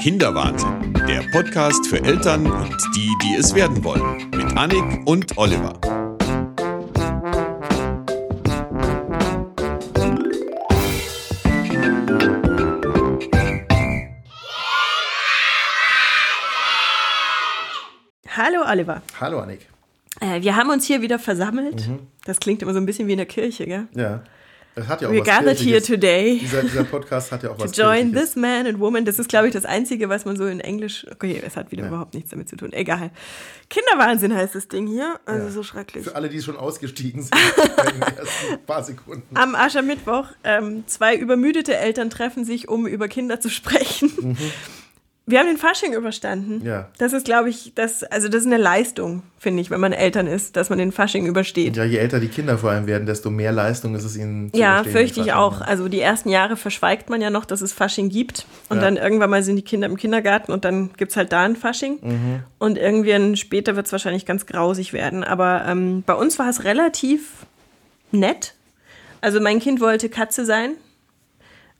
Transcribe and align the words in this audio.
Kinderwahnsinn, 0.00 0.94
der 1.06 1.20
Podcast 1.30 1.86
für 1.86 2.02
Eltern 2.02 2.46
und 2.50 2.74
die, 2.96 3.10
die 3.22 3.36
es 3.36 3.54
werden 3.54 3.84
wollen, 3.84 4.30
mit 4.34 4.56
Annik 4.56 5.06
und 5.06 5.36
Oliver. 5.36 5.78
Hallo 18.26 18.62
Oliver. 18.66 19.02
Hallo 19.20 19.40
Annik. 19.40 19.66
Äh, 20.22 20.40
wir 20.40 20.56
haben 20.56 20.70
uns 20.70 20.86
hier 20.86 21.02
wieder 21.02 21.18
versammelt. 21.18 21.90
Das 22.24 22.40
klingt 22.40 22.62
immer 22.62 22.72
so 22.72 22.78
ein 22.80 22.86
bisschen 22.86 23.06
wie 23.06 23.12
in 23.12 23.18
der 23.18 23.26
Kirche, 23.26 23.66
gell? 23.66 23.86
Ja. 23.94 24.22
Es 24.76 24.86
hat 24.86 25.02
ja 25.02 25.08
auch 25.08 25.12
We're 25.12 25.20
was 25.20 25.26
gathered 25.26 25.58
here 25.58 25.82
today 25.82 26.38
Dieser, 26.38 26.62
dieser 26.62 26.84
Podcast 26.84 27.32
hat 27.32 27.42
ja 27.42 27.50
auch 27.50 27.56
to 27.58 27.64
was 27.64 27.76
join 27.76 28.12
Kirchliches. 28.12 28.32
this 28.34 28.36
man 28.36 28.66
and 28.66 28.78
woman. 28.78 29.04
Das 29.04 29.18
ist, 29.18 29.28
glaube 29.28 29.48
ich, 29.48 29.52
das 29.52 29.64
Einzige, 29.64 30.08
was 30.08 30.24
man 30.24 30.36
so 30.36 30.46
in 30.46 30.60
Englisch. 30.60 31.04
Okay, 31.12 31.42
es 31.44 31.56
hat 31.56 31.72
wieder 31.72 31.82
Ja. 31.82 31.88
überhaupt 31.88 32.14
nichts 32.14 32.30
damit 32.30 32.48
zu 32.48 32.56
tun. 32.56 32.72
Egal. 32.72 33.10
Kinderwahnsinn 33.68 34.34
heißt 34.34 34.54
das 34.54 34.68
Ding 34.68 34.86
hier. 34.86 35.18
Also 35.26 35.46
Ja. 35.46 35.50
so 35.52 35.62
schrecklich. 35.64 36.04
Für 36.04 36.14
alle, 36.14 36.28
die 36.28 36.40
schon 36.40 36.56
ausgestiegen 36.56 37.22
sind 37.22 37.34
in 37.94 38.00
den 38.00 38.02
ersten 38.02 38.64
paar 38.66 38.82
Sekunden. 38.84 39.36
Am 39.36 39.54
Aschermittwoch, 39.54 40.26
ähm, 40.44 40.84
zwei 40.86 41.16
übermüdete 41.16 41.76
Eltern 41.76 42.08
treffen 42.08 42.44
sich, 42.44 42.68
um 42.68 42.86
über 42.86 43.08
Kinder 43.08 43.40
zu 43.40 43.50
sprechen. 43.50 44.10
Mhm. 44.20 44.36
Wir 45.30 45.38
haben 45.38 45.46
den 45.46 45.56
Fasching 45.56 45.92
überstanden. 45.94 46.64
Ja. 46.64 46.88
Das 46.98 47.12
ist, 47.12 47.24
glaube 47.24 47.48
ich, 47.50 47.72
das, 47.74 48.02
also 48.04 48.28
das 48.28 48.40
ist 48.42 48.46
eine 48.46 48.56
Leistung, 48.56 49.22
finde 49.38 49.62
ich, 49.62 49.70
wenn 49.70 49.80
man 49.80 49.92
Eltern 49.92 50.26
ist, 50.26 50.56
dass 50.56 50.70
man 50.70 50.78
den 50.78 50.92
Fasching 50.92 51.26
übersteht. 51.26 51.76
Ja, 51.76 51.84
je 51.84 51.98
älter 51.98 52.20
die 52.20 52.28
Kinder 52.28 52.58
vor 52.58 52.70
allem 52.70 52.86
werden, 52.86 53.06
desto 53.06 53.30
mehr 53.30 53.52
Leistung 53.52 53.94
ist 53.94 54.04
es 54.04 54.16
ihnen 54.16 54.52
zu 54.52 54.58
Ja, 54.58 54.84
fürchte 54.84 55.20
ich 55.20 55.32
auch. 55.32 55.60
Also 55.60 55.88
die 55.88 56.00
ersten 56.00 56.28
Jahre 56.28 56.56
verschweigt 56.56 57.10
man 57.10 57.20
ja 57.20 57.30
noch, 57.30 57.44
dass 57.44 57.60
es 57.60 57.72
Fasching 57.72 58.08
gibt. 58.08 58.46
Und 58.68 58.78
Ja. 58.78 58.82
dann 58.82 58.96
irgendwann 58.96 59.30
mal 59.30 59.42
sind 59.42 59.56
die 59.56 59.62
Kinder 59.62 59.86
im 59.86 59.96
Kindergarten 59.96 60.52
und 60.52 60.64
dann 60.64 60.90
gibt 60.96 61.10
es 61.12 61.16
halt 61.16 61.32
da 61.32 61.44
ein 61.44 61.56
Fasching. 61.56 61.98
Mhm. 62.02 62.40
Und 62.58 62.76
irgendwann 62.78 63.36
später 63.36 63.76
wird 63.76 63.86
es 63.86 63.92
wahrscheinlich 63.92 64.26
ganz 64.26 64.46
grausig 64.46 64.92
werden. 64.92 65.24
Aber 65.24 65.64
ähm, 65.66 66.02
bei 66.04 66.14
uns 66.14 66.38
war 66.38 66.48
es 66.48 66.64
relativ 66.64 67.46
nett. 68.12 68.54
Also 69.20 69.40
mein 69.40 69.60
Kind 69.60 69.80
wollte 69.80 70.08
Katze 70.08 70.44
sein. 70.44 70.72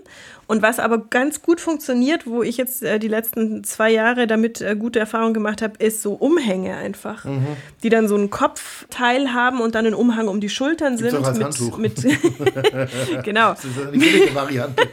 Und 0.48 0.64
was 0.64 0.80
aber 0.80 0.98
ganz 0.98 1.44
gut 1.44 1.62
funktioniert, 1.62 2.26
wo 2.26 2.42
ich 2.42 2.58
jetzt 2.58 2.82
äh, 2.82 2.98
die 2.98 3.08
letzten 3.08 3.64
zwei 3.64 3.92
Jahre 3.92 4.26
damit 4.26 4.62
äh, 4.62 4.76
gute 4.76 4.98
Erfahrungen 4.98 5.36
gemacht 5.36 5.62
habe, 5.62 5.74
ist 5.78 6.02
so 6.02 6.14
Umhänge 6.14 6.76
einfach. 6.76 7.26
Mhm. 7.26 7.46
Die 7.84 7.90
dann 7.90 8.08
so 8.08 8.16
einen 8.16 8.32
Kopfteil 8.32 9.32
haben 9.32 9.62
und 9.62 9.76
dann 9.76 9.86
einen 9.86 9.94
Umhang 9.94 10.28
um 10.28 10.40
die 10.40 10.50
Schultern 10.50 10.96
Gibt's 10.96 11.12
sind. 11.12 11.22
auch 11.22 11.28
als 11.28 11.38
mit, 11.38 11.46
Handtuch. 11.46 11.78
mit 11.78 12.04
genau. 13.24 13.50
Das 13.54 13.66
ist 13.66 13.92
billige 13.92 14.34
Variante. 14.34 14.88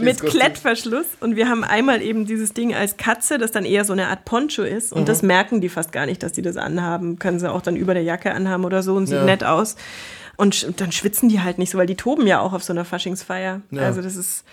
Mit. 0.00 0.22
Klettverschluss. 0.22 1.06
Und 1.20 1.36
wir 1.36 1.50
haben 1.50 1.64
einmal 1.64 2.00
eben 2.00 2.24
dieses 2.24 2.54
Ding 2.54 2.67
als 2.74 2.96
Katze, 2.96 3.38
das 3.38 3.50
dann 3.52 3.64
eher 3.64 3.84
so 3.84 3.92
eine 3.92 4.08
Art 4.08 4.24
Poncho 4.24 4.62
ist. 4.62 4.92
Und 4.92 5.08
das 5.08 5.22
merken 5.22 5.60
die 5.60 5.68
fast 5.68 5.92
gar 5.92 6.06
nicht, 6.06 6.22
dass 6.22 6.32
die 6.32 6.42
das 6.42 6.56
anhaben. 6.56 7.18
Können 7.18 7.38
sie 7.40 7.50
auch 7.50 7.62
dann 7.62 7.76
über 7.76 7.94
der 7.94 8.02
Jacke 8.02 8.32
anhaben 8.32 8.64
oder 8.64 8.82
so 8.82 8.94
und 8.94 9.06
sieht 9.06 9.16
Ja. 9.18 9.24
nett 9.24 9.44
aus. 9.44 9.76
Und 10.36 10.80
dann 10.80 10.92
schwitzen 10.92 11.28
die 11.28 11.40
halt 11.40 11.58
nicht 11.58 11.70
so, 11.70 11.78
weil 11.78 11.86
die 11.86 11.96
toben 11.96 12.26
ja 12.26 12.40
auch 12.40 12.52
auf 12.52 12.62
so 12.62 12.72
einer 12.72 12.84
Faschingsfeier. 12.84 13.60
Ja. 13.70 13.82
Also 13.82 14.02
das 14.02 14.14
ist. 14.16 14.44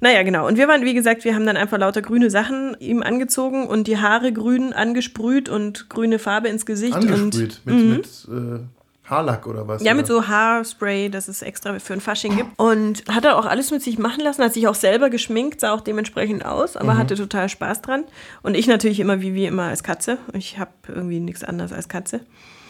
Naja, 0.00 0.22
genau. 0.22 0.46
Und 0.46 0.58
wir 0.58 0.68
waren, 0.68 0.82
wie 0.84 0.92
gesagt, 0.92 1.24
wir 1.24 1.34
haben 1.34 1.46
dann 1.46 1.56
einfach 1.56 1.78
lauter 1.78 2.02
grüne 2.02 2.28
Sachen 2.28 2.76
ihm 2.78 3.02
angezogen 3.02 3.66
und 3.66 3.86
die 3.86 3.96
Haare 3.98 4.32
grün 4.32 4.72
angesprüht 4.74 5.48
und 5.48 5.88
grüne 5.88 6.18
Farbe 6.18 6.48
ins 6.48 6.66
Gesicht. 6.66 6.94
Angesprüht 6.94 7.60
Und, 7.64 7.72
Mhm. 7.72 7.88
mit, 7.90 8.28
mit 8.28 8.28
äh, 8.28 8.60
Haarlack 9.04 9.46
oder 9.46 9.68
was? 9.68 9.82
ja, 9.82 9.92
mit 9.94 10.06
oder? 10.10 10.22
so 10.22 10.28
Haarspray, 10.28 11.10
das 11.10 11.28
es 11.28 11.42
extra 11.42 11.78
für 11.78 11.92
ein 11.92 12.00
Fasching 12.00 12.36
gibt. 12.36 12.50
Und 12.58 13.04
hat 13.10 13.24
er 13.24 13.36
auch 13.38 13.44
alles 13.46 13.70
mit 13.70 13.82
sich 13.82 13.98
machen 13.98 14.20
lassen, 14.24 14.42
hat 14.42 14.54
sich 14.54 14.66
auch 14.66 14.74
selber 14.74 15.10
geschminkt, 15.10 15.60
sah 15.60 15.72
auch 15.72 15.82
dementsprechend 15.82 16.44
aus, 16.44 16.76
aber 16.76 16.96
hatte 16.96 17.14
total 17.14 17.48
Spaß 17.48 17.82
dran. 17.82 18.04
Und 18.42 18.54
ich 18.56 18.66
natürlich 18.66 19.00
immer 19.00 19.20
wie, 19.20 19.34
wie 19.34 19.46
immer 19.46 19.64
als 19.64 19.82
Katze. 19.82 20.18
Ich 20.32 20.58
habe 20.58 20.70
irgendwie 20.88 21.20
nichts 21.20 21.44
anderes 21.44 21.72
als 21.72 21.88
Katze. 21.88 22.20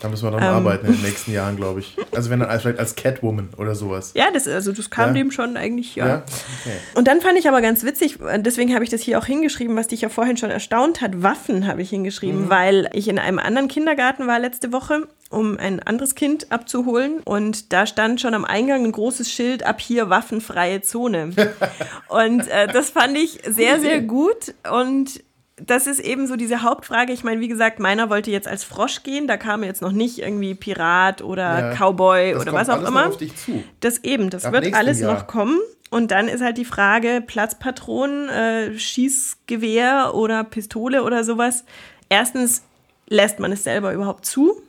Da 0.01 0.09
müssen 0.11 0.25
wir 0.27 0.33
dann 0.33 0.43
Ähm. 0.43 0.49
arbeiten 0.51 0.87
in 0.87 0.93
den 0.95 1.03
nächsten 1.03 1.33
Jahren, 1.33 1.57
glaube 1.57 1.81
ich. 1.81 1.97
Also 2.15 2.29
wenn 2.29 2.41
dann 2.41 2.51
als- 2.51 2.61
vielleicht 2.63 2.79
als 2.81 2.95
Catwoman 2.95 3.49
oder 3.57 3.75
sowas. 3.75 4.11
Ja, 4.15 4.27
das, 4.35 4.47
also 4.47 4.73
das 4.73 4.91
kam 4.91 5.11
Ja. 5.11 5.15
dem 5.15 5.31
schon 5.31 5.57
eigentlich, 5.57 5.95
ja. 5.95 6.07
Ja? 6.07 6.15
Okay. 6.61 6.77
Und 6.95 7.09
dann 7.09 7.23
fand 7.23 7.39
ich 7.39 7.49
aber 7.49 7.63
ganz 7.63 7.85
witzig, 7.85 8.19
deswegen 8.39 8.75
habe 8.75 8.85
ich 8.85 8.91
das 8.91 9.01
hier 9.01 9.19
auch 9.19 9.25
hingeschrieben, 9.25 9.77
was 9.77 9.87
dich 9.89 10.03
ja 10.03 10.11
vorhin 10.11 10.37
schon 10.37 10.51
erstaunt 10.51 11.01
hat. 11.01 11.23
Waffen 11.23 11.67
habe 11.67 11.81
ich 11.81 11.89
hingeschrieben, 11.91 12.51
weil 12.51 12.91
ich 12.93 13.09
in 13.09 13.19
einem 13.19 13.39
anderen 13.39 13.69
Kindergarten 13.69 14.27
war 14.27 14.39
letzte 14.39 14.73
Woche, 14.73 15.07
um 15.35 15.59
ein 15.59 15.81
anderes 15.83 16.15
Kind 16.15 16.51
abzuholen. 16.53 17.21
Und 17.25 17.73
da 17.73 17.87
stand 17.87 18.21
schon 18.21 18.35
am 18.35 18.45
Eingang 18.45 18.85
ein 18.85 18.93
großes 18.93 19.31
Schild, 19.31 19.65
ab 19.65 19.81
hier 19.81 20.09
waffenfreie 20.09 20.81
Zone. 20.81 21.31
und 22.09 22.49
äh, 22.49 22.69
das 22.69 22.91
fand 22.91 23.17
ich 23.19 23.41
sehr, 23.47 23.81
sehr 23.81 24.01
gut. 24.01 24.55
Und 24.73 25.23
das 25.57 25.87
ist 25.87 26.01
eben 26.01 26.27
so 26.27 26.35
diese 26.37 26.63
Hauptfrage. 26.63 27.13
Ich 27.13 27.23
meine, 27.23 27.41
wie 27.41 27.47
gesagt, 27.49 27.79
meiner 27.79 28.11
wollte 28.11 28.31
jetzt 28.31 28.49
als 28.49 28.65
Frosch 28.65 29.03
gehen. 29.05 29.29
Da 29.29 29.37
kam 29.37 29.63
jetzt 29.63 29.83
noch 29.83 29.93
nicht 29.93 30.19
irgendwie 30.19 30.55
Pirat 30.55 31.23
oder 31.23 31.71
Ja. 31.71 31.75
Cowboy 31.77 32.33
Das 32.33 32.43
oder 32.43 32.51
kommt 32.53 32.61
was 32.63 32.69
auch 32.71 32.77
alles 32.79 32.89
immer. 32.89 33.03
noch 33.05 33.11
auf 33.11 33.17
dich 33.19 33.37
zu. 33.37 33.63
Das 33.81 33.99
eben, 34.03 34.31
das 34.31 34.45
Ab 34.47 34.53
wird 34.53 34.75
alles 34.75 35.01
Jahr. 35.01 35.15
noch 35.15 35.27
kommen. 35.27 35.59
Und 35.91 36.11
dann 36.11 36.27
ist 36.27 36.41
halt 36.43 36.59
die 36.59 36.65
Frage, 36.65 37.23
Platzpatronen, 37.25 38.29
äh, 38.29 38.77
Schießgewehr 38.79 40.13
oder 40.15 40.43
Pistole 40.45 41.05
oder 41.05 41.23
sowas. 41.23 41.65
Erstens, 42.09 42.63
lässt 43.07 43.39
man 43.39 43.53
es 43.53 43.63
selber 43.65 43.93
überhaupt 43.93 44.27
zu? 44.27 44.61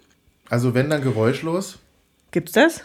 Also 0.55 0.73
wenn 0.73 0.89
dann 0.89 1.01
geräuschlos. 1.01 1.79
Gibt's 2.31 2.53
das? 2.53 2.81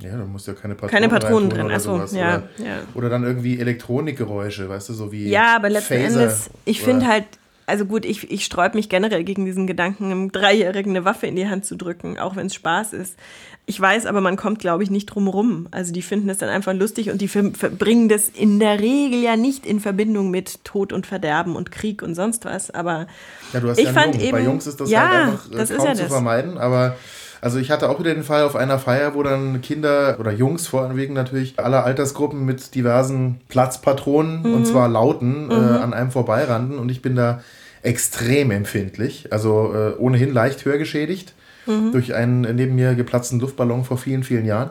Ja, 0.00 0.16
da 0.16 0.24
musst 0.24 0.46
du 0.46 0.52
ja 0.52 0.56
keine 0.56 0.76
Patronen, 0.76 0.92
Keine 0.92 1.08
Patronen 1.08 1.50
drin, 1.50 1.66
oder 1.66 1.74
ach 1.74 1.80
so, 1.80 1.96
sowas. 1.96 2.12
ja, 2.12 2.36
oder, 2.36 2.64
ja. 2.64 2.76
oder 2.94 3.08
dann 3.08 3.24
irgendwie 3.24 3.58
Elektronikgeräusche, 3.58 4.68
weißt 4.68 4.90
du, 4.90 4.92
so 4.92 5.10
wie 5.10 5.28
Ja, 5.28 5.56
aber 5.56 5.70
letzten 5.70 5.94
Phaser 5.94 6.20
Endes, 6.20 6.50
ich 6.64 6.80
finde 6.80 7.08
halt, 7.08 7.24
also 7.70 7.86
gut, 7.86 8.04
ich, 8.04 8.30
ich 8.30 8.44
sträub 8.44 8.74
mich 8.74 8.88
generell 8.88 9.24
gegen 9.24 9.44
diesen 9.46 9.66
Gedanken, 9.66 10.04
einem 10.06 10.32
Dreijährigen 10.32 10.90
eine 10.94 11.04
Waffe 11.04 11.26
in 11.26 11.36
die 11.36 11.48
Hand 11.48 11.64
zu 11.64 11.76
drücken, 11.76 12.18
auch 12.18 12.36
wenn 12.36 12.46
es 12.48 12.54
Spaß 12.54 12.92
ist. 12.92 13.16
Ich 13.66 13.80
weiß, 13.80 14.06
aber 14.06 14.20
man 14.20 14.36
kommt, 14.36 14.58
glaube 14.58 14.82
ich, 14.82 14.90
nicht 14.90 15.06
drum 15.06 15.28
rum. 15.28 15.68
Also 15.70 15.92
die 15.92 16.02
finden 16.02 16.28
es 16.28 16.38
dann 16.38 16.48
einfach 16.48 16.74
lustig 16.74 17.10
und 17.10 17.20
die 17.20 17.28
verbringen 17.28 18.08
das 18.08 18.28
in 18.28 18.58
der 18.58 18.80
Regel 18.80 19.22
ja 19.22 19.36
nicht 19.36 19.64
in 19.64 19.78
Verbindung 19.80 20.30
mit 20.30 20.64
Tod 20.64 20.92
und 20.92 21.06
Verderben 21.06 21.54
und 21.54 21.70
Krieg 21.70 22.02
und 22.02 22.14
sonst 22.16 22.44
was. 22.44 22.70
Aber 22.72 23.06
Ja, 23.52 23.60
du 23.60 23.68
hast 23.70 23.78
ich 23.78 23.84
ja 23.86 23.92
fand 23.92 24.14
Jungen. 24.14 24.20
eben, 24.26 24.32
Bei 24.32 24.42
Jungs 24.42 24.66
ist 24.66 24.80
das 24.80 24.90
ja, 24.90 25.08
halt 25.08 25.28
einfach 25.28 25.50
äh, 25.52 25.56
das 25.56 25.70
ist 25.70 25.76
kaum 25.78 25.86
ja 25.86 25.94
zu 25.94 26.02
das. 26.02 26.12
vermeiden. 26.12 26.58
Aber 26.58 26.96
also 27.40 27.58
ich 27.58 27.70
hatte 27.70 27.88
auch 27.88 27.98
wieder 28.00 28.12
den 28.14 28.22
Fall 28.24 28.42
auf 28.44 28.56
einer 28.56 28.78
Feier, 28.78 29.14
wo 29.14 29.22
dann 29.22 29.60
Kinder 29.62 30.16
oder 30.20 30.32
Jungs 30.32 30.66
vor 30.66 30.82
allem 30.82 30.96
wegen 30.96 31.14
natürlich 31.14 31.58
aller 31.58 31.84
Altersgruppen 31.84 32.44
mit 32.44 32.74
diversen 32.74 33.40
Platzpatronen 33.48 34.42
Mhm. 34.42 34.54
und 34.54 34.66
zwar 34.66 34.88
lauten 34.88 35.50
äh, 35.50 35.54
an 35.54 35.94
einem 35.94 36.10
vorbeirannten 36.10 36.78
und 36.78 36.90
ich 36.90 37.02
bin 37.02 37.16
da 37.16 37.40
extrem 37.82 38.50
empfindlich. 38.50 39.32
Also 39.32 39.72
äh, 39.74 39.98
ohnehin 39.98 40.32
leicht 40.32 40.64
hörgeschädigt 40.64 41.34
Mhm. 41.66 41.92
durch 41.92 42.14
einen 42.14 42.40
neben 42.56 42.74
mir 42.74 42.94
geplatzten 42.94 43.38
Luftballon 43.38 43.84
vor 43.84 43.98
vielen, 43.98 44.22
vielen 44.24 44.46
Jahren. 44.46 44.70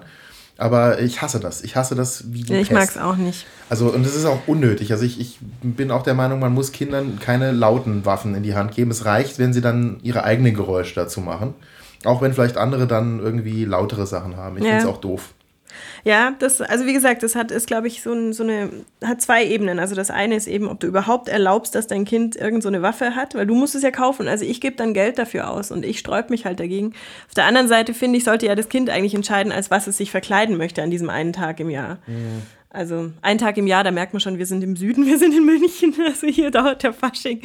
Aber 0.58 1.00
ich 1.00 1.22
hasse 1.22 1.40
das. 1.40 1.62
Ich 1.62 1.76
hasse 1.78 1.96
das 1.96 2.26
wie 2.34 2.42
die 2.44 2.56
ich 2.56 2.72
mag 2.72 2.90
es 2.90 2.98
auch 2.98 3.16
nicht. 3.16 3.46
Also, 3.70 3.94
und 3.94 4.06
das 4.06 4.14
ist 4.16 4.26
auch 4.26 4.40
unnötig. 4.48 4.92
Also, 4.92 5.06
ich, 5.06 5.20
ich 5.22 5.38
bin 5.62 5.90
auch 5.92 6.02
der 6.04 6.16
Meinung, 6.16 6.40
man 6.40 6.54
muss 6.54 6.72
Kindern 6.74 7.18
keine 7.20 7.52
lauten 7.52 8.06
Waffen 8.06 8.36
in 8.36 8.44
die 8.44 8.56
Hand 8.56 8.76
geben. 8.76 8.92
Es 8.92 9.06
reicht, 9.06 9.40
wenn 9.40 9.54
sie 9.54 9.62
dann 9.62 10.00
ihre 10.04 10.24
eigenen 10.26 10.54
Geräusche 10.56 10.96
dazu 10.96 11.22
machen. 11.22 11.54
Auch 12.06 12.22
wenn 12.22 12.34
vielleicht 12.34 12.58
andere 12.58 12.88
dann 12.88 13.20
irgendwie 13.20 13.66
lautere 13.66 14.08
Sachen 14.08 14.38
haben. 14.38 14.58
Ich 14.58 14.64
Ja. 14.64 14.70
finde 14.72 14.84
es 14.84 14.90
auch 14.90 14.98
doof. 15.02 15.34
Ja, 16.04 16.34
das, 16.40 16.62
also 16.62 16.86
wie 16.86 16.94
gesagt, 16.94 17.22
das 17.24 17.36
hat, 17.36 17.52
ist, 17.52 17.68
glaube 17.68 17.88
ich, 17.88 18.02
so, 18.02 18.12
ein, 18.12 18.34
so 18.34 18.44
eine, 18.44 18.70
hat 19.04 19.22
zwei 19.22 19.46
Ebenen. 19.46 19.80
Also 19.80 19.96
das 19.96 20.10
eine 20.10 20.36
ist 20.36 20.48
eben, 20.48 20.68
ob 20.68 20.80
du 20.80 20.88
überhaupt 20.88 21.30
erlaubst, 21.30 21.76
dass 21.76 21.88
dein 21.88 22.06
Kind 22.06 22.36
irgend 22.36 22.64
so 22.64 22.70
eine 22.70 22.82
Waffe 22.82 23.16
hat, 23.16 23.36
weil 23.36 23.46
du 23.46 23.54
musst 23.54 23.76
es 23.76 23.84
ja 23.84 23.92
kaufen. 23.92 24.28
Also 24.28 24.46
ich 24.46 24.62
gebe 24.62 24.76
dann 24.76 24.94
Geld 24.94 25.20
dafür 25.20 25.50
aus 25.50 25.72
und 25.72 25.86
ich 25.86 26.00
sträub 26.00 26.30
mich 26.30 26.46
halt 26.46 26.60
dagegen. 26.60 26.94
Auf 27.28 27.36
der 27.36 27.46
anderen 27.46 27.68
Seite 27.68 27.94
finde 27.94 28.18
ich, 28.18 28.24
sollte 28.24 28.48
ja 28.48 28.56
das 28.56 28.70
Kind 28.70 28.90
eigentlich 28.90 29.14
entscheiden, 29.14 29.52
als 29.52 29.70
was 29.70 29.88
es 29.88 29.98
sich 29.98 30.10
verkleiden 30.10 30.58
möchte 30.58 30.82
an 30.82 30.90
diesem 30.90 31.10
einen 31.10 31.34
Tag 31.34 31.60
im 31.60 31.70
Jahr. 31.70 32.00
Also 32.72 33.10
ein 33.24 33.40
Tag 33.40 33.58
im 33.58 33.66
Jahr, 33.66 33.84
da 33.84 33.90
merkt 33.90 34.14
man 34.14 34.20
schon, 34.20 34.38
wir 34.38 34.46
sind 34.46 34.64
im 34.64 34.76
Süden, 34.76 35.04
wir 35.08 35.18
sind 35.18 35.34
in 35.36 35.44
München. 35.44 35.92
Also 36.06 36.28
hier 36.28 36.52
dauert 36.52 36.84
der 36.84 36.94
Fasching 36.94 37.42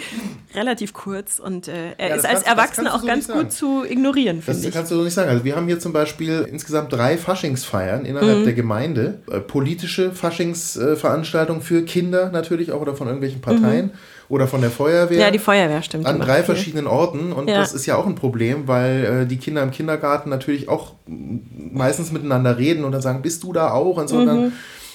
relativ 0.55 0.93
kurz 0.93 1.39
und 1.39 1.67
äh, 1.67 1.93
er 1.97 2.09
Ja, 2.11 2.15
ist 2.17 2.25
als 2.27 2.45
kannst- 2.45 2.47
Erwachsener 2.49 2.95
auch 2.95 3.01
so 3.01 3.07
ganz 3.07 3.29
gut 3.29 3.51
zu 3.51 3.85
ignorieren, 3.89 4.43
Das 4.45 4.57
finde 4.57 4.69
ich. 4.69 4.75
kannst 4.75 4.93
du 4.93 4.97
so 4.97 5.03
nicht 5.03 5.15
sagen. 5.15 5.31
Also 5.31 5.43
wir 5.45 5.57
haben 5.57 5.67
hier 5.67 5.81
zum 5.81 5.95
Beispiel 5.95 6.47
insgesamt 6.51 6.93
drei 6.93 7.17
Faschingsfeiern 7.17 8.05
innerhalb 8.05 8.41
Mhm. 8.41 8.45
der 8.45 8.53
Gemeinde. 8.53 9.21
Äh, 9.31 9.41
politische 9.41 10.13
Faschingsveranstaltungen 10.13 11.63
für 11.63 11.85
Kinder 11.85 12.31
natürlich 12.31 12.73
auch 12.73 12.83
oder 12.83 12.95
von 12.95 13.07
irgendwelchen 13.07 13.41
Parteien 13.41 13.93
oder 14.29 14.47
von 14.47 14.61
der 14.61 14.71
Feuerwehr. 14.71 15.17
Mhm. 15.17 15.23
Ja, 15.23 15.31
die 15.31 15.39
Feuerwehr 15.39 15.83
stimmt. 15.83 16.05
an 16.07 16.21
drei 16.21 16.43
verschiedenen 16.43 16.87
Orten 16.87 17.33
und 17.33 17.49
Ja. 17.49 17.57
das 17.57 17.73
ist 17.73 17.87
ja 17.87 17.97
auch 17.97 18.07
ein 18.07 18.15
Problem, 18.15 18.69
weil 18.69 19.23
äh, 19.23 19.27
die 19.27 19.39
Kinder 19.39 19.63
im 19.63 19.71
Kindergarten 19.71 20.29
natürlich 20.29 20.69
auch 20.69 20.93
meistens 21.07 22.13
miteinander 22.13 22.59
reden 22.59 22.85
und 22.85 22.93
dann 22.93 23.01
sagen, 23.03 23.23
bist 23.23 23.43
du 23.43 23.55
da 23.55 23.71
auch 23.73 23.97
und 23.97 24.09
so. 24.09 24.17
Und 24.19 24.25
Mhm. 24.25 24.27
dann, 24.27 24.53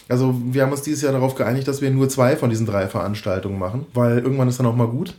also 0.10 0.36
wir 0.52 0.64
haben 0.64 0.72
uns 0.72 0.82
dieses 0.82 1.04
Jahr 1.04 1.14
darauf 1.14 1.36
geeinigt, 1.36 1.68
dass 1.68 1.82
wir 1.82 1.90
nur 1.92 2.10
zwei 2.10 2.36
von 2.36 2.50
diesen 2.50 2.66
drei 2.66 2.88
Veranstaltungen 2.88 3.60
machen, 3.60 3.86
weil 3.94 4.20
irgendwann 4.20 4.50
ist 4.50 4.60
dann 4.60 4.66
auch 4.66 4.76
mal 4.76 4.88
gut. 4.88 5.14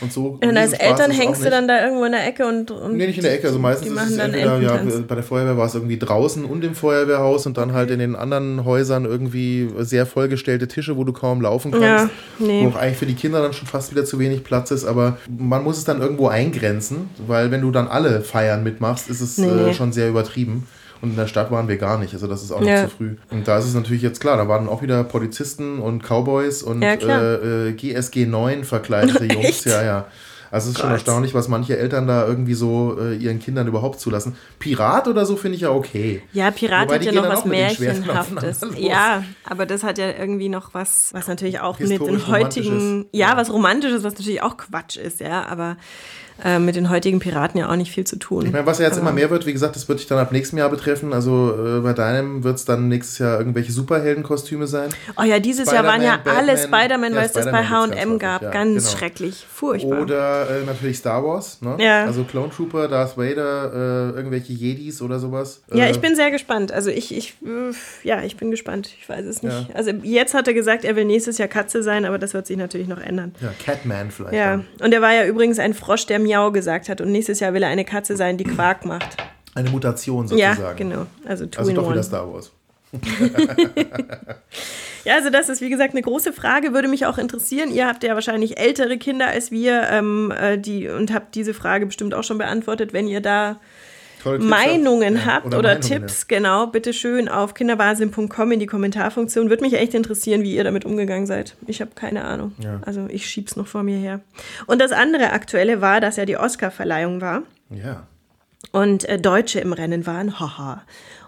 Und 0.00 0.12
so. 0.12 0.38
Und 0.42 0.56
als 0.56 0.72
Eltern 0.72 1.10
hängst 1.12 1.44
du 1.44 1.50
dann 1.50 1.68
da 1.68 1.84
irgendwo 1.84 2.04
in 2.04 2.12
der 2.12 2.26
Ecke 2.26 2.46
und. 2.46 2.70
und 2.70 2.96
Nee, 2.96 3.06
nicht 3.06 3.18
in 3.18 3.22
der 3.22 3.34
Ecke. 3.34 3.46
Also 3.46 3.60
meistens 3.60 3.86
die 3.86 3.90
ist 3.90 3.94
machen 3.94 4.10
es 4.10 4.16
dann 4.16 4.34
entweder, 4.34 4.60
ja, 4.60 5.00
bei 5.06 5.14
der 5.14 5.22
Feuerwehr 5.22 5.56
war 5.56 5.66
es 5.66 5.74
irgendwie 5.74 5.98
draußen 5.98 6.44
und 6.44 6.64
im 6.64 6.74
Feuerwehrhaus 6.74 7.46
und 7.46 7.56
dann 7.56 7.72
halt 7.72 7.90
in 7.90 8.00
den 8.00 8.16
anderen 8.16 8.64
Häusern 8.64 9.04
irgendwie 9.04 9.70
sehr 9.78 10.04
vollgestellte 10.04 10.66
Tische, 10.66 10.96
wo 10.96 11.04
du 11.04 11.12
kaum 11.12 11.40
laufen 11.40 11.70
kannst. 11.70 11.84
Ja, 11.84 12.10
nee. 12.38 12.64
Wo 12.64 12.70
auch 12.70 12.76
eigentlich 12.76 12.98
für 12.98 13.06
die 13.06 13.14
Kinder 13.14 13.40
dann 13.40 13.52
schon 13.52 13.68
fast 13.68 13.92
wieder 13.92 14.04
zu 14.04 14.18
wenig 14.18 14.42
Platz 14.42 14.72
ist, 14.72 14.84
aber 14.84 15.18
man 15.28 15.62
muss 15.62 15.78
es 15.78 15.84
dann 15.84 16.00
irgendwo 16.00 16.26
eingrenzen, 16.28 17.10
weil 17.26 17.50
wenn 17.50 17.60
du 17.60 17.70
dann 17.70 17.86
alle 17.86 18.20
Feiern 18.22 18.64
mitmachst, 18.64 19.08
ist 19.08 19.20
es 19.20 19.38
Nee, 19.38 19.46
äh, 19.46 19.74
schon 19.74 19.92
sehr 19.92 20.08
übertrieben. 20.08 20.66
Und 21.04 21.10
in 21.10 21.16
der 21.16 21.26
Stadt 21.26 21.50
waren 21.50 21.68
wir 21.68 21.76
gar 21.76 21.98
nicht, 21.98 22.14
also 22.14 22.26
das 22.26 22.42
ist 22.42 22.50
auch 22.50 22.60
noch 22.60 22.66
Ja. 22.66 22.84
zu 22.88 22.96
früh. 22.96 23.16
Und 23.30 23.46
da 23.46 23.58
ist 23.58 23.66
es 23.66 23.74
natürlich 23.74 24.00
jetzt 24.02 24.20
klar, 24.20 24.38
da 24.38 24.48
waren 24.48 24.68
auch 24.68 24.80
wieder 24.80 25.04
Polizisten 25.04 25.78
und 25.78 26.02
Cowboys 26.02 26.62
und 26.62 26.80
Ja, 26.80 26.94
äh, 26.94 27.68
äh, 27.68 27.72
GSG 27.74 28.24
9 28.26 28.64
verkleidete 28.64 29.24
Jungs. 29.32 29.44
Echt? 29.46 29.66
Ja, 29.66 29.82
ja. 29.84 30.06
Also 30.50 30.68
es 30.70 30.74
ist 30.76 30.80
schon 30.80 30.88
Gott. 30.90 30.98
erstaunlich, 30.98 31.34
was 31.34 31.48
manche 31.48 31.76
Eltern 31.76 32.06
da 32.06 32.26
irgendwie 32.26 32.54
so 32.54 32.96
äh, 33.00 33.16
ihren 33.16 33.40
Kindern 33.40 33.66
überhaupt 33.66 33.98
zulassen. 34.00 34.36
Pirat 34.60 35.08
oder 35.08 35.26
so 35.26 35.36
finde 35.36 35.56
ich 35.56 35.62
ja 35.62 35.70
okay. 35.70 36.22
Ja, 36.32 36.50
Pirat 36.52 36.84
Wobei 36.88 36.94
hat 37.00 37.04
ja 37.04 37.12
noch 37.12 37.28
was 37.28 37.44
Märchenhaftes. 37.44 38.60
Ja, 38.78 39.24
aber 39.44 39.66
das 39.66 39.82
hat 39.82 39.98
ja 39.98 40.10
irgendwie 40.18 40.48
noch 40.48 40.72
was, 40.72 41.10
was 41.12 41.26
natürlich 41.28 41.60
auch 41.60 41.78
mit 41.80 41.90
den 41.90 41.98
Historisch 42.00 42.26
heutigen, 42.28 43.06
Ja. 43.12 43.36
was 43.36 43.52
Romantisches, 43.52 44.04
was 44.04 44.14
natürlich 44.14 44.42
auch 44.42 44.56
Quatsch 44.56 44.96
ist, 44.96 45.20
ja, 45.20 45.44
aber 45.44 45.76
äh, 46.42 46.58
mit 46.58 46.74
den 46.76 46.90
heutigen 46.90 47.20
Piraten 47.20 47.58
ja 47.60 47.70
auch 47.70 47.76
nicht 47.76 47.92
viel 47.92 48.04
zu 48.04 48.16
tun. 48.16 48.46
Ich 48.46 48.52
meine, 48.52 48.66
was 48.66 48.78
ja 48.78 48.86
jetzt 48.86 48.94
aber, 48.94 49.02
immer 49.02 49.12
mehr 49.12 49.30
wird, 49.30 49.46
wie 49.46 49.52
gesagt, 49.52 49.76
das 49.76 49.88
wird 49.88 50.00
dich 50.00 50.06
dann 50.06 50.18
ab 50.18 50.32
nächstem 50.32 50.58
Jahr 50.58 50.68
betreffen. 50.68 51.12
Also 51.12 51.54
äh, 51.78 51.80
bei 51.80 51.92
deinem 51.92 52.42
wird 52.42 52.56
es 52.56 52.64
dann 52.64 52.88
nächstes 52.88 53.18
Jahr 53.18 53.38
irgendwelche 53.38 53.70
Superheldenkostüme 53.72 54.66
sein. 54.66 54.90
Oh 55.16 55.22
ja, 55.22 55.38
dieses 55.38 55.70
Jahr 55.70 55.84
waren 55.84 56.02
ja 56.02 56.14
Spider-Man, 56.14 56.36
alle 56.36 56.52
Batman. 56.56 56.80
Spider-Man, 56.80 57.12
Ja, 57.12 57.18
weil 57.18 57.26
es 57.26 57.32
das 57.32 57.44
bei 57.50 57.64
H&M 57.64 58.18
gab. 58.18 58.42
ja, 58.42 58.50
Ganz 58.50 58.84
genau. 58.86 58.96
schrecklich, 58.98 59.46
furchtbar. 59.52 60.00
Oder 60.00 60.50
äh, 60.50 60.64
natürlich 60.66 60.98
Star 60.98 61.24
Wars, 61.24 61.60
ne? 61.62 61.76
Ja. 61.78 62.04
Also 62.04 62.24
Clone 62.24 62.50
Trooper, 62.50 62.88
Darth 62.88 63.16
Vader, 63.16 63.72
äh, 64.12 64.16
irgendwelche 64.16 64.52
Jedis 64.52 65.02
oder 65.02 65.18
sowas. 65.18 65.62
Ja, 65.72 65.84
Äh, 65.86 65.90
ich 65.90 66.00
bin 66.00 66.16
sehr 66.16 66.30
gespannt. 66.30 66.72
Also 66.72 66.90
ich, 66.90 67.14
ich, 67.16 67.34
äh, 67.44 67.72
ja, 68.06 68.22
ich 68.22 68.36
bin 68.36 68.50
gespannt. 68.50 68.90
Ich 69.00 69.08
weiß 69.08 69.24
es 69.26 69.42
nicht. 69.42 69.68
Ja. 69.68 69.74
Also 69.74 69.90
jetzt 70.02 70.34
hat 70.34 70.48
er 70.48 70.54
gesagt, 70.54 70.84
er 70.84 70.96
will 70.96 71.04
nächstes 71.04 71.38
Jahr 71.38 71.48
Katze 71.48 71.82
sein, 71.82 72.04
aber 72.04 72.18
das 72.18 72.34
wird 72.34 72.46
sich 72.46 72.56
natürlich 72.56 72.88
noch 72.88 73.00
ändern. 73.00 73.34
Ja, 73.40 73.50
Catman 73.64 74.10
vielleicht. 74.10 74.34
Ja, 74.34 74.56
dann. 74.56 74.66
und 74.86 74.92
er 74.92 75.00
war 75.02 75.12
ja 75.14 75.26
übrigens 75.26 75.58
ein 75.58 75.74
Frosch, 75.74 76.06
der 76.06 76.18
Miau 76.24 76.50
gesagt 76.50 76.88
hat. 76.88 77.00
Und 77.00 77.12
nächstes 77.12 77.38
Jahr 77.40 77.54
will 77.54 77.62
er 77.62 77.68
eine 77.68 77.84
Katze 77.84 78.16
sein, 78.16 78.36
die 78.36 78.44
Quark 78.44 78.84
macht. 78.84 79.16
Eine 79.54 79.70
Mutation 79.70 80.26
Ja, 80.36 80.50
sozusagen. 80.54 80.76
genau. 80.78 81.06
Also 81.24 81.46
Also 81.56 81.72
doch 81.72 81.84
one. 81.84 81.92
wieder 81.92 82.02
Star 82.02 82.32
Wars. 82.32 82.50
Ja, 85.04 85.16
also 85.16 85.28
das 85.28 85.50
ist 85.50 85.60
wie 85.60 85.68
gesagt 85.68 85.92
eine 85.92 86.00
große 86.00 86.32
Frage, 86.32 86.72
würde 86.72 86.88
mich 86.88 87.04
auch 87.04 87.18
interessieren. 87.18 87.70
Ihr 87.70 87.86
habt 87.86 88.02
ja 88.04 88.14
wahrscheinlich 88.14 88.58
ältere 88.58 88.96
Kinder 88.96 89.26
als 89.26 89.50
wir 89.50 89.82
ähm, 89.90 90.32
äh, 90.34 90.56
die, 90.56 90.88
und 90.88 91.12
habt 91.12 91.34
diese 91.34 91.52
Frage 91.52 91.84
bestimmt 91.84 92.14
auch 92.14 92.24
schon 92.24 92.38
beantwortet. 92.38 92.94
Wenn 92.94 93.06
ihr 93.06 93.20
da 93.20 93.60
Meinungen 94.38 95.16
Ja, 95.16 95.24
habt 95.26 95.46
oder, 95.46 95.74
Meinungen, 95.74 95.80
Tipps, 95.80 96.26
genau, 96.28 96.66
bitte 96.66 96.92
schön 96.92 97.28
auf 97.28 97.54
kinderwahnsinn.com 97.54 98.52
in 98.52 98.60
die 98.60 98.66
Kommentarfunktion. 98.66 99.50
Würde 99.50 99.62
mich 99.62 99.74
echt 99.74 99.94
interessieren, 99.94 100.42
wie 100.42 100.54
ihr 100.54 100.64
damit 100.64 100.84
umgegangen 100.84 101.26
seid. 101.26 101.56
Ich 101.66 101.80
habe 101.80 101.92
keine 101.94 102.24
Ahnung. 102.24 102.52
Ja. 102.58 102.80
Also 102.84 103.06
ich 103.08 103.26
schieb's 103.26 103.56
noch 103.56 103.66
vor 103.66 103.82
mir 103.82 103.98
her. 103.98 104.20
Und 104.66 104.80
das 104.80 104.92
andere 104.92 105.32
Aktuelle 105.32 105.80
war, 105.80 106.00
dass 106.00 106.16
ja 106.16 106.24
die 106.24 106.36
Oscar-Verleihung 106.36 107.20
war. 107.20 107.42
Ja. 107.70 107.84
ja. 107.84 108.06
und 108.72 109.08
äh, 109.08 109.18
Deutsche 109.18 109.60
im 109.60 109.72
Rennen 109.72 110.06
waren. 110.06 110.38
Haha. 110.38 110.82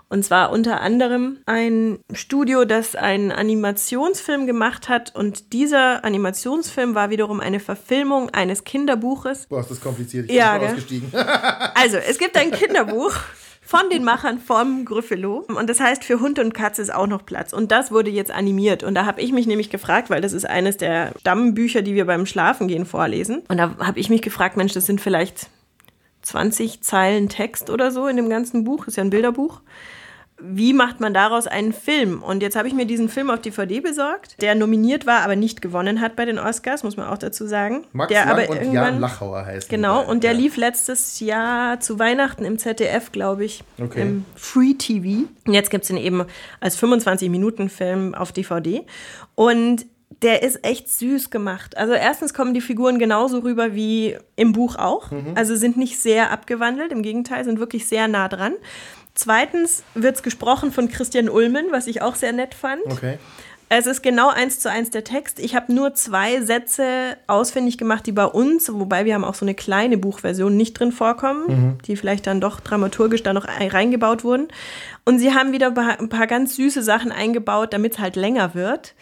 Und 0.08 0.25
zwar 0.25 0.53
unter 0.53 0.81
anderem 0.81 1.38
ein 1.47 1.99
Studio, 2.12 2.64
das 2.64 2.94
einen 2.94 3.32
Animationsfilm 3.32 4.47
gemacht 4.47 4.88
hat. 4.88 5.14
Und 5.14 5.53
dieser 5.53 6.05
Animationsfilm 6.05 6.94
war 6.94 7.11
wiederum 7.11 7.41
eine 7.41 7.58
Verfilmung 7.58 8.31
eines 8.31 8.64
Kinderbuches. 8.64 9.47
Boah, 9.47 9.61
ist 9.61 9.70
das 9.70 9.81
kompliziert. 9.81 10.31
Ich 10.31 10.37
Ja, 10.37 10.58
bin 10.58 10.69
ausgestiegen. 10.69 11.12
Also, 11.75 11.97
es 11.97 12.19
gibt 12.19 12.37
ein 12.37 12.50
Kinderbuch 12.53 13.12
von 13.67 13.91
den 13.91 14.05
Machern 14.05 14.38
vom 14.38 14.85
Gryffalo. 14.85 15.44
Und 15.49 15.69
das 15.69 15.81
heißt, 15.81 16.05
für 16.05 16.20
Hund 16.20 16.38
und 16.38 16.55
Katze 16.55 16.82
ist 16.82 16.94
auch 16.94 17.08
noch 17.08 17.26
Platz. 17.26 17.53
Und 17.53 17.73
das 17.73 17.91
wurde 17.91 18.11
jetzt 18.11 18.31
animiert. 18.31 18.85
Und 18.85 18.94
da 18.94 19.06
habe 19.06 19.20
ich 19.20 19.32
mich 19.32 19.49
nämlich 19.49 19.70
gefragt, 19.70 20.08
weil 20.08 20.20
das 20.20 20.32
ist 20.32 20.49
eines 20.49 20.76
der 20.76 21.12
Stammbücher, 21.19 21.82
die 21.82 21.94
wir 21.97 22.05
beim 22.05 22.26
Schlafengehen 22.26 22.87
vorlesen. 22.87 23.43
Und 23.49 23.56
da 23.56 23.75
habe 23.79 23.99
ich 23.99 24.08
mich 24.08 24.23
gefragt, 24.23 24.56
Mensch, 24.56 24.73
das 24.73 24.87
sind 24.87 25.00
vielleicht 25.00 25.49
20 26.23 26.82
Zeilen 26.82 27.29
Text 27.29 27.69
oder 27.69 27.91
so 27.91 28.06
in 28.06 28.17
dem 28.17 28.31
ganzen 28.31 28.62
Buch. 28.62 28.87
Ist 28.87 28.97
ja 28.97 29.03
ein 29.03 29.11
Bilderbuch. 29.11 29.61
Wie 30.38 30.74
macht 30.74 31.00
man 31.00 31.14
daraus 31.14 31.46
einen 31.46 31.72
Film? 31.72 32.22
Und 32.22 32.42
jetzt 32.42 32.56
habe 32.56 32.68
ich 32.68 32.74
mir 32.74 32.84
diesen 32.84 33.08
Film 33.08 33.30
auf 33.30 33.40
DVD 33.40 33.80
besorgt, 33.80 34.40
der 34.42 34.54
nominiert 34.54 35.06
war, 35.06 35.22
aber 35.22 35.34
nicht 35.34 35.62
gewonnen 35.62 36.02
hat 36.02 36.14
bei 36.14 36.26
den 36.26 36.38
Oscars, 36.38 36.82
muss 36.82 36.98
man 36.98 37.06
auch 37.06 37.16
dazu 37.16 37.46
sagen. 37.46 37.84
Max 37.92 38.08
der 38.12 38.26
Lang 38.26 38.30
aber 38.34 38.50
und 38.50 38.72
Jan 38.72 39.00
Lachauer 39.00 39.46
heißt 39.46 39.70
Genau, 39.70 40.04
und 40.04 40.24
der 40.24 40.32
ja. 40.32 40.38
lief 40.38 40.58
letztes 40.58 41.20
Jahr 41.20 41.80
zu 41.80 41.98
Weihnachten 41.98 42.44
im 42.44 42.58
ZDF, 42.58 43.12
glaube 43.12 43.46
ich, 43.46 43.64
Okay. 43.82 44.02
im 44.02 44.24
Free 44.34 44.74
TV. 44.74 45.26
Und 45.46 45.54
jetzt 45.54 45.70
gibt 45.70 45.84
es 45.84 45.90
ihn 45.90 45.96
eben 45.96 46.24
als 46.60 46.76
25-Minuten-Film 46.82 48.14
auf 48.14 48.32
DVD. 48.32 48.84
Und 49.34 49.86
der 50.22 50.42
ist 50.42 50.64
echt 50.64 50.88
süß 50.90 51.30
gemacht. 51.30 51.76
Also 51.76 51.92
erstens 51.92 52.32
kommen 52.32 52.54
die 52.54 52.60
Figuren 52.60 52.98
genauso 52.98 53.38
rüber 53.40 53.74
wie 53.74 54.16
im 54.36 54.52
Buch 54.52 54.76
auch. 54.76 55.10
Mhm. 55.10 55.32
Also 55.34 55.56
sind 55.56 55.76
nicht 55.76 55.98
sehr 55.98 56.30
abgewandelt, 56.30 56.92
im 56.92 57.02
Gegenteil, 57.02 57.44
sind 57.44 57.58
wirklich 57.58 57.86
sehr 57.86 58.08
nah 58.08 58.28
dran. 58.28 58.54
Zweitens 59.16 59.82
wird 59.94 60.14
es 60.16 60.22
gesprochen 60.22 60.70
von 60.70 60.88
Christian 60.88 61.28
Ulmen, 61.28 61.66
was 61.70 61.88
ich 61.88 62.02
auch 62.02 62.14
sehr 62.14 62.32
nett 62.32 62.54
fand. 62.54 62.82
Okay. 62.86 63.18
Es 63.68 63.86
ist 63.86 64.00
genau 64.04 64.28
eins 64.28 64.60
zu 64.60 64.70
eins 64.70 64.90
der 64.90 65.02
Text. 65.02 65.40
Ich 65.40 65.56
habe 65.56 65.72
nur 65.72 65.92
zwei 65.94 66.40
Sätze 66.40 67.17
ausfindig 67.26 67.79
gemacht, 67.79 68.06
die 68.06 68.12
bei 68.12 68.26
uns, 68.26 68.72
wobei 68.72 69.05
wir 69.05 69.14
haben 69.14 69.24
auch 69.24 69.34
so 69.34 69.44
eine 69.44 69.55
kleine 69.56 69.98
Buchversion 69.98 70.56
nicht 70.56 70.74
drin 70.79 70.93
vorkommen, 70.93 71.79
die 71.84 71.96
vielleicht 71.96 72.29
dann 72.29 72.41
doch 72.41 72.60
dramaturgisch 72.60 73.24
da 73.24 73.32
noch 73.32 73.44
ein- 73.44 73.69
reingebaut 73.69 74.22
wurden. 74.22 74.46
Und 75.05 75.19
sie 75.19 75.34
haben 75.34 75.50
wieder 75.50 75.76
ein 75.98 76.08
paar 76.08 76.29
ganz 76.29 76.55
süße 76.55 76.81
Sachen 76.82 77.10
eingebaut, 77.10 77.72
damit 77.72 77.94
es 77.94 77.98
halt 77.98 78.14
länger 78.14 78.55
wird, 78.55 78.94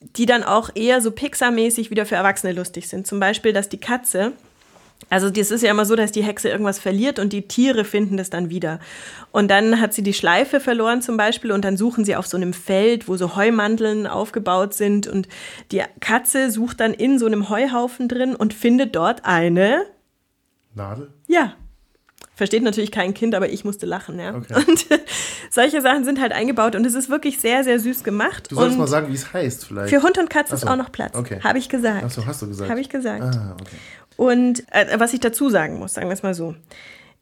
die 0.00 0.26
dann 0.26 0.44
auch 0.44 0.70
eher 0.76 1.00
so 1.00 1.10
Pixar-mäßig 1.10 1.90
wieder 1.90 2.06
für 2.06 2.14
Erwachsene 2.14 2.52
lustig 2.52 2.88
sind. 2.88 3.08
Zum 3.08 3.18
Beispiel, 3.18 3.52
dass 3.52 3.68
die 3.70 3.80
Katze 3.80 4.32
also 5.10 5.30
das 5.30 5.50
ist 5.50 5.62
ja 5.62 5.70
immer 5.70 5.84
so, 5.84 5.96
dass 5.96 6.12
die 6.12 6.22
Hexe 6.22 6.48
irgendwas 6.48 6.78
verliert 6.78 7.18
und 7.18 7.32
die 7.32 7.42
Tiere 7.48 7.84
finden 7.84 8.16
das 8.16 8.30
dann 8.30 8.50
wieder. 8.50 8.80
Und 9.30 9.50
dann 9.50 9.80
hat 9.80 9.94
sie 9.94 10.02
die 10.02 10.14
Schleife 10.14 10.60
verloren 10.60 11.02
zum 11.02 11.16
Beispiel 11.16 11.52
und 11.52 11.64
dann 11.64 11.76
suchen 11.76 12.04
sie 12.04 12.16
auf 12.16 12.26
so 12.26 12.36
einem 12.36 12.52
Feld, 12.52 13.08
wo 13.08 13.16
so 13.16 13.36
Heumanteln 13.36 14.06
aufgebaut 14.06 14.74
sind 14.74 15.06
und 15.06 15.28
die 15.70 15.82
Katze 16.00 16.50
sucht 16.50 16.80
dann 16.80 16.94
in 16.94 17.18
so 17.18 17.26
einem 17.26 17.48
Heuhaufen 17.48 18.08
drin 18.08 18.34
und 18.34 18.54
findet 18.54 18.96
dort 18.96 19.24
eine, 19.24 19.84
Nadel? 20.74 21.12
ja, 21.26 21.54
versteht 22.34 22.62
natürlich 22.62 22.90
kein 22.90 23.14
Kind, 23.14 23.34
aber 23.34 23.50
ich 23.50 23.64
musste 23.64 23.86
lachen, 23.86 24.18
ja. 24.18 24.34
Okay. 24.34 24.54
Und 24.54 24.86
solche 25.50 25.80
Sachen 25.80 26.04
sind 26.04 26.20
halt 26.20 26.32
eingebaut 26.32 26.74
und 26.74 26.84
es 26.86 26.94
ist 26.94 27.10
wirklich 27.10 27.38
sehr, 27.38 27.64
sehr 27.64 27.78
süß 27.78 28.04
gemacht. 28.04 28.50
Du 28.50 28.56
solltest 28.56 28.76
und 28.76 28.80
mal 28.80 28.88
sagen, 28.88 29.08
wie 29.08 29.14
es 29.14 29.32
heißt 29.32 29.66
vielleicht. 29.66 29.90
für 29.90 30.02
Hund 30.02 30.18
und 30.18 30.30
Katze 30.30 30.52
Ach 30.52 30.56
ist 30.56 30.60
so, 30.62 30.68
auch 30.68 30.76
noch 30.76 30.90
Platz, 30.90 31.14
okay. 31.16 31.40
habe 31.42 31.58
ich 31.58 31.68
gesagt. 31.68 32.04
Achso, 32.04 32.24
hast 32.26 32.42
du 32.42 32.48
gesagt. 32.48 32.70
Habe 32.70 32.80
ich 32.80 32.88
gesagt. 32.88 33.22
Ah, 33.22 33.56
okay. 33.60 33.76
Und 34.16 34.64
äh, 34.72 34.98
was 34.98 35.12
ich 35.12 35.20
dazu 35.20 35.48
sagen 35.50 35.78
muss, 35.78 35.94
sagen 35.94 36.08
wir 36.08 36.14
es 36.14 36.22
mal 36.22 36.34
so. 36.34 36.54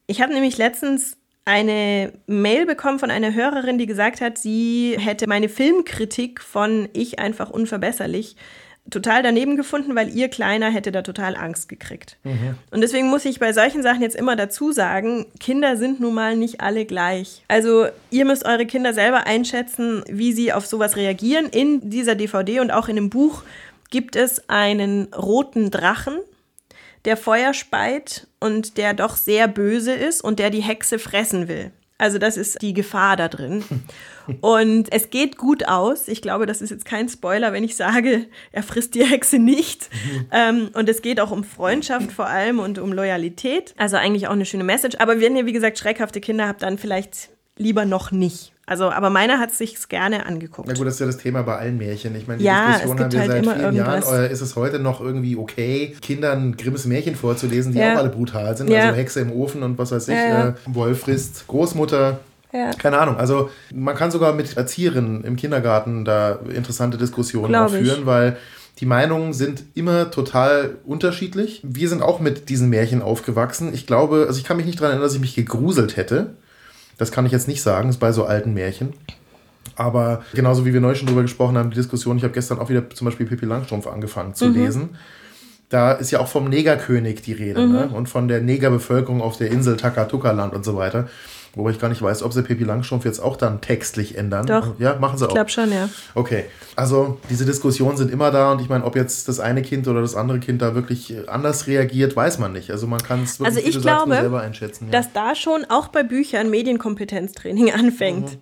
Ich 0.06 0.20
habe 0.20 0.32
nämlich 0.32 0.58
letztens 0.58 1.16
eine 1.44 2.12
Mail 2.26 2.66
bekommen 2.66 2.98
von 2.98 3.10
einer 3.10 3.34
Hörerin, 3.34 3.78
die 3.78 3.86
gesagt 3.86 4.20
hat, 4.20 4.38
sie 4.38 4.96
hätte 4.98 5.26
meine 5.26 5.48
Filmkritik 5.48 6.40
von 6.40 6.88
Ich 6.92 7.18
einfach 7.18 7.50
unverbesserlich 7.50 8.36
total 8.88 9.22
daneben 9.22 9.56
gefunden, 9.56 9.94
weil 9.94 10.08
ihr 10.08 10.28
Kleiner 10.28 10.70
hätte 10.70 10.92
da 10.92 11.02
total 11.02 11.36
Angst 11.36 11.68
gekriegt. 11.68 12.18
Und 12.70 12.80
deswegen 12.80 13.08
muss 13.08 13.24
ich 13.24 13.38
bei 13.38 13.52
solchen 13.52 13.82
Sachen 13.82 14.02
jetzt 14.02 14.16
immer 14.16 14.36
dazu 14.36 14.72
sagen, 14.72 15.26
Kinder 15.38 15.76
sind 15.76 16.00
nun 16.00 16.14
mal 16.14 16.36
nicht 16.36 16.60
alle 16.60 16.84
gleich. 16.84 17.44
Also 17.48 17.86
ihr 18.10 18.24
müsst 18.24 18.46
eure 18.46 18.66
Kinder 18.66 18.92
selber 18.94 19.26
einschätzen, 19.26 20.02
wie 20.08 20.32
sie 20.32 20.52
auf 20.52 20.66
sowas 20.66 20.96
reagieren. 20.96 21.46
In 21.46 21.90
dieser 21.90 22.14
DVD 22.14 22.60
und 22.60 22.70
auch 22.70 22.88
in 22.88 22.96
dem 22.96 23.10
Buch 23.10 23.42
gibt 23.90 24.16
es 24.16 24.48
einen 24.48 25.12
roten 25.14 25.70
Drachen, 25.70 26.18
der 27.04 27.16
Feuer 27.16 27.54
speit 27.54 28.26
und 28.40 28.76
der 28.76 28.94
doch 28.94 29.16
sehr 29.16 29.48
böse 29.48 29.92
ist 29.92 30.22
und 30.22 30.38
der 30.38 30.50
die 30.50 30.62
Hexe 30.62 30.98
fressen 30.98 31.48
will. 31.48 31.72
Also 32.00 32.16
das 32.18 32.38
ist 32.38 32.62
die 32.62 32.72
Gefahr 32.72 33.16
da 33.16 33.28
drin. 33.28 33.62
Und 34.40 34.90
es 34.90 35.10
geht 35.10 35.36
gut 35.36 35.68
aus. 35.68 36.08
Ich 36.08 36.22
glaube, 36.22 36.46
das 36.46 36.62
ist 36.62 36.70
jetzt 36.70 36.84
kein 36.84 37.08
Spoiler, 37.08 37.52
wenn 37.52 37.64
ich 37.64 37.76
sage, 37.76 38.26
er 38.52 38.62
frisst 38.62 38.94
die 38.94 39.04
Hexe 39.04 39.38
nicht. 39.38 39.90
ähm, 40.32 40.70
und 40.72 40.88
es 40.88 41.02
geht 41.02 41.20
auch 41.20 41.30
um 41.30 41.44
Freundschaft 41.44 42.12
vor 42.12 42.26
allem 42.26 42.58
und 42.58 42.78
um 42.78 42.92
Loyalität. 42.92 43.74
Also 43.76 43.96
eigentlich 43.96 44.28
auch 44.28 44.32
eine 44.32 44.46
schöne 44.46 44.64
Message. 44.64 44.96
Aber 44.98 45.20
wenn 45.20 45.36
ihr, 45.36 45.46
wie 45.46 45.52
gesagt, 45.52 45.78
schreckhafte 45.78 46.20
Kinder 46.20 46.48
habt, 46.48 46.62
dann 46.62 46.78
vielleicht 46.78 47.30
lieber 47.58 47.84
noch 47.84 48.12
nicht. 48.12 48.52
Also, 48.70 48.88
aber 48.88 49.10
meiner 49.10 49.40
hat 49.40 49.52
sich 49.52 49.76
gerne 49.88 50.24
angeguckt. 50.26 50.68
Na 50.68 50.74
gut, 50.74 50.86
das 50.86 50.94
ist 50.94 51.00
ja 51.00 51.06
das 51.06 51.16
Thema 51.18 51.42
bei 51.42 51.56
allen 51.56 51.76
Märchen. 51.76 52.14
Ich 52.14 52.28
meine, 52.28 52.38
die 52.38 52.44
Ja, 52.44 52.68
Diskussion 52.68 53.00
haben 53.00 53.12
wir 53.12 53.18
halt 53.20 53.30
seit 53.30 53.42
vielen 53.44 53.58
Jahren. 53.58 53.74
irgendwas. 53.76 54.08
Oder 54.08 54.30
ist 54.30 54.40
es 54.40 54.54
heute 54.54 54.78
noch 54.78 55.00
irgendwie 55.00 55.36
okay, 55.36 55.96
Kindern 56.00 56.56
Grimms 56.56 56.84
Märchen 56.86 57.16
vorzulesen, 57.16 57.72
die 57.72 57.78
Ja. 57.80 57.94
auch 57.94 57.98
alle 57.98 58.10
brutal 58.10 58.56
sind? 58.56 58.70
Ja. 58.70 58.82
Also 58.84 58.94
Hexe 58.94 59.20
im 59.20 59.32
Ofen 59.32 59.64
und 59.64 59.76
was 59.76 59.90
weiß 59.90 60.06
ich. 60.06 60.14
Äh, 60.14 60.52
Wolf 60.66 61.00
frisst 61.00 61.46
Großmutter. 61.48 62.20
Ja. 62.52 62.70
Keine 62.74 62.98
Ahnung. 62.98 63.16
Also 63.16 63.50
man 63.74 63.96
kann 63.96 64.12
sogar 64.12 64.32
mit 64.34 64.56
Erzieherinnen 64.56 65.24
im 65.24 65.34
Kindergarten 65.34 66.04
da 66.04 66.38
interessante 66.54 66.96
Diskussionen 66.96 67.68
führen, 67.68 68.06
weil 68.06 68.36
die 68.78 68.86
Meinungen 68.86 69.32
sind 69.32 69.64
immer 69.74 70.10
total 70.12 70.76
unterschiedlich. 70.86 71.60
Wir 71.64 71.88
sind 71.88 72.02
auch 72.02 72.18
mit 72.20 72.48
diesen 72.48 72.68
Märchen 72.70 73.02
aufgewachsen. 73.02 73.74
Ich 73.74 73.86
glaube, 73.86 74.26
also 74.28 74.38
ich 74.38 74.44
kann 74.44 74.56
mich 74.56 74.66
nicht 74.66 74.78
daran 74.78 74.92
erinnern, 74.92 75.06
dass 75.06 75.14
ich 75.14 75.20
mich 75.20 75.34
gegruselt 75.34 75.96
hätte. 75.96 76.34
Das 77.00 77.10
kann 77.10 77.24
ich 77.24 77.32
jetzt 77.32 77.48
nicht 77.48 77.62
sagen, 77.62 77.88
das 77.88 77.96
ist 77.96 78.00
bei 78.00 78.12
so 78.12 78.26
alten 78.26 78.52
Märchen. 78.52 78.92
Aber 79.74 80.22
genauso 80.34 80.66
wie 80.66 80.74
wir 80.74 80.82
neu 80.82 80.94
schon 80.94 81.06
drüber 81.06 81.22
gesprochen 81.22 81.56
haben, 81.56 81.70
die 81.70 81.76
Diskussion, 81.76 82.18
ich 82.18 82.24
habe 82.24 82.34
gestern 82.34 82.58
auch 82.58 82.68
wieder 82.68 82.90
zum 82.90 83.06
Beispiel 83.06 83.24
Pippi 83.24 83.46
Langstrumpf 83.46 83.86
angefangen 83.86 84.34
zu 84.34 84.48
lesen. 84.48 84.90
Da 85.70 85.92
ist 85.92 86.10
ja 86.10 86.20
auch 86.20 86.28
vom 86.28 86.50
Negerkönig 86.50 87.22
die 87.22 87.32
Rede 87.32 87.66
ne? 87.66 87.88
und 87.88 88.10
von 88.10 88.28
der 88.28 88.42
Negerbevölkerung 88.42 89.22
auf 89.22 89.38
der 89.38 89.50
Insel 89.50 89.78
Takatuka-Land 89.78 90.52
und 90.52 90.62
so 90.62 90.76
weiter. 90.76 91.08
Wobei 91.54 91.70
ich 91.70 91.80
gar 91.80 91.88
nicht 91.88 92.00
weiß, 92.00 92.22
ob 92.22 92.32
sie 92.32 92.42
Pippi 92.42 92.62
Langstrumpf 92.64 93.04
jetzt 93.04 93.18
auch 93.18 93.36
dann 93.36 93.60
textlich 93.60 94.16
ändern. 94.16 94.46
Doch. 94.46 94.78
Ja, 94.78 94.96
machen 95.00 95.18
sie 95.18 95.24
Ich 95.24 95.30
auch. 95.30 95.34
glaube 95.34 95.50
schon, 95.50 95.72
ja. 95.72 95.88
Okay, 96.14 96.44
also 96.76 97.18
diese 97.28 97.44
Diskussionen 97.44 97.96
sind 97.96 98.10
immer 98.12 98.30
da 98.30 98.52
und 98.52 98.60
ich 98.60 98.68
meine, 98.68 98.84
ob 98.84 98.94
jetzt 98.94 99.26
das 99.28 99.40
eine 99.40 99.62
Kind 99.62 99.88
oder 99.88 100.00
das 100.00 100.14
andere 100.14 100.38
Kind 100.38 100.62
da 100.62 100.74
wirklich 100.76 101.12
äh, 101.12 101.26
anders 101.26 101.66
reagiert, 101.66 102.14
weiß 102.14 102.38
man 102.38 102.52
nicht. 102.52 102.70
Also 102.70 102.86
man 102.86 103.02
kann 103.02 103.24
es 103.24 103.40
wirklich, 103.40 103.56
Also 103.56 103.66
wie 103.66 103.68
ich 103.70 103.74
sagst, 103.74 103.86
glaube, 103.86 104.14
selber 104.14 104.40
einschätzen. 104.42 104.86
Ja. 104.86 104.92
dass 104.92 105.12
da 105.12 105.34
schon 105.34 105.64
auch 105.68 105.88
bei 105.88 106.02
Büchern 106.04 106.50
Medienkompetenztraining 106.50 107.72
anfängt. 107.74 108.38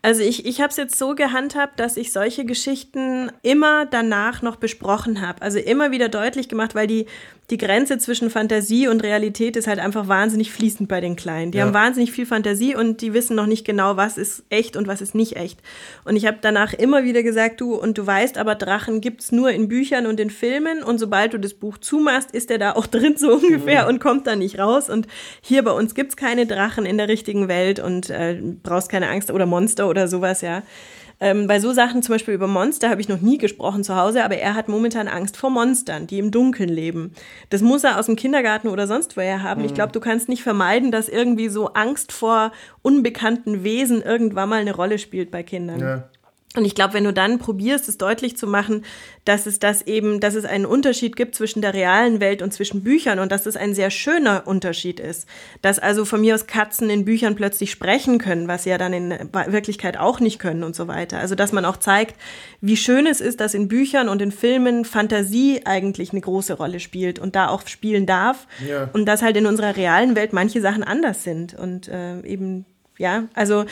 Also 0.00 0.22
ich, 0.22 0.46
ich 0.46 0.60
habe 0.60 0.70
es 0.70 0.76
jetzt 0.76 0.96
so 0.96 1.14
gehandhabt, 1.16 1.80
dass 1.80 1.96
ich 1.96 2.12
solche 2.12 2.44
Geschichten 2.44 3.32
immer 3.42 3.84
danach 3.84 4.42
noch 4.42 4.56
besprochen 4.56 5.20
habe. 5.26 5.42
Also 5.42 5.58
immer 5.58 5.90
wieder 5.90 6.08
deutlich 6.08 6.48
gemacht, 6.48 6.76
weil 6.76 6.86
die, 6.86 7.06
die 7.50 7.56
Grenze 7.58 7.98
zwischen 7.98 8.30
Fantasie 8.30 8.86
und 8.86 9.02
Realität 9.02 9.56
ist 9.56 9.66
halt 9.66 9.80
einfach 9.80 10.06
wahnsinnig 10.06 10.52
fließend 10.52 10.88
bei 10.88 11.00
den 11.00 11.16
Kleinen. 11.16 11.50
Die 11.50 11.58
Ja. 11.58 11.64
haben 11.64 11.74
wahnsinnig 11.74 12.12
viel 12.12 12.26
Fantasie 12.26 12.76
und 12.76 13.00
die 13.00 13.12
wissen 13.12 13.34
noch 13.34 13.46
nicht 13.46 13.64
genau, 13.64 13.96
was 13.96 14.18
ist 14.18 14.44
echt 14.50 14.76
und 14.76 14.86
was 14.86 15.00
ist 15.00 15.16
nicht 15.16 15.36
echt. 15.36 15.60
Und 16.04 16.14
ich 16.14 16.26
habe 16.26 16.38
danach 16.42 16.74
immer 16.74 17.02
wieder 17.02 17.24
gesagt, 17.24 17.60
du, 17.60 17.74
und 17.74 17.98
du 17.98 18.06
weißt 18.06 18.38
aber, 18.38 18.54
Drachen 18.54 19.00
gibt's 19.00 19.32
nur 19.32 19.50
in 19.50 19.66
Büchern 19.66 20.06
und 20.06 20.20
in 20.20 20.30
Filmen 20.30 20.84
und 20.84 20.98
sobald 20.98 21.32
du 21.32 21.38
das 21.38 21.54
Buch 21.54 21.76
zumachst, 21.78 22.30
ist 22.30 22.50
er 22.52 22.58
da 22.58 22.72
auch 22.72 22.86
drin 22.86 23.16
so 23.16 23.32
ungefähr 23.32 23.88
und 23.88 23.98
kommt 23.98 24.28
da 24.28 24.36
nicht 24.36 24.58
raus. 24.60 24.88
Und 24.90 25.08
hier 25.40 25.64
bei 25.64 25.72
uns 25.72 25.94
gibt's 25.96 26.16
keine 26.16 26.46
Drachen 26.46 26.86
in 26.86 26.98
der 26.98 27.08
richtigen 27.08 27.48
Welt 27.48 27.80
und 27.80 28.10
äh, 28.10 28.40
brauchst 28.62 28.90
keine 28.90 29.08
Angst 29.08 29.32
oder 29.32 29.46
Monster 29.46 29.87
oder 29.88 30.08
sowas, 30.08 30.40
ja. 30.40 30.62
Ähm, 31.20 31.48
bei 31.48 31.58
so 31.58 31.72
Sachen, 31.72 32.02
zum 32.02 32.14
Beispiel 32.14 32.34
über 32.34 32.46
Monster, 32.46 32.90
habe 32.90 33.00
ich 33.00 33.08
noch 33.08 33.20
nie 33.20 33.38
gesprochen 33.38 33.82
zu 33.82 33.96
Hause, 33.96 34.24
aber 34.24 34.36
er 34.36 34.54
hat 34.54 34.68
momentan 34.68 35.08
Angst 35.08 35.36
vor 35.36 35.50
Monstern, 35.50 36.06
die 36.06 36.18
im 36.18 36.30
Dunkeln 36.30 36.68
leben. 36.68 37.12
Das 37.50 37.60
muss 37.60 37.82
er 37.82 37.98
aus 37.98 38.06
dem 38.06 38.14
Kindergarten 38.14 38.68
oder 38.68 38.86
sonst 38.86 39.16
woher 39.16 39.42
haben. 39.42 39.64
Ich 39.64 39.74
glaube, 39.74 39.90
du 39.90 39.98
kannst 39.98 40.28
nicht 40.28 40.44
vermeiden, 40.44 40.92
dass 40.92 41.08
irgendwie 41.08 41.48
so 41.48 41.68
Angst 41.72 42.12
vor 42.12 42.52
unbekannten 42.82 43.64
Wesen 43.64 44.00
irgendwann 44.00 44.48
mal 44.48 44.60
eine 44.60 44.74
Rolle 44.74 44.98
spielt 44.98 45.32
bei 45.32 45.42
Kindern. 45.42 45.80
ja. 45.80 46.08
Und 46.56 46.64
ich 46.64 46.74
glaube, 46.74 46.94
wenn 46.94 47.04
du 47.04 47.12
dann 47.12 47.38
probierst, 47.38 47.90
es 47.90 47.98
deutlich 47.98 48.38
zu 48.38 48.46
machen, 48.46 48.82
dass 49.26 49.44
es 49.44 49.58
das 49.58 49.82
eben, 49.82 50.18
dass 50.18 50.34
es 50.34 50.46
einen 50.46 50.64
Unterschied 50.64 51.14
gibt 51.14 51.34
zwischen 51.34 51.60
der 51.60 51.74
realen 51.74 52.20
Welt 52.20 52.40
und 52.40 52.54
zwischen 52.54 52.82
Büchern 52.82 53.18
und 53.18 53.30
dass 53.30 53.44
es 53.44 53.54
ein 53.54 53.74
sehr 53.74 53.90
schöner 53.90 54.46
Unterschied 54.46 54.98
ist. 54.98 55.28
Dass 55.60 55.78
also 55.78 56.06
von 56.06 56.22
mir 56.22 56.34
aus 56.34 56.46
Katzen 56.46 56.88
in 56.88 57.04
Büchern 57.04 57.36
plötzlich 57.36 57.70
sprechen 57.70 58.18
können, 58.18 58.48
was 58.48 58.62
sie 58.62 58.70
ja 58.70 58.78
dann 58.78 58.94
in 58.94 59.10
Wirklichkeit 59.48 59.98
auch 59.98 60.20
nicht 60.20 60.38
können 60.38 60.64
und 60.64 60.74
so 60.74 60.88
weiter. 60.88 61.18
Also 61.18 61.34
dass 61.34 61.52
man 61.52 61.66
auch 61.66 61.76
zeigt, 61.76 62.16
wie 62.62 62.78
schön 62.78 63.06
es 63.06 63.20
ist, 63.20 63.40
dass 63.40 63.52
in 63.52 63.68
Büchern 63.68 64.08
und 64.08 64.22
in 64.22 64.32
Filmen 64.32 64.86
Fantasie 64.86 65.60
eigentlich 65.66 66.12
eine 66.12 66.22
große 66.22 66.54
Rolle 66.54 66.80
spielt 66.80 67.18
und 67.18 67.36
da 67.36 67.48
auch 67.48 67.66
spielen 67.66 68.06
darf. 68.06 68.46
Ja. 68.66 68.88
Und 68.94 69.04
dass 69.04 69.20
halt 69.20 69.36
in 69.36 69.44
unserer 69.44 69.76
realen 69.76 70.16
Welt 70.16 70.32
manche 70.32 70.62
Sachen 70.62 70.82
anders 70.82 71.24
sind. 71.24 71.52
Und 71.52 71.88
äh, 71.88 72.22
eben, 72.22 72.64
ja, 72.96 73.24
also 73.34 73.66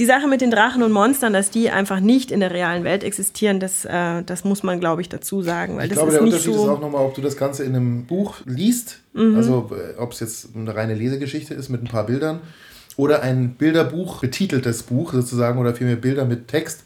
die 0.00 0.06
Sache 0.06 0.26
mit 0.26 0.40
den 0.40 0.50
Drachen 0.50 0.82
und 0.82 0.90
Monstern, 0.90 1.32
dass 1.32 1.50
die 1.50 1.70
einfach 1.70 2.00
nicht 2.00 2.32
in 2.32 2.40
der 2.40 2.50
realen 2.50 2.82
Welt 2.82 3.04
existieren, 3.04 3.60
das, 3.60 3.84
äh, 3.84 4.22
das 4.24 4.42
muss 4.42 4.64
man, 4.64 4.80
glaube 4.80 5.02
ich, 5.02 5.08
dazu 5.08 5.42
sagen. 5.42 5.76
Weil 5.76 5.84
Ich 5.84 5.90
das 5.90 5.98
glaube, 5.98 6.08
ist 6.10 6.14
der 6.16 6.22
nicht 6.24 6.32
Unterschied 6.34 6.54
so. 6.54 6.62
ist 6.64 6.68
auch 6.70 6.80
nochmal, 6.80 7.04
ob 7.04 7.14
du 7.14 7.20
das 7.20 7.36
Ganze 7.36 7.62
in 7.64 7.76
einem 7.76 8.06
Buch 8.06 8.36
liest, 8.46 8.98
Mhm. 9.12 9.36
also 9.36 9.70
äh, 9.72 9.98
ob 9.98 10.12
es 10.12 10.20
jetzt 10.20 10.48
eine 10.56 10.74
reine 10.74 10.94
Lesegeschichte 10.94 11.54
ist 11.54 11.68
mit 11.68 11.82
ein 11.82 11.88
paar 11.88 12.06
Bildern 12.06 12.40
oder 12.96 13.22
ein 13.22 13.50
Bilderbuch, 13.54 14.20
betiteltes 14.20 14.82
Buch 14.84 15.12
sozusagen 15.12 15.58
oder 15.60 15.74
vielmehr 15.74 15.96
Bilder 15.96 16.24
mit 16.24 16.48
Text 16.48 16.82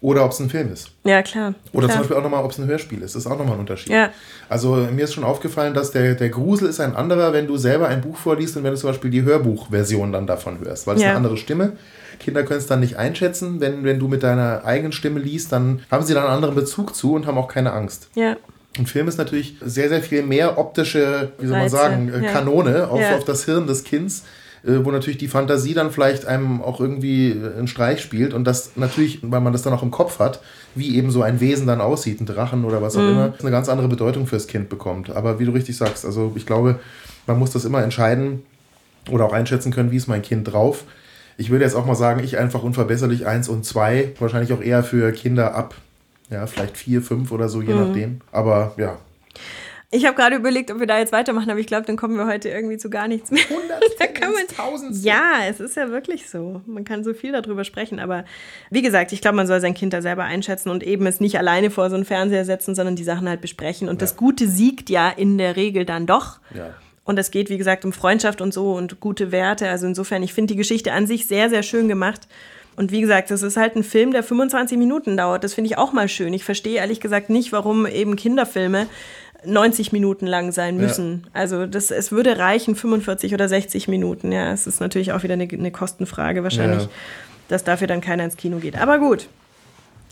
oder 0.00 0.24
ob 0.24 0.30
es 0.30 0.38
ein 0.38 0.48
Film 0.48 0.72
ist. 0.72 0.92
ja, 1.04 1.22
klar. 1.22 1.54
Oder 1.72 1.86
klar. 1.88 1.90
zum 1.96 1.98
Beispiel 2.02 2.16
auch 2.16 2.22
nochmal, 2.22 2.44
ob 2.44 2.52
es 2.52 2.58
ein 2.58 2.66
Hörspiel 2.68 3.02
ist. 3.02 3.16
Das 3.16 3.24
ist 3.24 3.30
auch 3.30 3.36
nochmal 3.36 3.54
ein 3.54 3.60
Unterschied. 3.60 3.92
Ja. 3.92 4.10
Also 4.48 4.76
mir 4.94 5.02
ist 5.04 5.12
schon 5.14 5.24
aufgefallen, 5.24 5.74
dass 5.74 5.90
der, 5.90 6.14
der 6.14 6.28
Grusel 6.28 6.68
ist 6.68 6.78
ein 6.78 6.94
anderer, 6.94 7.32
wenn 7.32 7.48
du 7.48 7.56
selber 7.56 7.88
ein 7.88 8.00
Buch 8.00 8.16
vorliest 8.16 8.56
und 8.56 8.62
wenn 8.62 8.70
du 8.70 8.76
zum 8.78 8.90
Beispiel 8.90 9.10
die 9.10 9.22
Hörbuchversion 9.22 10.12
dann 10.12 10.28
davon 10.28 10.60
hörst, 10.60 10.86
weil 10.86 10.94
es 10.96 11.02
Ja. 11.02 11.08
eine 11.08 11.16
andere 11.16 11.36
Stimme. 11.36 11.72
Kinder 12.18 12.42
können 12.42 12.58
es 12.60 12.66
dann 12.66 12.80
nicht 12.80 12.96
einschätzen. 12.96 13.60
Wenn, 13.60 13.84
wenn 13.84 13.98
du 13.98 14.08
mit 14.08 14.22
deiner 14.22 14.64
eigenen 14.64 14.92
Stimme 14.92 15.20
liest, 15.20 15.52
dann 15.52 15.80
haben 15.90 16.04
sie 16.04 16.14
da 16.14 16.22
einen 16.24 16.30
anderen 16.34 16.54
Bezug 16.54 16.94
zu 16.94 17.14
und 17.14 17.26
haben 17.26 17.38
auch 17.38 17.48
keine 17.48 17.72
Angst. 17.72 18.08
Ja, 18.14 18.36
Ein 18.78 18.86
Film 18.86 19.08
ist 19.08 19.18
natürlich 19.18 19.56
sehr, 19.60 19.88
sehr 19.88 20.02
viel 20.02 20.22
mehr 20.22 20.56
optische, 20.58 21.32
wie 21.38 21.46
soll 21.46 21.56
man 21.56 21.62
Reize, 21.62 21.76
sagen, 21.76 22.08
äh, 22.12 22.24
ja. 22.24 22.30
Kanone 22.32 22.88
auf, 22.88 23.00
Ja. 23.00 23.16
auf 23.16 23.24
das 23.24 23.44
Hirn 23.44 23.66
des 23.66 23.82
Kindes, 23.82 24.22
äh, 24.64 24.84
wo 24.84 24.90
natürlich 24.92 25.18
die 25.18 25.26
Fantasie 25.28 25.74
dann 25.74 25.90
vielleicht 25.90 26.26
einem 26.26 26.62
auch 26.62 26.78
irgendwie 26.80 27.30
äh, 27.30 27.56
einen 27.58 27.66
Streich 27.66 28.00
spielt 28.00 28.34
und 28.34 28.44
das 28.44 28.72
natürlich, 28.76 29.18
weil 29.22 29.40
man 29.40 29.52
das 29.52 29.62
dann 29.62 29.72
auch 29.72 29.82
im 29.82 29.90
Kopf 29.90 30.18
hat, 30.20 30.40
wie 30.76 30.96
eben 30.96 31.10
so 31.10 31.22
ein 31.22 31.40
Wesen 31.40 31.66
dann 31.66 31.80
aussieht, 31.80 32.20
ein 32.20 32.26
Drachen 32.26 32.64
oder 32.64 32.80
was 32.80 32.96
auch 32.96 33.00
Mhm. 33.02 33.08
immer, 33.08 33.34
eine 33.40 33.50
ganz 33.50 33.68
andere 33.68 33.88
Bedeutung 33.88 34.26
fürs 34.28 34.46
Kind 34.46 34.68
bekommt. 34.68 35.10
Aber 35.10 35.40
wie 35.40 35.44
du 35.46 35.52
richtig 35.52 35.76
sagst, 35.76 36.04
also 36.04 36.32
ich 36.36 36.46
glaube, 36.46 36.78
man 37.26 37.38
muss 37.38 37.50
das 37.50 37.64
immer 37.64 37.82
entscheiden 37.82 38.42
oder 39.10 39.24
auch 39.24 39.32
einschätzen 39.32 39.72
können, 39.72 39.90
wie 39.90 39.96
ist 39.96 40.06
mein 40.06 40.22
Kind 40.22 40.52
drauf. 40.52 40.84
Ich 41.38 41.48
würde 41.50 41.64
jetzt 41.64 41.74
auch 41.74 41.86
mal 41.86 41.94
sagen, 41.94 42.22
ich 42.22 42.36
einfach 42.36 42.62
unverbesserlich 42.62 43.26
eins 43.26 43.48
und 43.48 43.64
zwei, 43.64 44.12
wahrscheinlich 44.18 44.52
auch 44.52 44.60
eher 44.60 44.82
für 44.82 45.12
Kinder 45.12 45.54
ab, 45.54 45.74
ja, 46.30 46.46
vielleicht 46.46 46.76
vier, 46.76 47.00
fünf 47.00 47.32
oder 47.32 47.48
so, 47.48 47.62
je 47.62 47.72
Mhm. 47.72 47.80
nachdem. 47.86 48.20
Aber 48.32 48.74
ja, 48.76 48.98
ich 49.90 50.04
habe 50.04 50.14
gerade 50.16 50.36
überlegt, 50.36 50.70
ob 50.70 50.80
wir 50.80 50.86
da 50.86 50.98
jetzt 50.98 51.12
weitermachen, 51.12 51.48
aber 51.50 51.60
ich 51.60 51.66
glaube, 51.66 51.86
dann 51.86 51.96
kommen 51.96 52.16
wir 52.18 52.26
heute 52.26 52.50
irgendwie 52.50 52.76
zu 52.76 52.90
gar 52.90 53.08
nichts 53.08 53.30
mehr. 53.30 53.40
Da 53.98 54.06
kann 54.06 54.32
man- 54.32 54.46
Tausend. 54.54 55.02
Ja, 55.04 55.32
es 55.48 55.60
ist 55.60 55.76
ja 55.76 55.88
wirklich 55.90 56.28
so. 56.28 56.60
Man 56.66 56.84
kann 56.84 57.04
so 57.04 57.14
viel 57.14 57.32
darüber 57.32 57.64
sprechen, 57.64 57.98
aber 58.00 58.24
wie 58.70 58.82
gesagt, 58.82 59.12
ich 59.12 59.20
glaube, 59.20 59.36
man 59.36 59.46
soll 59.46 59.60
sein 59.60 59.74
Kind 59.74 59.92
da 59.92 60.02
selber 60.02 60.24
einschätzen 60.24 60.68
und 60.70 60.82
eben 60.82 61.06
es 61.06 61.20
nicht 61.20 61.38
alleine 61.38 61.70
vor 61.70 61.88
so 61.90 61.96
einen 61.96 62.04
Fernseher 62.04 62.44
setzen, 62.44 62.74
sondern 62.74 62.96
die 62.96 63.04
Sachen 63.04 63.28
halt 63.28 63.40
besprechen. 63.40 63.88
Und 63.88 64.02
das 64.02 64.16
Gute 64.16 64.46
siegt 64.48 64.90
ja 64.90 65.08
in 65.08 65.38
der 65.38 65.56
Regel 65.56 65.84
dann 65.84 66.06
doch. 66.06 66.38
Ja. 66.54 66.70
Und 67.08 67.18
es 67.18 67.30
geht, 67.30 67.48
wie 67.48 67.56
gesagt, 67.56 67.86
um 67.86 67.94
Freundschaft 67.94 68.42
und 68.42 68.52
so 68.52 68.72
und 68.74 69.00
gute 69.00 69.32
Werte. 69.32 69.66
Also 69.70 69.86
insofern, 69.86 70.22
ich 70.22 70.34
finde 70.34 70.52
die 70.52 70.58
Geschichte 70.58 70.92
an 70.92 71.06
sich 71.06 71.26
sehr, 71.26 71.48
sehr 71.48 71.62
schön 71.62 71.88
gemacht. 71.88 72.28
Und 72.76 72.92
wie 72.92 73.00
gesagt, 73.00 73.30
das 73.30 73.42
ist 73.42 73.56
halt 73.56 73.76
ein 73.76 73.82
Film, 73.82 74.12
der 74.12 74.22
25 74.22 74.76
Minuten 74.76 75.16
dauert. 75.16 75.42
Das 75.42 75.54
finde 75.54 75.70
ich 75.70 75.78
auch 75.78 75.94
mal 75.94 76.06
schön. 76.08 76.34
Ich 76.34 76.44
verstehe 76.44 76.76
ehrlich 76.76 77.00
gesagt 77.00 77.30
nicht, 77.30 77.50
warum 77.50 77.86
eben 77.86 78.14
Kinderfilme 78.14 78.88
90 79.42 79.90
Minuten 79.92 80.26
lang 80.26 80.52
sein 80.52 80.76
müssen. 80.76 81.26
Also 81.32 81.64
das, 81.64 81.90
es 81.90 82.12
würde 82.12 82.38
reichen 82.38 82.76
45 82.76 83.32
oder 83.32 83.48
60 83.48 83.88
Minuten. 83.88 84.30
Ja, 84.30 84.52
es 84.52 84.66
ist 84.66 84.80
natürlich 84.80 85.12
auch 85.12 85.22
wieder 85.22 85.32
eine, 85.32 85.48
eine 85.50 85.70
Kostenfrage 85.70 86.42
wahrscheinlich, 86.42 86.82
Ja. 86.82 86.88
dass 87.48 87.64
dafür 87.64 87.86
dann 87.86 88.02
keiner 88.02 88.24
ins 88.24 88.36
Kino 88.36 88.58
geht. 88.58 88.76
Aber 88.78 88.98
gut. 88.98 89.28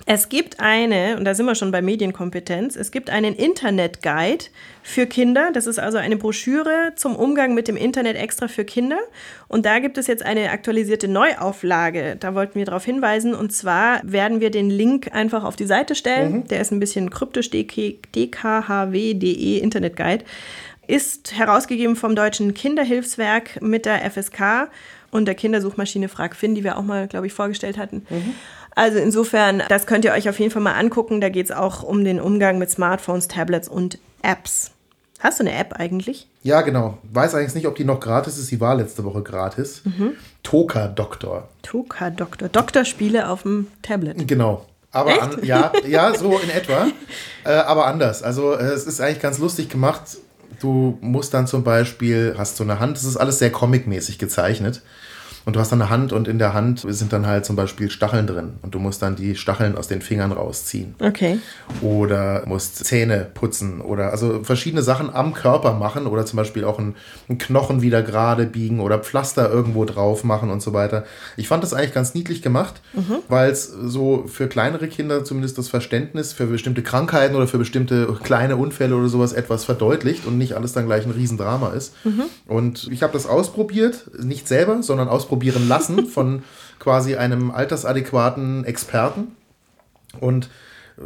Es 0.09 0.29
gibt 0.29 0.61
eine, 0.61 1.17
und 1.17 1.25
da 1.25 1.35
sind 1.35 1.47
wir 1.47 1.57
schon 1.57 1.73
bei 1.73 1.83
Medienkompetenz, 1.83 2.77
es 2.77 2.93
gibt 2.93 3.11
einen 3.11 3.35
Internet-Guide 3.35 4.45
für 4.85 5.07
Kinder. 5.07 5.51
Das 5.53 5.67
ist 5.67 5.81
also 5.81 5.99
eine 5.99 6.17
Broschüre 6.17 6.93
zum 6.95 7.17
Umgang 7.17 7.55
mit 7.55 7.67
dem 7.67 7.77
Internet 7.77 8.17
extra 8.17 8.47
für 8.47 8.65
Kinder. 8.65 9.01
Und 9.49 9.67
da 9.67 9.81
gibt 9.81 9.99
es 9.99 10.07
jetzt 10.07 10.25
eine 10.25 10.53
aktualisierte 10.53 11.09
Neuauflage. 11.09 12.15
Da 12.21 12.37
wollten 12.37 12.55
wir 12.55 12.67
darauf 12.67 12.85
hinweisen. 12.85 13.35
Und 13.35 13.53
zwar 13.53 14.01
werden 14.05 14.41
wir 14.41 14.53
den 14.53 14.71
Link 14.71 15.13
einfach 15.13 15.43
auf 15.43 15.57
die 15.57 15.67
Seite 15.67 15.97
stellen. 15.97 16.47
Der 16.47 16.61
ist 16.61 16.71
ein 16.71 16.79
bisschen 16.79 17.11
kryptisch, 17.11 17.51
dkhw.de 17.51 18.09
Internet 19.59 19.97
Guide. 19.97 20.25
Ist 20.87 21.37
herausgegeben 21.37 21.97
vom 21.97 22.15
Deutschen 22.15 22.55
Kinderhilfswerk 22.55 23.61
mit 23.61 23.87
der 23.87 24.09
FSK 24.09 24.71
und 25.11 25.25
der 25.25 25.35
Kindersuchmaschine 25.35 26.09
FragFin, 26.09 26.55
die 26.55 26.63
wir 26.63 26.79
auch 26.79 26.85
mal, 26.85 27.09
glaube 27.09 27.27
ich, 27.27 27.33
vorgestellt 27.33 27.77
hatten. 27.77 28.07
Also 28.77 28.99
insofern, 28.99 29.63
das 29.69 29.87
könnt 29.87 30.05
ihr 30.05 30.13
euch 30.13 30.29
auf 30.29 30.39
jeden 30.39 30.53
Fall 30.53 30.63
mal 30.63 30.75
angucken. 30.75 31.21
Da 31.21 31.31
geht 31.31 31.47
es 31.47 31.53
auch 31.53 31.83
um 31.83 32.05
den 32.05 32.21
Umgang 32.21 32.59
mit 32.59 32.71
Smartphones, 32.71 33.27
Tablets 33.27 33.69
und 33.69 33.99
Apps. 34.23 34.71
Hast 35.19 35.41
du 35.41 35.45
eine 35.45 35.59
App 35.59 35.73
eigentlich? 35.79 36.29
Ja, 36.43 36.61
genau. 36.61 36.99
Weiß 37.11 37.35
eigentlich 37.35 37.55
nicht, 37.55 37.67
ob 37.67 37.75
die 37.75 37.85
noch 37.85 38.01
gratis 38.01 38.37
ist. 38.37 38.49
Sie 38.49 38.61
war 38.61 38.75
letzte 38.75 39.03
Woche 39.05 39.23
gratis. 39.23 39.81
Mhm. 39.85 40.13
Toka 40.43 40.89
Doktor. 40.89 41.49
Toka 41.63 42.11
Doktor. 42.11 42.51
Doktorspiele 42.51 43.31
auf 43.31 43.43
dem 43.43 43.69
Tablet. 43.81 44.29
Genau. 44.29 44.67
Aber 44.93 45.23
an, 45.23 45.43
ja, 45.43 45.73
ja, 45.87 46.15
so 46.15 46.39
in 46.39 46.51
etwa. 46.51 46.87
Äh, 47.45 47.51
aber 47.51 47.87
anders. 47.87 48.25
Also 48.25 48.55
äh, 48.55 48.65
es 48.65 48.87
ist 48.87 49.01
eigentlich 49.01 49.23
ganz 49.23 49.39
lustig 49.39 49.69
gemacht. 49.69 50.03
Du 50.59 50.99
musst 51.01 51.33
dann 51.33 51.47
zum 51.47 51.63
Beispiel, 51.63 52.35
hast 52.37 52.57
so 52.57 52.65
eine 52.65 52.81
Hand, 52.81 52.97
es 52.97 53.05
ist 53.05 53.17
alles 53.17 53.39
sehr 53.39 53.53
comic-mäßig 53.53 54.19
gezeichnet. 54.19 54.83
Und 55.47 55.55
du 55.55 55.61
hast 55.61 55.71
dann 55.71 55.81
eine 55.81 55.91
Hand 55.91 56.13
und 56.13 56.27
in 56.27 56.41
der 56.41 56.55
Hand 56.55 56.85
sind 56.89 57.13
dann 57.13 57.25
halt 57.25 57.47
zum 57.47 57.55
Beispiel 57.55 57.89
Stacheln 57.89 58.27
drin. 58.27 58.55
Und 58.63 58.75
du 58.75 58.81
musst 58.81 59.01
dann 59.01 59.15
die 59.15 59.37
Stacheln 59.37 59.79
aus 59.79 59.87
den 59.87 60.03
Fingern 60.03 60.33
rausziehen. 60.33 60.97
Okay. 61.01 61.39
Oder 61.83 62.43
musst 62.47 62.85
Zähne 62.85 63.29
putzen 63.33 63.81
oder 63.81 64.11
also 64.11 64.43
verschiedene 64.43 64.83
Sachen 64.83 65.15
am 65.15 65.35
Körper 65.35 65.75
machen 65.75 66.09
oder 66.09 66.27
zum 66.27 66.37
Beispiel 66.37 66.65
auch 66.65 66.81
einen, 66.81 66.97
einen 67.29 67.39
Knochen 67.39 67.81
wieder 67.81 68.03
gerade 68.03 68.45
biegen 68.45 68.81
oder 68.81 68.99
Pflaster 68.99 69.49
irgendwo 69.49 69.85
drauf 69.85 70.25
machen 70.25 70.51
und 70.51 70.63
so 70.63 70.73
weiter. 70.73 71.05
Ich 71.37 71.47
fand 71.47 71.63
das 71.63 71.73
eigentlich 71.73 71.95
ganz 71.95 72.15
niedlich 72.15 72.43
gemacht, 72.43 72.81
weil 73.29 73.53
es 73.53 73.67
so 73.67 74.25
für 74.27 74.49
kleinere 74.49 74.89
Kinder 74.89 75.25
zumindest 75.25 75.59
das 75.59 75.69
Verständnis 75.69 76.33
für 76.33 76.47
bestimmte 76.47 76.83
Krankheiten 76.83 77.37
oder 77.37 77.47
für 77.47 77.59
bestimmte 77.59 78.19
kleine 78.25 78.57
Unfälle 78.57 78.97
oder 78.97 79.09
sowas 79.09 79.33
etwas 79.33 79.65
verdeutlicht 79.65 80.27
und 80.27 80.39
nicht 80.39 80.55
alles 80.55 80.73
dann 80.73 80.87
gleich 80.87 81.07
ein 81.07 81.13
Riesendrama 81.13 81.69
ist. 81.69 81.95
Und 82.49 82.89
ich 82.91 83.05
habe 83.05 83.13
das 83.13 83.27
ausprobiert, 83.27 84.11
nicht 84.19 84.49
selber, 84.49 84.83
sondern 84.83 85.07
ausprobieren 85.37 85.69
lassen 85.69 86.07
von 86.15 86.43
quasi 86.79 87.17
einem 87.17 87.51
altersadäquaten 87.51 88.65
Experten. 88.65 89.29
Und 90.21 90.49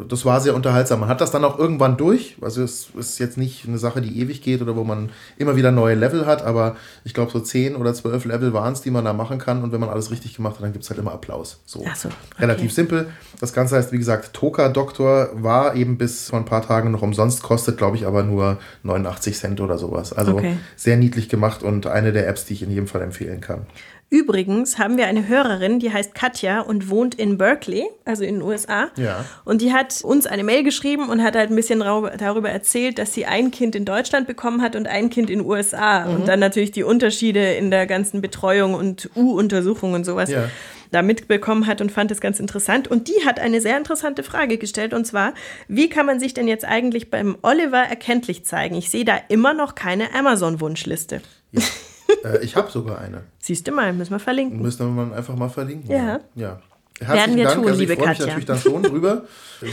das 0.08 0.24
war 0.24 0.40
sehr 0.40 0.54
unterhaltsam. 0.54 1.00
Man 1.00 1.08
hat 1.08 1.20
das 1.20 1.32
dann 1.32 1.44
auch 1.44 1.58
irgendwann 1.58 1.96
durch. 1.96 2.36
Also 2.40 2.62
es 2.62 2.90
ist 2.96 3.18
jetzt 3.18 3.36
nicht 3.36 3.66
eine 3.66 3.76
Sache, 3.76 4.00
die 4.00 4.20
ewig 4.20 4.40
geht 4.40 4.62
oder 4.62 4.76
wo 4.76 4.84
man 4.84 5.10
immer 5.36 5.56
wieder 5.56 5.72
neue 5.72 5.96
Level 5.96 6.26
hat, 6.26 6.42
aber 6.42 6.76
ich 7.02 7.12
glaube, 7.12 7.32
so 7.32 7.40
10 7.40 7.74
oder 7.74 7.92
12 7.92 8.24
Level 8.26 8.52
waren 8.52 8.72
es, 8.72 8.82
die 8.82 8.92
man 8.92 9.04
da 9.04 9.12
machen 9.12 9.38
kann. 9.38 9.64
Und 9.64 9.72
wenn 9.72 9.80
man 9.80 9.88
alles 9.88 10.12
richtig 10.12 10.36
gemacht 10.36 10.56
hat, 10.56 10.62
dann 10.62 10.72
gibt 10.72 10.84
es 10.84 10.90
halt 10.90 11.00
immer 11.00 11.12
Applaus. 11.12 11.58
So. 11.66 11.80
So, 11.96 12.06
okay. 12.08 12.16
Relativ 12.38 12.72
simpel. 12.72 13.08
Das 13.40 13.52
Ganze 13.52 13.74
heißt, 13.76 13.90
wie 13.90 13.98
gesagt, 13.98 14.32
Toka 14.32 14.68
Doktor 14.68 15.30
war 15.32 15.74
eben 15.74 15.98
bis 15.98 16.30
vor 16.30 16.38
ein 16.38 16.44
paar 16.44 16.64
Tagen 16.64 16.92
noch 16.92 17.02
umsonst, 17.02 17.42
kostet, 17.42 17.76
glaube 17.76 17.96
ich, 17.96 18.06
aber 18.06 18.22
nur 18.22 18.58
89 18.84 19.36
Cent 19.36 19.60
oder 19.60 19.76
sowas. 19.76 20.12
Also 20.12 20.36
Okay. 20.36 20.56
sehr 20.76 20.96
niedlich 20.98 21.28
gemacht 21.28 21.64
und 21.64 21.88
eine 21.88 22.12
der 22.12 22.28
Apps, 22.28 22.44
die 22.44 22.54
ich 22.54 22.62
in 22.62 22.70
jedem 22.70 22.86
Fall 22.86 23.02
empfehlen 23.02 23.40
kann. 23.40 23.66
Übrigens 24.12 24.76
haben 24.76 24.96
wir 24.98 25.06
eine 25.06 25.28
Hörerin, 25.28 25.78
die 25.78 25.92
heißt 25.92 26.16
Katja 26.16 26.62
und 26.62 26.90
wohnt 26.90 27.14
in 27.14 27.38
Berkeley, 27.38 27.84
also 28.04 28.24
in 28.24 28.40
den 28.40 28.42
USA. 28.42 28.88
Ja. 28.96 29.24
Und 29.44 29.62
die 29.62 29.72
hat 29.72 30.02
uns 30.02 30.26
eine 30.26 30.42
Mail 30.42 30.64
geschrieben 30.64 31.08
und 31.08 31.22
hat 31.22 31.36
halt 31.36 31.50
ein 31.50 31.54
bisschen 31.54 31.78
darüber 31.78 32.50
erzählt, 32.50 32.98
dass 32.98 33.14
sie 33.14 33.26
ein 33.26 33.52
Kind 33.52 33.76
in 33.76 33.84
Deutschland 33.84 34.26
bekommen 34.26 34.62
hat 34.62 34.74
und 34.74 34.88
ein 34.88 35.10
Kind 35.10 35.30
in 35.30 35.38
den 35.38 35.48
USA. 35.48 36.06
Mhm. 36.06 36.14
Und 36.14 36.28
dann 36.28 36.40
natürlich 36.40 36.72
die 36.72 36.82
Unterschiede 36.82 37.52
in 37.54 37.70
der 37.70 37.86
ganzen 37.86 38.20
Betreuung 38.20 38.74
und 38.74 39.08
U-Untersuchung 39.14 39.92
und 39.92 40.04
sowas. 40.04 40.28
Ja. 40.28 40.50
da 40.90 41.02
mitbekommen 41.02 41.68
hat 41.68 41.80
und 41.80 41.92
fand 41.92 42.10
es 42.10 42.20
ganz 42.20 42.40
interessant. 42.40 42.88
Und 42.88 43.06
die 43.06 43.24
hat 43.24 43.38
eine 43.38 43.60
sehr 43.60 43.76
interessante 43.76 44.24
Frage 44.24 44.58
gestellt 44.58 44.92
und 44.92 45.06
zwar, 45.06 45.34
wie 45.68 45.88
kann 45.88 46.04
man 46.04 46.18
sich 46.18 46.34
denn 46.34 46.48
jetzt 46.48 46.64
eigentlich 46.64 47.10
beim 47.10 47.38
Oliver 47.42 47.78
erkenntlich 47.78 48.44
zeigen? 48.44 48.74
Ich 48.74 48.90
sehe 48.90 49.04
da 49.04 49.16
immer 49.28 49.54
noch 49.54 49.76
keine 49.76 50.12
Amazon-Wunschliste. 50.14 51.20
Ja. 51.52 51.62
äh, 52.24 52.38
ich 52.42 52.56
habe 52.56 52.70
sogar 52.70 52.98
eine. 52.98 53.22
Siehst 53.38 53.66
du 53.66 53.72
mal, 53.72 53.92
müssen 53.92 54.12
wir 54.12 54.18
verlinken. 54.18 54.60
Müssen 54.60 54.94
wir 54.94 55.16
einfach 55.16 55.36
mal 55.36 55.48
verlinken. 55.48 55.90
Ja. 55.90 56.20
ja. 56.34 56.60
Werden 57.00 57.36
wir 57.36 57.48
tun, 57.48 57.66
also 57.66 57.80
ich 57.80 57.88
freue 57.88 57.96
mich 57.96 58.06
Katja. 58.06 58.26
natürlich 58.26 58.44
dann 58.44 58.58
schon 58.58 58.82
drüber. 58.82 59.24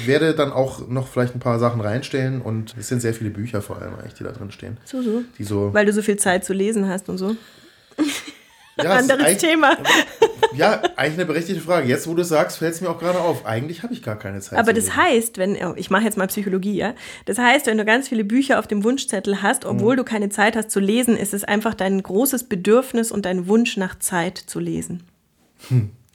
Werde 0.05 0.33
dann 0.33 0.51
auch 0.51 0.87
noch 0.87 1.07
vielleicht 1.07 1.35
ein 1.35 1.39
paar 1.39 1.59
Sachen 1.59 1.81
reinstellen 1.81 2.41
und 2.41 2.73
es 2.77 2.87
sind 2.87 3.01
sehr 3.01 3.13
viele 3.13 3.31
Bücher 3.31 3.61
vor 3.61 3.81
allem 3.81 3.95
eigentlich, 3.95 4.13
die 4.13 4.23
da 4.23 4.31
drin 4.31 4.51
stehen. 4.51 4.77
So, 4.85 5.01
so. 5.01 5.23
Die 5.37 5.43
so, 5.43 5.73
Weil 5.73 5.85
du 5.85 5.91
so 5.91 6.01
viel 6.01 6.17
Zeit 6.17 6.45
zu 6.45 6.53
lesen 6.53 6.87
hast 6.87 7.09
und 7.09 7.17
so. 7.17 7.35
ja, 8.81 8.91
Anderes 8.91 9.37
Thema. 9.37 9.77
Ja, 10.55 10.81
eigentlich 10.95 11.15
eine 11.15 11.25
berechtigte 11.25 11.61
Frage. 11.61 11.87
Jetzt, 11.87 12.07
wo 12.07 12.13
du 12.13 12.23
sagst, 12.23 12.57
fällt 12.57 12.73
es 12.75 12.81
mir 12.81 12.89
auch 12.89 12.99
gerade 12.99 13.19
auf. 13.19 13.45
Eigentlich 13.45 13.83
habe 13.83 13.93
ich 13.93 14.01
gar 14.01 14.17
keine 14.17 14.39
Zeit. 14.39 14.57
Aber 14.59 14.73
das 14.73 14.95
heißt, 14.95 15.37
wenn, 15.37 15.55
oh, 15.65 15.73
ich 15.75 15.89
mache 15.89 16.03
jetzt 16.03 16.17
mal 16.17 16.27
Psychologie, 16.27 16.75
ja. 16.75 16.93
Das 17.25 17.37
heißt, 17.37 17.65
wenn 17.67 17.77
du 17.77 17.85
ganz 17.85 18.07
viele 18.07 18.23
Bücher 18.23 18.59
auf 18.59 18.67
dem 18.67 18.83
Wunschzettel 18.83 19.41
hast, 19.41 19.65
obwohl 19.65 19.93
Mhm. 19.95 19.97
du 19.97 20.03
keine 20.05 20.29
Zeit 20.29 20.55
hast 20.55 20.71
zu 20.71 20.79
lesen, 20.79 21.17
ist 21.17 21.33
es 21.33 21.43
einfach 21.43 21.73
dein 21.73 22.01
großes 22.01 22.45
Bedürfnis 22.45 23.11
und 23.11 23.25
dein 23.25 23.47
Wunsch 23.47 23.77
nach 23.77 23.99
Zeit 23.99 24.37
zu 24.37 24.59
lesen. 24.59 25.03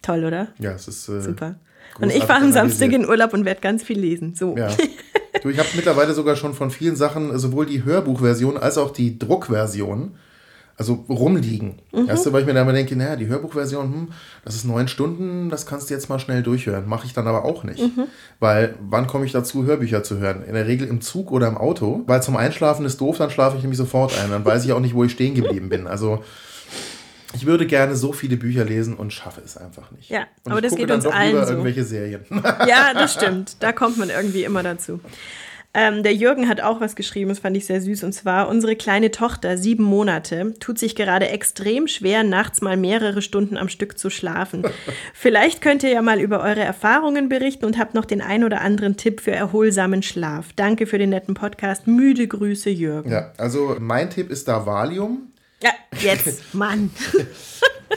Toll, 0.03 0.25
oder? 0.25 0.49
Ja, 0.59 0.73
es 0.73 0.89
ist. 0.89 1.09
Äh, 1.09 1.21
Super. 1.21 1.57
Und 2.01 2.11
ich 2.11 2.25
fahre 2.25 2.43
am 2.45 2.53
Samstag 2.53 2.93
in 2.93 3.07
Urlaub 3.07 3.35
und 3.35 3.45
werde 3.45 3.61
ganz 3.61 3.83
viel 3.83 3.99
lesen. 3.99 4.35
So. 4.35 4.57
Ja. 4.57 4.69
Du, 5.43 5.49
ich 5.49 5.59
habe 5.59 5.69
mittlerweile 5.75 6.13
sogar 6.13 6.37
schon 6.37 6.53
von 6.55 6.71
vielen 6.71 6.95
Sachen, 6.95 7.37
sowohl 7.39 7.65
die 7.67 7.85
Hörbuchversion 7.85 8.59
als 8.59 8.77
auch 8.79 8.93
die 8.93 9.19
Druckversion, 9.19 10.15
also 10.83 11.05
rumliegen. 11.09 11.81
Mhm. 11.93 12.09
Weißt 12.09 12.27
du, 12.27 12.33
weil 12.33 12.41
ich 12.41 12.47
mir 12.47 12.55
dann 12.55 12.65
immer 12.65 12.73
denke, 12.73 12.97
naja, 12.97 13.17
die 13.17 13.29
Hörbuchversion, 13.29 13.93
hm, 13.93 14.09
das 14.45 14.57
ist 14.57 14.65
neun 14.65 14.89
Stunden, 14.89 15.49
das 15.49 15.65
kannst 15.65 15.89
du 15.89 15.95
jetzt 15.95 16.09
mal 16.09 16.19
schnell 16.19 16.43
durchhören. 16.43 16.89
Mache 16.89 17.07
ich 17.07 17.13
dann 17.13 17.27
aber 17.27 17.45
auch 17.45 17.63
nicht. 17.65 17.81
Mhm. 17.81 18.05
Weil 18.41 18.75
wann 18.81 19.07
komme 19.07 19.25
ich 19.25 19.33
dazu, 19.33 19.65
Hörbücher 19.65 20.03
zu 20.03 20.19
hören? 20.19 20.43
In 20.45 20.55
der 20.55 20.67
Regel 20.67 20.89
im 20.89 21.01
Zug 21.01 21.31
oder 21.31 21.47
im 21.47 21.57
Auto. 21.57 22.03
Weil 22.07 22.23
zum 22.23 22.37
Einschlafen 22.37 22.85
ist 22.85 23.01
doof, 23.01 23.19
dann 23.19 23.31
schlafe 23.31 23.57
ich 23.57 23.63
nämlich 23.63 23.79
sofort 23.79 24.13
ein. 24.19 24.31
Dann 24.31 24.45
weiß 24.45 24.65
ich 24.65 24.73
auch 24.73 24.81
nicht, 24.81 24.95
wo 24.95 25.05
ich 25.05 25.13
stehen 25.13 25.35
geblieben 25.35 25.69
bin. 25.69 25.87
Also 25.87 26.23
ich 27.35 27.47
würde 27.47 27.67
gerne 27.67 27.95
so 27.97 28.13
viele 28.13 28.37
Bücher 28.37 28.65
lesen 28.65 28.95
und 28.95 29.13
schaffe 29.13 29.41
es 29.45 29.57
einfach 29.57 29.91
nicht. 29.93 30.11
Ja, 30.11 30.27
und 30.45 30.53
aber 30.53 30.61
das 30.61 30.75
geht 30.75 30.91
uns 30.91 31.07
allen 31.07 31.47
so. 31.47 31.53
irgendwelche 31.53 31.85
Serien. 31.85 32.25
Ja, 32.67 32.93
das 32.93 33.15
stimmt. 33.15 33.57
Da 33.61 33.73
kommt 33.73 33.99
man 33.99 34.11
irgendwie 34.11 34.45
immer 34.45 34.63
dazu. 34.63 35.01
Ähm, 35.75 36.03
der 36.03 36.15
Jürgen 36.15 36.49
hat 36.49 36.61
auch 36.61 36.81
was 36.83 36.97
geschrieben, 36.97 37.31
das 37.31 37.39
fand 37.39 37.57
ich 37.57 37.65
sehr 37.65 37.81
süß. 37.81 38.05
Und 38.05 38.13
zwar, 38.13 38.49
unsere 38.49 38.77
kleine 38.77 39.11
Tochter, 39.11 39.57
sieben 39.57 39.85
Monate, 39.85 40.53
tut 40.61 40.79
sich 40.79 40.95
gerade 40.95 41.29
extrem 41.29 41.89
schwer, 41.89 42.25
nachts 42.25 42.61
mal 42.61 42.77
mehrere 42.77 43.23
Stunden 43.23 43.57
am 43.57 43.71
Stück 43.71 43.99
zu 43.99 44.11
schlafen. 44.11 44.65
Vielleicht 45.15 45.63
könnt 45.63 45.83
ihr 45.83 45.91
ja 45.91 46.03
mal 46.03 46.21
über 46.21 46.43
eure 46.43 46.61
Erfahrungen 46.61 47.31
berichten 47.31 47.65
und 47.65 47.79
habt 47.79 47.95
noch 47.95 48.05
den 48.05 48.21
ein 48.21 48.45
oder 48.45 48.61
anderen 48.61 48.99
Tipp 48.99 49.21
für 49.21 49.33
erholsamen 49.33 50.03
Schlaf. 50.03 50.53
Danke 50.57 50.87
für 50.87 50.99
den 50.99 51.11
netten 51.11 51.35
Podcast. 51.35 51.87
Müde 51.87 52.29
Grüße, 52.29 52.69
Jürgen. 52.69 53.11
Ja, 53.11 53.33
also 53.39 53.77
mein 53.81 54.11
Tipp 54.11 54.31
ist 54.31 54.49
da 54.49 54.67
Valium 54.67 55.33
Ja, 55.63 55.71
jetzt, 56.01 56.43
Mann. 56.55 56.91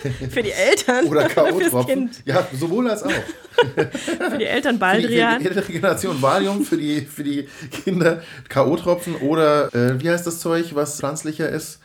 für 0.29 0.43
die 0.43 0.51
Eltern 0.51 1.05
oder 1.05 1.27
K.O.-Tropfen. 1.27 1.85
Kind. 1.85 2.21
Ja, 2.25 2.47
sowohl 2.57 2.89
als 2.89 3.03
auch. 3.03 3.11
Für 4.29 4.37
die 4.37 4.45
Eltern 4.45 4.77
Für 4.77 4.97
die, 4.97 5.03
für 5.03 5.07
Baldrian. 5.07 5.39
die 5.41 5.47
ältere 5.47 5.71
Generation 5.71 6.21
Valium, 6.21 6.65
für 6.65 6.75
die, 6.77 7.01
für 7.01 7.23
die 7.23 7.47
Kinder 7.71 8.21
K.O.-Tropfen 8.49 9.21
oder 9.21 9.73
äh, 9.73 10.01
wie 10.01 10.09
heißt 10.09 10.27
das 10.27 10.39
Zeug, 10.41 10.75
was 10.75 10.97
pflanzlicher 10.99 11.47
ist? 11.49 11.79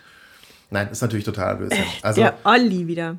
Nein, 0.70 0.88
ist 0.90 1.00
natürlich 1.00 1.24
total 1.24 1.56
böse. 1.56 1.76
Also, 2.02 2.22
Der 2.22 2.38
Olli 2.44 2.86
wieder. 2.88 3.18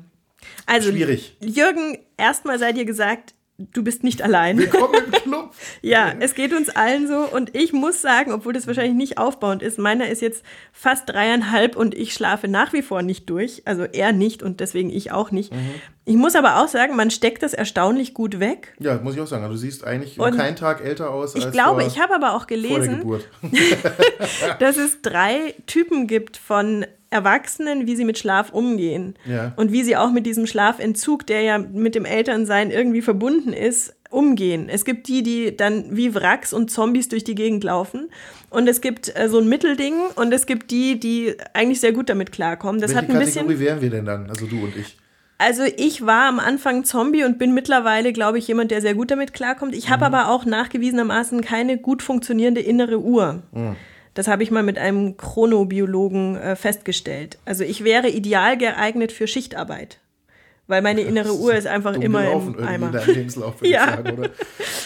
Also, 0.66 0.90
Schwierig. 0.90 1.36
Jürgen, 1.40 1.98
erstmal 2.18 2.58
sei 2.58 2.72
dir 2.72 2.84
gesagt, 2.84 3.34
du 3.58 3.84
bist 3.84 4.02
nicht 4.02 4.22
allein. 4.22 4.58
willkommen 4.58 4.94
im 5.06 5.12
Club. 5.12 5.54
Ja, 5.82 6.14
es 6.20 6.34
geht 6.34 6.52
uns 6.54 6.70
allen 6.70 7.06
so. 7.06 7.18
Und 7.18 7.54
ich 7.54 7.72
muss 7.72 8.00
sagen, 8.00 8.32
obwohl 8.32 8.52
das 8.52 8.66
wahrscheinlich 8.66 8.94
nicht 8.94 9.18
aufbauend 9.18 9.62
ist, 9.62 9.78
meiner 9.78 10.08
ist 10.08 10.22
jetzt 10.22 10.44
fast 10.72 11.08
dreieinhalb 11.08 11.76
und 11.76 11.94
ich 11.94 12.14
schlafe 12.14 12.48
nach 12.48 12.72
wie 12.72 12.82
vor 12.82 13.02
nicht 13.02 13.28
durch. 13.28 13.62
Also 13.66 13.84
er 13.84 14.12
nicht 14.12 14.42
und 14.42 14.60
deswegen 14.60 14.90
ich 14.90 15.12
auch 15.12 15.30
nicht. 15.30 15.52
Mhm. 15.52 15.74
Ich 16.04 16.16
muss 16.16 16.34
aber 16.34 16.60
auch 16.60 16.68
sagen, 16.68 16.96
man 16.96 17.10
steckt 17.10 17.42
das 17.42 17.54
erstaunlich 17.54 18.12
gut 18.12 18.40
weg. 18.40 18.74
Ja, 18.80 18.98
muss 18.98 19.14
ich 19.14 19.20
auch 19.20 19.26
sagen. 19.26 19.44
Also, 19.44 19.54
du 19.54 19.60
siehst 19.60 19.84
eigentlich 19.84 20.18
um 20.18 20.26
Und 20.26 20.36
keinen 20.36 20.56
Tag 20.56 20.84
älter 20.84 21.10
aus 21.10 21.34
als 21.34 21.44
Ich 21.44 21.52
glaube, 21.52 21.82
vor, 21.82 21.88
ich 21.88 22.00
habe 22.00 22.14
aber 22.14 22.34
auch 22.34 22.46
gelesen, 22.48 23.04
dass 24.58 24.76
es 24.76 25.00
drei 25.02 25.54
Typen 25.66 26.08
gibt 26.08 26.36
von 26.36 26.86
Erwachsenen, 27.10 27.86
wie 27.86 27.94
sie 27.94 28.04
mit 28.04 28.18
Schlaf 28.18 28.52
umgehen. 28.52 29.14
Ja. 29.26 29.52
Und 29.56 29.70
wie 29.70 29.84
sie 29.84 29.96
auch 29.96 30.10
mit 30.10 30.26
diesem 30.26 30.46
Schlafentzug, 30.46 31.26
der 31.26 31.42
ja 31.42 31.58
mit 31.58 31.94
dem 31.94 32.04
Elternsein 32.04 32.70
irgendwie 32.70 33.02
verbunden 33.02 33.52
ist, 33.52 33.94
umgehen. 34.10 34.68
Es 34.68 34.84
gibt 34.84 35.08
die, 35.08 35.22
die 35.22 35.56
dann 35.56 35.96
wie 35.96 36.14
Wracks 36.14 36.52
und 36.52 36.70
Zombies 36.70 37.08
durch 37.08 37.22
die 37.22 37.34
Gegend 37.34 37.64
laufen. 37.64 38.10
Und 38.50 38.68
es 38.68 38.80
gibt 38.80 39.16
äh, 39.16 39.28
so 39.28 39.38
ein 39.38 39.48
Mittelding 39.48 39.94
und 40.16 40.32
es 40.32 40.46
gibt 40.46 40.70
die, 40.70 40.98
die 40.98 41.34
eigentlich 41.54 41.80
sehr 41.80 41.92
gut 41.92 42.08
damit 42.08 42.32
klarkommen. 42.32 42.80
Das 42.80 42.90
Welche 42.94 43.06
hat 43.06 43.10
ein 43.10 43.18
bisschen. 43.18 43.46
Kategorie 43.46 43.64
wären 43.64 43.80
wir 43.80 43.90
denn 43.90 44.04
dann? 44.04 44.28
Also 44.28 44.46
du 44.46 44.64
und 44.64 44.76
ich. 44.76 44.96
Also 45.44 45.64
ich 45.64 46.06
war 46.06 46.28
am 46.28 46.38
Anfang 46.38 46.84
Zombie 46.84 47.24
und 47.24 47.36
bin 47.36 47.52
mittlerweile, 47.52 48.12
glaube 48.12 48.38
ich, 48.38 48.46
jemand, 48.46 48.70
der 48.70 48.80
sehr 48.80 48.94
gut 48.94 49.10
damit 49.10 49.32
klarkommt. 49.34 49.74
Ich 49.74 49.90
habe 49.90 50.06
aber 50.06 50.28
auch 50.28 50.44
nachgewiesenermaßen 50.44 51.40
keine 51.40 51.78
gut 51.78 52.00
funktionierende 52.00 52.60
innere 52.60 53.00
Uhr. 53.00 53.42
Das 54.14 54.28
habe 54.28 54.44
ich 54.44 54.52
mal 54.52 54.62
mit 54.62 54.78
einem 54.78 55.16
Chronobiologen 55.16 56.36
äh, 56.36 56.54
festgestellt. 56.54 57.38
Also 57.44 57.64
ich 57.64 57.82
wäre 57.82 58.08
ideal 58.08 58.56
geeignet 58.56 59.10
für 59.10 59.26
Schichtarbeit. 59.26 59.98
weil 60.68 60.80
meine 60.80 61.00
innere 61.00 61.34
Uhr 61.34 61.54
ist 61.54 61.66
einfach 61.66 61.94
immer 61.94 62.30
im 62.30 62.58
Eimer. 62.64 62.92
Lebenslauf, 63.04 63.54
ja. 63.62 63.96
Sagen, 63.96 64.28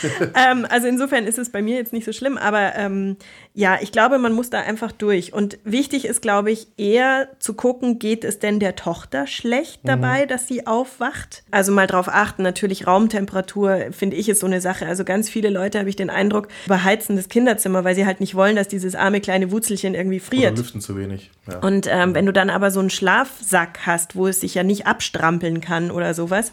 ähm, 0.35 0.67
also 0.71 0.89
insofern 0.89 1.27
ist 1.27 1.39
es 1.39 1.51
bei 1.51 1.61
mir 1.61 1.77
jetzt 1.77 1.93
nicht 1.93 2.07
so 2.07 2.13
schlimm, 2.13 2.39
aber 2.39 2.75
ähm, 2.77 3.17
ja, 3.57 3.79
ich 3.81 3.91
glaube, 3.91 4.19
man 4.19 4.33
muss 4.33 4.51
da 4.51 4.61
einfach 4.61 4.93
durch. 4.93 5.33
Und 5.33 5.59
wichtig 5.65 6.05
ist, 6.05 6.23
glaube 6.23 6.51
ich, 6.51 6.69
eher 6.77 7.29
zu 7.39 7.55
gucken, 7.55 7.99
geht 7.99 8.25
es 8.25 8.39
denn 8.39 8.61
der 8.61 8.77
Tochter 8.77 9.27
schlecht 9.27 9.85
mhm. 9.85 9.89
dabei, 9.89 10.25
mhm. 10.25 10.29
dass 10.29 10.47
sie 10.47 10.67
aufwacht? 10.67 11.43
Also 11.51 11.73
mal 11.73 11.87
drauf 11.87 12.09
achten, 12.09 12.43
natürlich 12.43 12.87
Raumtemperatur, 12.87 13.87
finde 13.93 14.17
ich, 14.17 14.29
ist 14.29 14.41
so 14.41 14.47
eine 14.47 14.61
Sache. 14.61 14.87
Also 14.87 15.05
ganz 15.05 15.31
viele 15.31 15.49
Leute, 15.51 15.79
habe 15.79 15.89
ich 15.89 15.97
den 15.97 16.11
Eindruck, 16.11 16.49
beheizen 16.67 17.17
das 17.17 17.29
Kinderzimmer, 17.29 17.83
weil 17.85 17.95
sie 17.95 18.05
halt 18.05 18.21
nicht 18.21 18.35
wollen, 18.35 18.57
dass 18.57 18.69
dieses 18.69 18.95
arme 18.95 19.21
kleine 19.21 19.51
Wutzelchen 19.51 19.95
irgendwie 19.95 20.21
friert. 20.21 20.53
Oder 20.53 20.63
lüften 20.63 20.81
zu 20.81 20.97
wenig. 20.99 21.31
Ja. 21.51 21.59
Und 21.61 21.89
ähm, 21.91 22.15
wenn 22.15 22.27
du 22.27 22.33
dann 22.33 22.51
aber 22.51 22.71
so 22.71 22.81
einen 22.81 22.91
Schlafsack 22.91 23.87
hast, 23.87 24.17
wo 24.17 24.27
es 24.27 24.41
sich 24.41 24.55
ja 24.55 24.65
nicht 24.65 24.87
abstrampeln 24.87 25.61
kann, 25.61 25.67
kann 25.77 25.91
oder 25.91 26.15
sowas, 26.15 26.53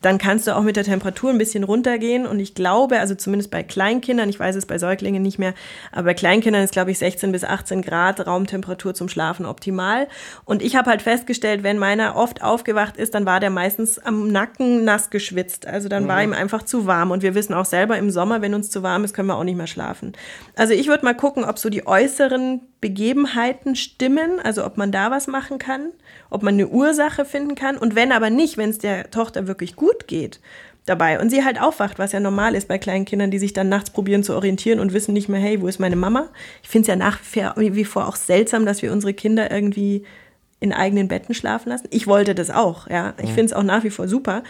dann 0.00 0.18
kannst 0.18 0.46
du 0.46 0.56
auch 0.56 0.62
mit 0.62 0.76
der 0.76 0.84
Temperatur 0.84 1.30
ein 1.30 1.38
bisschen 1.38 1.64
runtergehen. 1.64 2.26
Und 2.26 2.40
ich 2.40 2.54
glaube, 2.54 3.00
also 3.00 3.14
zumindest 3.14 3.50
bei 3.50 3.62
Kleinkindern, 3.62 4.28
ich 4.28 4.38
weiß 4.38 4.56
es 4.56 4.66
bei 4.66 4.78
Säuglingen 4.78 5.22
nicht 5.22 5.38
mehr, 5.38 5.54
aber 5.90 6.06
bei 6.06 6.14
Kleinkindern 6.14 6.41
ist, 6.46 6.72
glaube 6.72 6.90
ich, 6.90 6.98
16 6.98 7.32
bis 7.32 7.44
18 7.44 7.82
Grad 7.82 8.26
Raumtemperatur 8.26 8.94
zum 8.94 9.08
Schlafen 9.08 9.46
optimal. 9.46 10.08
Und 10.44 10.62
ich 10.62 10.76
habe 10.76 10.90
halt 10.90 11.02
festgestellt, 11.02 11.62
wenn 11.62 11.78
meiner 11.78 12.16
oft 12.16 12.42
aufgewacht 12.42 12.96
ist, 12.96 13.14
dann 13.14 13.26
war 13.26 13.40
der 13.40 13.50
meistens 13.50 13.98
am 13.98 14.28
Nacken 14.28 14.84
nass 14.84 15.10
geschwitzt. 15.10 15.66
Also 15.66 15.88
dann 15.88 16.04
mhm. 16.04 16.08
war 16.08 16.22
ihm 16.22 16.32
einfach 16.32 16.62
zu 16.62 16.86
warm. 16.86 17.10
Und 17.10 17.22
wir 17.22 17.34
wissen 17.34 17.54
auch 17.54 17.64
selber, 17.64 17.98
im 17.98 18.10
Sommer, 18.10 18.42
wenn 18.42 18.54
uns 18.54 18.70
zu 18.70 18.82
warm 18.82 19.04
ist, 19.04 19.14
können 19.14 19.28
wir 19.28 19.36
auch 19.36 19.44
nicht 19.44 19.56
mehr 19.56 19.66
schlafen. 19.66 20.12
Also 20.56 20.74
ich 20.74 20.88
würde 20.88 21.04
mal 21.04 21.14
gucken, 21.14 21.44
ob 21.44 21.58
so 21.58 21.70
die 21.70 21.86
äußeren 21.86 22.60
Begebenheiten 22.80 23.76
stimmen, 23.76 24.40
also 24.42 24.64
ob 24.64 24.76
man 24.76 24.90
da 24.90 25.10
was 25.10 25.28
machen 25.28 25.58
kann, 25.58 25.90
ob 26.30 26.42
man 26.42 26.54
eine 26.54 26.68
Ursache 26.68 27.24
finden 27.24 27.54
kann. 27.54 27.76
Und 27.78 27.94
wenn 27.94 28.12
aber 28.12 28.30
nicht, 28.30 28.56
wenn 28.56 28.70
es 28.70 28.78
der 28.78 29.10
Tochter 29.10 29.46
wirklich 29.46 29.76
gut 29.76 30.08
geht 30.08 30.40
dabei 30.86 31.20
und 31.20 31.30
sie 31.30 31.44
halt 31.44 31.60
aufwacht, 31.60 31.98
was 31.98 32.12
ja 32.12 32.20
normal 32.20 32.54
ist 32.54 32.68
bei 32.68 32.78
kleinen 32.78 33.04
Kindern, 33.04 33.30
die 33.30 33.38
sich 33.38 33.52
dann 33.52 33.68
nachts 33.68 33.90
probieren 33.90 34.24
zu 34.24 34.34
orientieren 34.34 34.80
und 34.80 34.92
wissen 34.92 35.12
nicht 35.12 35.28
mehr, 35.28 35.40
hey, 35.40 35.60
wo 35.60 35.68
ist 35.68 35.78
meine 35.78 35.96
Mama? 35.96 36.28
Ich 36.62 36.68
finde 36.68 36.82
es 36.82 36.88
ja 36.88 36.96
nach 36.96 37.20
wie 37.56 37.84
vor 37.84 38.08
auch 38.08 38.16
seltsam, 38.16 38.66
dass 38.66 38.82
wir 38.82 38.92
unsere 38.92 39.14
Kinder 39.14 39.50
irgendwie 39.50 40.04
in 40.60 40.72
eigenen 40.72 41.08
Betten 41.08 41.34
schlafen 41.34 41.70
lassen. 41.70 41.88
Ich 41.90 42.06
wollte 42.06 42.34
das 42.34 42.50
auch, 42.50 42.88
ja. 42.88 43.14
Ich 43.18 43.30
finde 43.30 43.46
es 43.46 43.52
auch 43.52 43.62
nach 43.62 43.84
wie 43.84 43.90
vor 43.90 44.08
super. 44.08 44.42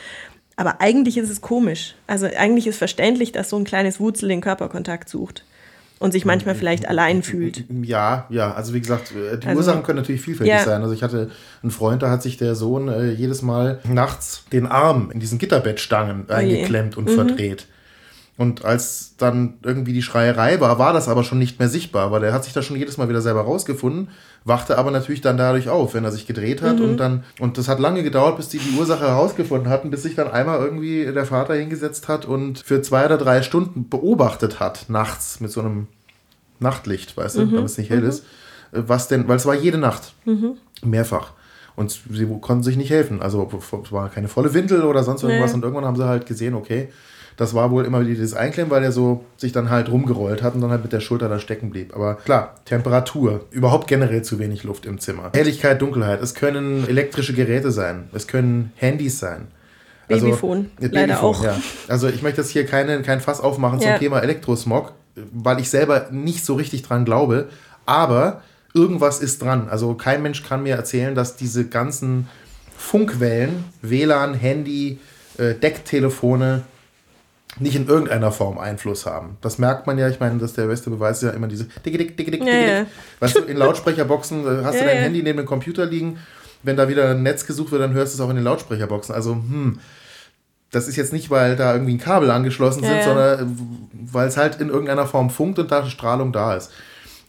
Aber 0.56 0.80
eigentlich 0.80 1.16
ist 1.16 1.30
es 1.30 1.40
komisch. 1.40 1.94
Also 2.06 2.26
eigentlich 2.26 2.66
ist 2.66 2.76
verständlich, 2.76 3.32
dass 3.32 3.48
so 3.48 3.56
ein 3.56 3.64
kleines 3.64 4.00
Wutzel 4.00 4.28
den 4.28 4.42
Körperkontakt 4.42 5.08
sucht 5.08 5.44
und 6.02 6.10
sich 6.12 6.24
manchmal 6.24 6.54
vielleicht 6.54 6.88
allein 6.88 7.22
fühlt. 7.22 7.64
Ja, 7.82 8.26
ja, 8.28 8.52
also 8.52 8.74
wie 8.74 8.80
gesagt, 8.80 9.12
äh, 9.12 9.38
die 9.38 9.46
also, 9.46 9.58
Ursachen 9.60 9.84
können 9.84 9.98
natürlich 9.98 10.20
vielfältig 10.20 10.52
ja. 10.52 10.64
sein. 10.64 10.82
Also 10.82 10.92
ich 10.92 11.02
hatte 11.02 11.30
einen 11.62 11.70
Freund, 11.70 12.02
da 12.02 12.10
hat 12.10 12.22
sich 12.22 12.36
der 12.36 12.56
Sohn 12.56 12.88
äh, 12.88 13.12
jedes 13.12 13.40
Mal 13.42 13.78
nachts 13.84 14.44
den 14.52 14.66
Arm 14.66 15.10
in 15.12 15.20
diesen 15.20 15.38
Gitterbettstangen 15.38 16.26
oh 16.28 16.32
eingeklemmt 16.32 16.96
und 16.96 17.08
mhm. 17.08 17.14
verdreht. 17.14 17.66
Und 18.38 18.64
als 18.64 19.14
dann 19.18 19.58
irgendwie 19.62 19.92
die 19.92 20.02
Schreierei 20.02 20.58
war, 20.58 20.78
war 20.78 20.94
das 20.94 21.08
aber 21.08 21.22
schon 21.22 21.38
nicht 21.38 21.58
mehr 21.58 21.68
sichtbar, 21.68 22.10
weil 22.10 22.24
er 22.24 22.32
hat 22.32 22.44
sich 22.44 22.54
da 22.54 22.62
schon 22.62 22.76
jedes 22.76 22.96
Mal 22.96 23.10
wieder 23.10 23.20
selber 23.20 23.42
rausgefunden, 23.42 24.08
wachte 24.44 24.78
aber 24.78 24.90
natürlich 24.90 25.20
dann 25.20 25.36
dadurch 25.36 25.68
auf, 25.68 25.92
wenn 25.92 26.04
er 26.04 26.12
sich 26.12 26.26
gedreht 26.26 26.62
hat 26.62 26.78
mhm. 26.78 26.84
und 26.84 26.96
dann, 26.96 27.24
und 27.40 27.58
das 27.58 27.68
hat 27.68 27.78
lange 27.78 28.02
gedauert, 28.02 28.38
bis 28.38 28.48
die 28.48 28.58
die 28.58 28.76
Ursache 28.78 29.06
herausgefunden 29.06 29.68
hatten, 29.68 29.90
bis 29.90 30.02
sich 30.02 30.14
dann 30.14 30.30
einmal 30.30 30.60
irgendwie 30.60 31.04
der 31.04 31.26
Vater 31.26 31.54
hingesetzt 31.54 32.08
hat 32.08 32.24
und 32.24 32.58
für 32.58 32.80
zwei 32.80 33.04
oder 33.04 33.18
drei 33.18 33.42
Stunden 33.42 33.90
beobachtet 33.90 34.60
hat, 34.60 34.86
nachts 34.88 35.40
mit 35.40 35.50
so 35.50 35.60
einem 35.60 35.88
Nachtlicht, 36.58 37.14
weißt 37.14 37.36
du, 37.36 37.46
mhm. 37.46 37.50
damit 37.52 37.66
es 37.66 37.78
nicht 37.78 37.90
hell 37.90 38.00
mhm. 38.00 38.08
ist. 38.08 38.24
Was 38.72 39.08
denn, 39.08 39.28
weil 39.28 39.36
es 39.36 39.44
war 39.44 39.54
jede 39.54 39.76
Nacht. 39.76 40.14
Mhm. 40.24 40.54
Mehrfach. 40.82 41.32
Und 41.76 41.90
sie 42.10 42.26
konnten 42.40 42.62
sich 42.62 42.76
nicht 42.76 42.90
helfen. 42.90 43.20
Also 43.22 43.50
es 43.82 43.92
war 43.92 44.08
keine 44.08 44.28
volle 44.28 44.54
Windel 44.54 44.84
oder 44.84 45.04
sonst 45.04 45.22
irgendwas. 45.22 45.50
Nee. 45.50 45.56
Und 45.56 45.62
irgendwann 45.64 45.84
haben 45.84 45.96
sie 45.96 46.06
halt 46.06 46.26
gesehen, 46.26 46.54
okay, 46.54 46.88
das 47.36 47.54
war 47.54 47.70
wohl 47.70 47.84
immer 47.84 48.00
wieder 48.00 48.10
dieses 48.10 48.34
Einklemmen, 48.34 48.70
weil 48.70 48.84
er 48.84 48.92
so 48.92 49.24
sich 49.36 49.52
dann 49.52 49.70
halt 49.70 49.90
rumgerollt 49.90 50.42
hat 50.42 50.54
und 50.54 50.60
dann 50.60 50.70
halt 50.70 50.82
mit 50.82 50.92
der 50.92 51.00
Schulter 51.00 51.28
da 51.28 51.38
stecken 51.38 51.70
blieb. 51.70 51.94
Aber 51.94 52.16
klar, 52.16 52.54
Temperatur, 52.64 53.46
überhaupt 53.50 53.88
generell 53.88 54.22
zu 54.22 54.38
wenig 54.38 54.64
Luft 54.64 54.86
im 54.86 54.98
Zimmer. 54.98 55.30
Helligkeit, 55.34 55.80
Dunkelheit, 55.80 56.22
es 56.22 56.34
können 56.34 56.86
elektrische 56.88 57.32
Geräte 57.32 57.70
sein, 57.70 58.08
es 58.12 58.26
können 58.26 58.72
Handys 58.76 59.18
sein. 59.18 59.48
Also, 60.08 60.26
Babyphone, 60.26 60.70
Babyphone 60.76 60.92
leider 60.92 61.22
auch. 61.22 61.44
Ja. 61.44 61.56
Also 61.88 62.08
ich 62.08 62.22
möchte 62.22 62.42
jetzt 62.42 62.50
hier 62.50 62.66
keine, 62.66 63.02
kein 63.02 63.20
Fass 63.20 63.40
aufmachen 63.40 63.80
ja. 63.80 63.92
zum 63.92 63.98
Thema 64.00 64.20
Elektrosmog, 64.20 64.92
weil 65.32 65.60
ich 65.60 65.70
selber 65.70 66.08
nicht 66.10 66.44
so 66.44 66.54
richtig 66.54 66.82
dran 66.82 67.04
glaube, 67.04 67.48
aber 67.86 68.42
irgendwas 68.74 69.20
ist 69.20 69.42
dran. 69.42 69.68
Also 69.70 69.94
kein 69.94 70.22
Mensch 70.22 70.42
kann 70.42 70.62
mir 70.62 70.74
erzählen, 70.74 71.14
dass 71.14 71.36
diese 71.36 71.66
ganzen 71.66 72.28
Funkwellen, 72.76 73.64
WLAN, 73.80 74.34
Handy, 74.34 74.98
äh, 75.38 75.54
Decktelefone 75.54 76.62
nicht 77.58 77.76
in 77.76 77.86
irgendeiner 77.86 78.32
Form 78.32 78.58
Einfluss 78.58 79.06
haben. 79.06 79.36
Das 79.40 79.58
merkt 79.58 79.86
man 79.86 79.98
ja, 79.98 80.08
ich 80.08 80.20
meine, 80.20 80.38
dass 80.38 80.54
der 80.54 80.66
beste 80.66 80.90
Beweis 80.90 81.20
ja 81.20 81.30
immer 81.30 81.48
diese 81.48 81.64
dick, 81.64 81.98
dick, 81.98 82.16
dick, 82.16 82.30
dick, 82.30 82.40
dick, 82.40 82.44
ja, 82.46 82.86
Weißt 83.20 83.36
du, 83.36 83.40
in 83.40 83.56
Lautsprecherboxen 83.56 84.44
äh, 84.44 84.64
hast 84.64 84.74
ja, 84.74 84.80
du 84.80 84.86
dein 84.86 84.96
ja. 84.96 85.02
Handy 85.02 85.22
neben 85.22 85.38
dem 85.38 85.46
Computer 85.46 85.84
liegen, 85.84 86.18
wenn 86.62 86.76
da 86.76 86.88
wieder 86.88 87.10
ein 87.10 87.22
Netz 87.22 87.46
gesucht 87.46 87.72
wird, 87.72 87.82
dann 87.82 87.92
hörst 87.92 88.14
du 88.14 88.16
es 88.16 88.20
auch 88.26 88.30
in 88.30 88.36
den 88.36 88.44
Lautsprecherboxen. 88.44 89.14
Also, 89.14 89.32
hm, 89.32 89.80
das 90.70 90.88
ist 90.88 90.96
jetzt 90.96 91.12
nicht, 91.12 91.28
weil 91.28 91.54
da 91.56 91.74
irgendwie 91.74 91.94
ein 91.94 91.98
Kabel 91.98 92.30
angeschlossen 92.30 92.82
sind, 92.82 93.02
sondern 93.02 93.90
weil 93.92 94.28
es 94.28 94.38
halt 94.38 94.58
in 94.60 94.70
irgendeiner 94.70 95.06
Form 95.06 95.28
funkt 95.28 95.58
und 95.58 95.70
da 95.70 95.84
Strahlung 95.84 96.32
da 96.32 96.56
ist. 96.56 96.70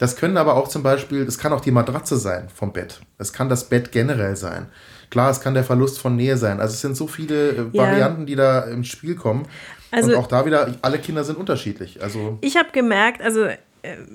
Das 0.04 0.18
können 0.18 0.36
aber 0.36 0.58
auch 0.58 0.68
zum 0.68 0.84
Beispiel, 0.84 1.24
das 1.24 1.38
kann 1.38 1.54
auch 1.54 1.62
die 1.62 1.72
Matratze 1.72 2.18
sein 2.18 2.50
vom 2.54 2.74
Bett. 2.74 3.00
Es 3.20 3.32
kann 3.32 3.48
das 3.48 3.70
Bett 3.70 3.94
generell 3.94 4.36
sein. 4.36 4.66
Klar, 5.10 5.32
es 5.32 5.40
kann 5.40 5.54
der 5.54 5.64
Verlust 5.64 5.98
von 5.98 6.18
Nähe 6.18 6.36
sein. 6.36 6.60
Also 6.60 6.74
es 6.74 6.82
sind 6.82 6.98
so 6.98 7.08
viele 7.08 7.52
äh, 7.52 7.74
Varianten, 7.74 8.26
die 8.26 8.36
da 8.36 8.64
ins 8.64 8.90
Spiel 8.90 9.16
kommen. 9.16 9.48
Also, 9.92 10.10
und 10.10 10.18
auch 10.18 10.28
da 10.28 10.46
wieder, 10.46 10.76
alle 10.82 11.00
Kinder 11.00 11.24
sind 11.24 11.38
unterschiedlich. 11.38 12.04
Also 12.04 12.38
ich 12.42 12.58
habe 12.58 12.68
gemerkt, 12.74 13.22
also 13.22 13.46
äh, 13.46 13.56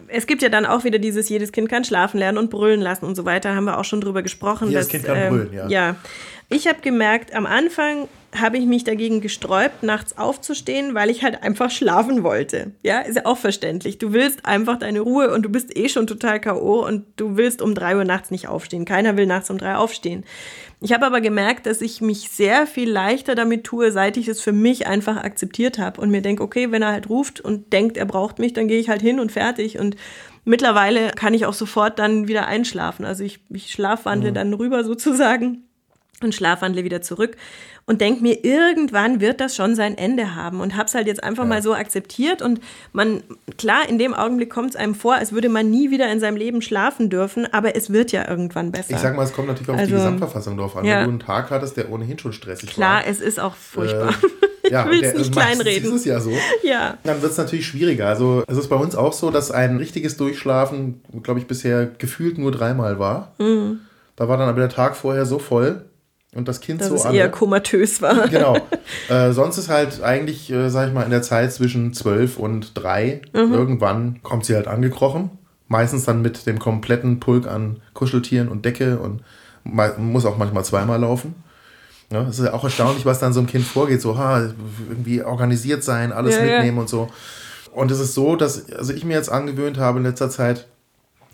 es 0.09 0.27
gibt 0.27 0.42
ja 0.42 0.51
dann 0.51 0.66
auch 0.66 0.85
wieder 0.85 0.98
dieses, 0.98 1.31
jedes 1.31 1.53
Kind 1.53 1.70
kann 1.70 1.85
schlafen 1.85 2.18
lernen 2.18 2.37
und 2.37 2.51
brüllen 2.51 2.83
lassen 2.83 3.07
und 3.07 3.14
so 3.14 3.24
weiter, 3.24 3.55
haben 3.55 3.64
wir 3.64 3.79
auch 3.79 3.85
schon 3.85 4.03
drüber 4.03 4.20
gesprochen. 4.20 4.68
Jedes 4.68 4.88
dass, 4.88 4.90
Kind 4.90 5.05
kann 5.07 5.16
ähm, 5.16 5.29
brüllen, 5.31 5.53
ja. 5.55 5.68
Ja. 5.68 5.96
Ich 6.50 6.66
habe 6.66 6.80
gemerkt, 6.80 7.34
am 7.34 7.44
Anfang 7.44 8.08
habe 8.34 8.58
ich 8.58 8.66
mich 8.66 8.84
dagegen 8.84 9.20
gesträubt, 9.20 9.82
nachts 9.82 10.16
aufzustehen, 10.16 10.94
weil 10.94 11.11
ich 11.11 11.22
halt 11.22 11.42
einfach 11.42 11.70
schlafen 11.70 12.22
wollte. 12.22 12.72
Ja, 12.82 13.00
ist 13.00 13.16
ja 13.16 13.26
auch 13.26 13.37
verständlich. 13.37 13.98
Du 13.98 14.12
willst 14.12 14.46
einfach 14.46 14.78
deine 14.78 15.00
Ruhe 15.00 15.32
und 15.32 15.42
du 15.42 15.48
bist 15.48 15.76
eh 15.76 15.88
schon 15.88 16.06
total 16.06 16.40
K.O. 16.40 16.87
und 16.87 17.04
du 17.16 17.37
willst 17.37 17.61
um 17.61 17.74
drei 17.74 17.96
Uhr 17.96 18.04
nachts 18.04 18.30
nicht 18.30 18.48
aufstehen. 18.48 18.84
Keiner 18.84 19.16
will 19.16 19.26
nachts 19.26 19.50
um 19.50 19.58
drei 19.58 19.76
aufstehen. 19.76 20.24
Ich 20.80 20.92
habe 20.92 21.06
aber 21.06 21.20
gemerkt, 21.20 21.66
dass 21.66 21.80
ich 21.80 22.00
mich 22.00 22.30
sehr 22.30 22.66
viel 22.66 22.90
leichter 22.90 23.34
damit 23.34 23.64
tue, 23.64 23.92
seit 23.92 24.16
ich 24.16 24.28
es 24.28 24.40
für 24.40 24.52
mich 24.52 24.87
einfach 24.87 25.16
akzeptiert 25.16 25.78
habe 25.78 26.00
und 26.00 26.11
mir 26.11 26.22
denke, 26.22 26.42
okay, 26.42 26.70
wenn 26.70 26.82
er 26.82 26.92
halt 26.92 27.08
ruft 27.08 27.40
und 27.40 27.72
denkt, 27.72 27.96
er 27.96 28.06
braucht 28.06 28.38
mich, 28.38 28.52
dann 28.52 28.68
gehe 28.68 28.78
ich 28.78 28.88
halt 28.88 29.02
hin 29.02 29.20
und 29.20 29.32
fertig 29.32 29.78
und 29.78 29.96
mittlerweile 30.44 31.11
kann 31.11 31.34
ich 31.34 31.46
auch 31.46 31.54
sofort 31.54 31.98
dann 31.98 32.28
wieder 32.28 32.46
einschlafen. 32.46 33.04
Also 33.04 33.24
ich, 33.24 33.40
ich 33.50 33.72
schlafwandle 33.72 34.30
mhm. 34.30 34.34
dann 34.34 34.54
rüber 34.54 34.84
sozusagen 34.84 35.67
und 36.22 36.35
schlafwandle 36.35 36.85
wieder 36.85 37.02
zurück 37.02 37.37
und 37.87 38.00
denke 38.00 38.22
mir, 38.22 38.44
irgendwann 38.44 39.20
wird 39.20 39.40
das 39.40 39.57
schon 39.57 39.74
sein 39.74 39.96
Ende 39.96 40.35
haben 40.35 40.61
und 40.61 40.76
habe 40.76 40.87
es 40.87 40.94
halt 40.94 41.07
jetzt 41.07 41.22
einfach 41.24 41.44
ja. 41.44 41.48
mal 41.48 41.62
so 41.62 41.74
akzeptiert 41.74 42.42
und 42.42 42.61
man, 42.92 43.22
klar, 43.57 43.88
in 43.88 43.98
dem 43.98 44.14
Augenblick 44.14 44.50
kommt 44.50 44.70
es 44.70 44.76
einem 44.76 44.94
vor, 44.94 45.14
als 45.14 45.33
würde 45.33 45.48
man 45.48 45.70
nie 45.70 45.90
wieder 45.90 46.11
in 46.12 46.20
seinem 46.20 46.37
Leben 46.37 46.61
schlafen 46.61 47.09
dürfen, 47.09 47.46
aber 47.52 47.76
es 47.76 47.90
wird 47.90 48.12
ja 48.12 48.28
irgendwann 48.28 48.72
besser. 48.72 48.90
Ich 48.90 48.98
sag 48.98 49.16
mal, 49.16 49.22
es 49.22 49.33
kommt 49.33 49.48
natürlich 49.48 49.70
auf 49.70 49.76
also, 49.76 49.87
die 49.87 49.94
Gesamtverfassung 49.94 50.59
drauf 50.59 50.76
an. 50.76 50.85
Ja. 50.85 50.98
Wenn 50.98 51.04
du 51.04 51.11
einen 51.11 51.20
Tag 51.20 51.50
hattest, 51.50 51.76
der 51.76 51.90
ohnehin 51.90 52.18
schon 52.18 52.33
stressig 52.33 52.68
klar, 52.68 52.96
war. 52.96 53.02
Klar, 53.02 53.12
es 53.12 53.20
ist 53.20 53.40
auch 53.40 53.54
furchtbar. 53.54 54.11
Äh, 54.64 54.70
ja, 54.70 54.85
ich 54.85 54.90
will 54.90 55.04
es 55.04 55.14
nicht 55.14 55.33
kleinreden. 55.33 55.90
Das 55.90 56.00
ist 56.00 56.04
ja 56.04 56.20
so. 56.20 56.33
Ja. 56.62 56.98
Dann 57.04 57.22
wird 57.22 57.33
es 57.33 57.38
natürlich 57.38 57.66
schwieriger. 57.66 58.09
Also 58.09 58.44
es 58.46 58.59
ist 58.59 58.68
bei 58.68 58.76
uns 58.76 58.96
auch 58.96 59.12
so, 59.12 59.31
dass 59.31 59.50
ein 59.50 59.76
richtiges 59.76 60.16
Durchschlafen, 60.16 61.00
glaube 61.22 61.40
ich, 61.40 61.46
bisher 61.46 61.87
gefühlt 61.87 62.38
nur 62.38 62.52
dreimal 62.52 62.98
war. 62.98 63.33
Mhm. 63.38 63.81
Da 64.16 64.28
war 64.28 64.37
dann 64.37 64.48
aber 64.48 64.61
der 64.61 64.68
Tag 64.68 64.96
vorher 64.96 65.24
so 65.26 65.38
voll, 65.38 65.85
und 66.34 66.46
das 66.46 66.60
Kind 66.60 66.80
Dass 66.80 66.88
so 66.88 66.94
es 66.94 67.06
an. 67.06 67.14
eher 67.14 67.30
komatös 67.30 68.02
war. 68.02 68.28
Genau. 68.28 68.56
Äh, 69.08 69.32
sonst 69.32 69.58
ist 69.58 69.68
halt 69.68 70.02
eigentlich, 70.02 70.50
äh, 70.50 70.70
sag 70.70 70.88
ich 70.88 70.94
mal, 70.94 71.02
in 71.02 71.10
der 71.10 71.22
Zeit 71.22 71.52
zwischen 71.52 71.94
zwölf 71.94 72.38
und 72.38 72.72
drei, 72.74 73.22
mhm. 73.32 73.52
irgendwann 73.52 74.22
kommt 74.22 74.44
sie 74.44 74.54
halt 74.54 74.66
angekrochen. 74.66 75.30
Meistens 75.66 76.04
dann 76.04 76.22
mit 76.22 76.46
dem 76.46 76.58
kompletten 76.58 77.20
Pulk 77.20 77.46
an 77.46 77.80
Kuscheltieren 77.94 78.48
und 78.48 78.64
Decke 78.64 78.98
und 78.98 79.22
muss 79.64 80.24
auch 80.24 80.38
manchmal 80.38 80.64
zweimal 80.64 81.00
laufen. 81.00 81.34
Ja, 82.10 82.22
es 82.22 82.38
ist 82.38 82.46
ja 82.46 82.54
auch 82.54 82.64
erstaunlich, 82.64 83.04
was 83.04 83.18
dann 83.18 83.34
so 83.34 83.40
einem 83.40 83.48
Kind 83.48 83.64
vorgeht. 83.64 84.00
So, 84.00 84.16
ha, 84.16 84.48
irgendwie 84.88 85.22
organisiert 85.22 85.84
sein, 85.84 86.12
alles 86.12 86.36
ja, 86.36 86.42
mitnehmen 86.42 86.76
ja. 86.76 86.80
und 86.82 86.88
so. 86.88 87.10
Und 87.72 87.90
es 87.90 88.00
ist 88.00 88.14
so, 88.14 88.36
dass 88.36 88.70
also 88.72 88.92
ich 88.92 89.04
mir 89.04 89.14
jetzt 89.14 89.30
angewöhnt 89.30 89.78
habe 89.78 89.98
in 89.98 90.04
letzter 90.04 90.30
Zeit, 90.30 90.66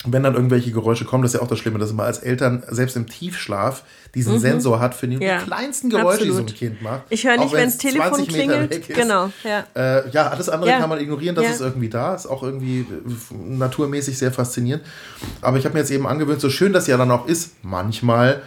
wenn 0.04 0.22
dann 0.22 0.34
irgendwelche 0.34 0.70
Geräusche 0.70 1.04
kommen, 1.04 1.22
das 1.22 1.32
ist 1.32 1.40
ja 1.40 1.44
auch 1.44 1.48
das 1.48 1.58
Schlimme, 1.58 1.78
dass 1.78 1.92
man 1.92 2.06
als 2.06 2.18
Eltern 2.18 2.62
selbst 2.68 2.96
im 2.96 3.06
Tiefschlaf 3.06 3.84
diesen 4.14 4.34
mhm. 4.34 4.38
Sensor 4.38 4.80
hat 4.80 4.94
für 4.94 5.08
die 5.08 5.16
ja. 5.16 5.38
kleinsten 5.38 5.88
Geräusche, 5.88 6.22
Absolut. 6.22 6.28
die 6.28 6.32
so 6.32 6.42
ein 6.42 6.54
Kind 6.54 6.82
macht. 6.82 7.02
Ich 7.08 7.26
höre 7.26 7.38
nicht, 7.38 7.52
wenn 7.52 7.64
das 7.64 7.78
Telefon 7.78 8.26
klingelt. 8.26 8.88
Genau, 8.88 9.30
ja. 9.42 9.64
Äh, 9.74 10.10
ja, 10.10 10.28
alles 10.28 10.48
andere 10.48 10.70
ja. 10.70 10.78
kann 10.78 10.90
man 10.90 11.00
ignorieren, 11.00 11.34
das 11.34 11.44
ja. 11.44 11.50
ist 11.50 11.60
irgendwie 11.60 11.88
da, 11.88 12.14
ist 12.14 12.26
auch 12.26 12.42
irgendwie 12.42 12.80
äh, 12.80 13.34
naturmäßig 13.34 14.18
sehr 14.18 14.30
faszinierend. 14.30 14.84
Aber 15.40 15.56
ich 15.56 15.64
habe 15.64 15.74
mir 15.74 15.80
jetzt 15.80 15.90
eben 15.90 16.06
angewöhnt, 16.06 16.40
so 16.40 16.50
schön 16.50 16.72
das 16.72 16.86
ja 16.86 16.96
dann 16.96 17.10
auch 17.10 17.26
ist, 17.26 17.52
manchmal 17.62 18.42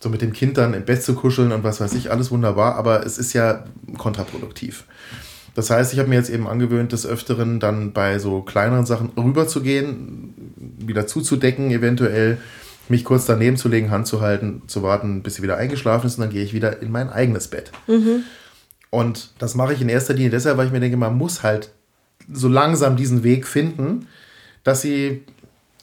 so 0.00 0.08
mit 0.08 0.22
dem 0.22 0.32
Kind 0.32 0.58
dann 0.58 0.74
im 0.74 0.84
Bett 0.84 1.02
zu 1.02 1.14
kuscheln 1.14 1.52
und 1.52 1.62
was 1.62 1.80
weiß 1.80 1.94
ich, 1.94 2.10
alles 2.10 2.30
wunderbar, 2.30 2.74
aber 2.76 3.06
es 3.06 3.18
ist 3.18 3.34
ja 3.34 3.64
kontraproduktiv. 3.98 4.84
Das 5.54 5.68
heißt, 5.70 5.92
ich 5.92 5.98
habe 5.98 6.08
mir 6.08 6.16
jetzt 6.16 6.30
eben 6.30 6.48
angewöhnt, 6.48 6.92
des 6.92 7.06
Öfteren 7.06 7.60
dann 7.60 7.92
bei 7.92 8.18
so 8.18 8.40
kleineren 8.40 8.86
Sachen 8.86 9.10
rüberzugehen, 9.16 10.34
wieder 10.86 11.06
zuzudecken, 11.06 11.70
eventuell 11.70 12.38
mich 12.88 13.04
kurz 13.04 13.26
daneben 13.26 13.56
zu 13.56 13.68
legen, 13.68 13.90
Hand 13.90 14.06
zu 14.06 14.20
halten, 14.20 14.62
zu 14.66 14.82
warten, 14.82 15.22
bis 15.22 15.36
sie 15.36 15.42
wieder 15.42 15.56
eingeschlafen 15.56 16.06
ist 16.06 16.18
und 16.18 16.22
dann 16.22 16.30
gehe 16.30 16.44
ich 16.44 16.52
wieder 16.52 16.82
in 16.82 16.90
mein 16.90 17.10
eigenes 17.10 17.48
Bett. 17.48 17.72
Mhm. 17.86 18.24
Und 18.90 19.30
das 19.38 19.54
mache 19.54 19.72
ich 19.72 19.80
in 19.80 19.88
erster 19.88 20.14
Linie 20.14 20.30
deshalb, 20.30 20.58
weil 20.58 20.66
ich 20.66 20.72
mir 20.72 20.80
denke, 20.80 20.96
man 20.96 21.16
muss 21.16 21.42
halt 21.42 21.70
so 22.30 22.48
langsam 22.48 22.96
diesen 22.96 23.24
Weg 23.24 23.46
finden, 23.46 24.06
dass 24.64 24.82
sie 24.82 25.22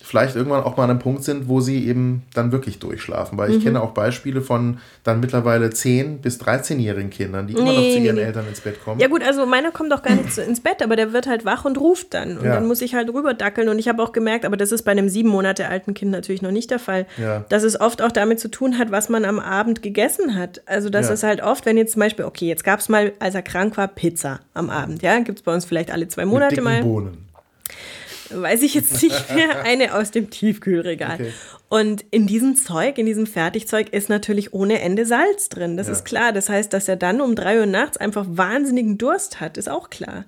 vielleicht 0.10 0.36
irgendwann 0.36 0.64
auch 0.64 0.76
mal 0.76 0.86
an 0.86 0.90
einem 0.90 1.00
Punkt 1.00 1.24
sind, 1.24 1.48
wo 1.48 1.62
sie 1.62 1.88
eben 1.88 2.24
dann 2.34 2.52
wirklich 2.52 2.80
durchschlafen. 2.80 3.38
Weil 3.38 3.52
ich 3.52 3.60
mhm. 3.60 3.64
kenne 3.64 3.84
auch 3.84 3.92
Beispiele 3.92 4.42
von 4.42 4.80
dann 5.04 5.20
mittlerweile 5.20 5.68
10- 5.68 6.18
bis 6.18 6.42
13-jährigen 6.42 7.12
Kindern, 7.12 7.46
die 7.46 7.54
immer 7.54 7.66
nee, 7.66 7.76
noch 7.76 7.96
zu 7.96 8.00
ihren 8.00 8.16
nee. 8.16 8.24
Eltern 8.24 8.48
ins 8.50 8.62
Bett 8.62 8.84
kommen. 8.84 9.00
Ja 9.00 9.08
gut, 9.08 9.22
also 9.22 9.46
meiner 9.46 9.70
kommt 9.70 9.92
doch 9.92 10.02
gar 10.02 10.16
nicht 10.16 10.36
ins 10.40 10.62
Bett, 10.62 10.82
aber 10.82 10.96
der 10.96 11.14
wird 11.14 11.28
halt 11.28 11.46
wach 11.46 11.64
und 11.64 11.80
ruft 11.80 12.16
dann. 12.16 12.40
Und 12.40 12.46
ja. 12.46 12.56
dann 12.56 12.68
muss 12.68 12.82
ich 12.82 12.96
halt 12.96 13.14
rüberdackeln. 13.14 13.70
Und 13.70 13.78
ich 13.78 13.88
habe 13.88 14.02
auch 14.02 14.12
gemerkt, 14.12 14.46
aber 14.46 14.58
das 14.58 14.72
ist 14.72 14.82
bei 14.82 14.92
einem 14.92 15.10
sieben 15.10 15.30
Monate 15.30 15.68
alten 15.68 15.94
Kind 15.94 16.10
natürlich 16.10 16.42
noch 16.42 16.50
nicht 16.50 16.72
der 16.72 16.80
Fall, 16.80 17.06
ja. 17.22 17.46
dass 17.50 17.62
es 17.62 17.80
oft 17.80 18.02
auch 18.02 18.12
damit 18.12 18.40
zu 18.40 18.50
tun 18.50 18.80
hat, 18.80 18.90
was 18.90 19.10
man 19.10 19.26
am 19.26 19.40
Abend 19.40 19.84
gegessen 19.84 20.36
hat. 20.36 20.64
Also 20.66 20.90
dass 20.90 21.10
ja. 21.10 21.14
es 21.14 21.22
halt 21.22 21.44
oft, 21.44 21.68
wenn 21.68 21.78
jetzt 21.78 21.94
zum 21.94 22.00
Beispiel, 22.00 22.26
okay, 22.26 22.48
jetzt 22.48 22.64
gab 22.64 22.80
es 22.80 22.90
mal, 22.90 23.12
als 23.20 23.36
er 23.36 23.44
krank 23.44 23.78
war, 23.78 23.88
Pizza 23.88 24.40
am 24.56 24.72
Abend. 24.72 25.04
Ja, 25.04 25.20
gibt 25.20 25.38
es 25.38 25.44
bei 25.44 25.54
uns 25.54 25.66
vielleicht 25.66 25.92
alle 25.92 26.08
zwei 26.08 26.26
Monate 26.26 26.62
mal. 26.62 26.82
Bohnen 26.82 27.29
weiß 28.32 28.62
ich 28.64 28.74
jetzt 28.74 29.02
nicht 29.02 29.34
mehr, 29.36 29.64
eine 29.64 29.94
aus 29.96 30.12
dem 30.12 30.30
Tiefkühlregal. 30.30 31.16
Okay. 31.16 31.32
Und 31.70 32.04
in 32.12 32.28
diesem 32.28 32.56
Zeug, 32.56 32.98
in 32.98 33.06
diesem 33.06 33.28
Fertigzeug 33.28 33.90
ist 33.90 34.10
natürlich 34.10 34.54
ohne 34.54 34.82
Ende 34.82 35.06
Salz 35.06 35.50
drin. 35.50 35.78
Das 35.78 35.88
ja. 35.88 35.94
ist 35.94 36.06
klar. 36.06 36.32
Das 36.32 36.50
heißt, 36.50 36.74
dass 36.74 36.88
er 36.88 36.96
dann 36.96 37.22
um 37.22 37.36
drei 37.36 37.60
Uhr 37.60 37.66
nachts 37.66 37.98
einfach 37.98 38.26
wahnsinnigen 38.28 38.98
Durst 38.98 39.40
hat, 39.40 39.58
ist 39.58 39.70
auch 39.70 39.90
klar. 39.90 40.26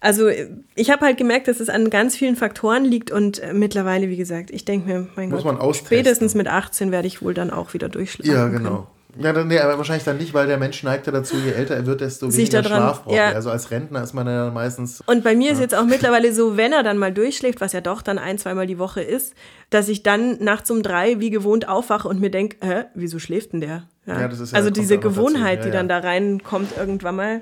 Also 0.00 0.28
ich 0.74 0.90
habe 0.90 1.06
halt 1.06 1.16
gemerkt, 1.16 1.48
dass 1.48 1.60
es 1.60 1.70
an 1.70 1.88
ganz 1.88 2.14
vielen 2.14 2.36
Faktoren 2.36 2.84
liegt 2.84 3.10
und 3.10 3.38
äh, 3.38 3.54
mittlerweile, 3.54 4.10
wie 4.10 4.18
gesagt, 4.18 4.50
ich 4.50 4.66
denke 4.66 4.86
mir, 4.86 5.08
mein 5.16 5.30
Muss 5.30 5.44
Gott, 5.44 5.76
spätestens 5.76 6.34
mit 6.34 6.46
18 6.46 6.92
werde 6.92 7.08
ich 7.08 7.22
wohl 7.22 7.32
dann 7.32 7.50
auch 7.50 7.72
wieder 7.72 7.88
durchschlafen. 7.88 8.30
Ja, 8.30 8.48
genau. 8.48 8.70
Können. 8.70 8.86
Ja, 9.18 9.32
dann, 9.32 9.48
nee, 9.48 9.58
aber 9.58 9.78
wahrscheinlich 9.78 10.04
dann 10.04 10.18
nicht, 10.18 10.34
weil 10.34 10.46
der 10.46 10.58
Mensch 10.58 10.82
neigt 10.82 11.06
ja 11.06 11.12
dazu, 11.12 11.36
je 11.36 11.52
älter 11.52 11.74
er 11.74 11.86
wird, 11.86 12.00
desto 12.00 12.30
Sich 12.30 12.52
weniger 12.52 12.62
daran, 12.62 12.78
Schlaf 12.78 13.04
braucht 13.04 13.16
ja. 13.16 13.28
Also 13.28 13.50
als 13.50 13.70
Rentner 13.70 14.02
ist 14.02 14.12
man 14.12 14.26
ja 14.26 14.50
meistens. 14.50 15.02
Und 15.06 15.24
bei 15.24 15.34
mir 15.34 15.48
ja. 15.48 15.52
ist 15.52 15.60
jetzt 15.60 15.74
auch 15.74 15.84
mittlerweile 15.84 16.32
so, 16.32 16.56
wenn 16.56 16.72
er 16.72 16.82
dann 16.82 16.98
mal 16.98 17.12
durchschläft, 17.12 17.60
was 17.60 17.72
ja 17.72 17.80
doch 17.80 18.02
dann 18.02 18.18
ein, 18.18 18.38
zweimal 18.38 18.66
die 18.66 18.78
Woche 18.78 19.02
ist, 19.02 19.34
dass 19.70 19.88
ich 19.88 20.02
dann 20.02 20.42
nachts 20.42 20.70
um 20.70 20.82
drei 20.82 21.20
wie 21.20 21.30
gewohnt 21.30 21.68
aufwache 21.68 22.08
und 22.08 22.20
mir 22.20 22.30
denke, 22.30 22.56
hä, 22.66 22.84
wieso 22.94 23.18
schläft 23.18 23.52
denn 23.52 23.60
der? 23.60 23.88
Ja. 24.06 24.20
ja 24.20 24.28
das 24.28 24.40
ist 24.40 24.52
ja, 24.52 24.58
also 24.58 24.70
diese 24.70 24.98
Gewohnheit, 24.98 25.64
die 25.64 25.70
dann 25.70 25.88
da 25.88 25.98
reinkommt 25.98 26.76
irgendwann 26.76 27.16
mal. 27.16 27.40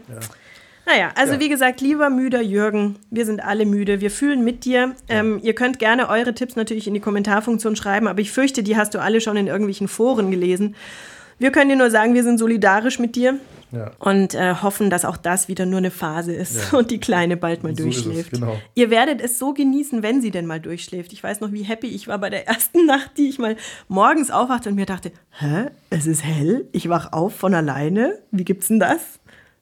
Naja, 0.84 1.12
also 1.14 1.34
ja. 1.34 1.40
wie 1.40 1.48
gesagt, 1.48 1.80
lieber 1.80 2.10
müder 2.10 2.42
Jürgen, 2.42 2.96
wir 3.10 3.24
sind 3.24 3.42
alle 3.44 3.66
müde, 3.66 4.00
wir 4.00 4.10
fühlen 4.10 4.42
mit 4.42 4.64
dir. 4.64 4.94
Ja. 5.08 5.20
Ähm, 5.20 5.38
ihr 5.42 5.54
könnt 5.54 5.78
gerne 5.78 6.08
eure 6.08 6.34
Tipps 6.34 6.56
natürlich 6.56 6.88
in 6.88 6.94
die 6.94 7.00
Kommentarfunktion 7.00 7.76
schreiben, 7.76 8.08
aber 8.08 8.20
ich 8.20 8.32
fürchte, 8.32 8.62
die 8.62 8.76
hast 8.76 8.94
du 8.94 9.00
alle 9.00 9.20
schon 9.20 9.36
in 9.36 9.46
irgendwelchen 9.46 9.86
Foren 9.86 10.30
gelesen. 10.30 10.74
Wir 11.38 11.50
können 11.50 11.70
dir 11.70 11.76
nur 11.76 11.90
sagen, 11.90 12.14
wir 12.14 12.22
sind 12.22 12.38
solidarisch 12.38 12.98
mit 12.98 13.16
dir 13.16 13.38
ja. 13.72 13.90
und 13.98 14.34
äh, 14.34 14.54
hoffen, 14.62 14.90
dass 14.90 15.04
auch 15.04 15.16
das 15.16 15.48
wieder 15.48 15.66
nur 15.66 15.78
eine 15.78 15.90
Phase 15.90 16.32
ist 16.32 16.72
ja. 16.72 16.78
und 16.78 16.90
die 16.90 16.98
Kleine 16.98 17.36
bald 17.36 17.62
mal 17.62 17.74
so 17.74 17.84
durchschläft. 17.84 18.32
Genau. 18.32 18.60
Ihr 18.74 18.90
werdet 18.90 19.20
es 19.20 19.38
so 19.38 19.52
genießen, 19.52 20.02
wenn 20.02 20.20
sie 20.20 20.30
denn 20.30 20.46
mal 20.46 20.60
durchschläft. 20.60 21.12
Ich 21.12 21.22
weiß 21.22 21.40
noch, 21.40 21.52
wie 21.52 21.62
happy 21.62 21.88
ich 21.88 22.08
war 22.08 22.18
bei 22.18 22.30
der 22.30 22.46
ersten 22.46 22.86
Nacht, 22.86 23.12
die 23.16 23.28
ich 23.28 23.38
mal 23.38 23.56
morgens 23.88 24.30
aufwachte 24.30 24.68
und 24.68 24.76
mir 24.76 24.86
dachte, 24.86 25.12
hä, 25.30 25.66
es 25.90 26.06
ist 26.06 26.24
hell, 26.24 26.66
ich 26.72 26.88
wach 26.88 27.12
auf 27.12 27.34
von 27.34 27.54
alleine. 27.54 28.18
Wie 28.30 28.44
gibt's 28.44 28.68
denn 28.68 28.80
das? 28.80 29.00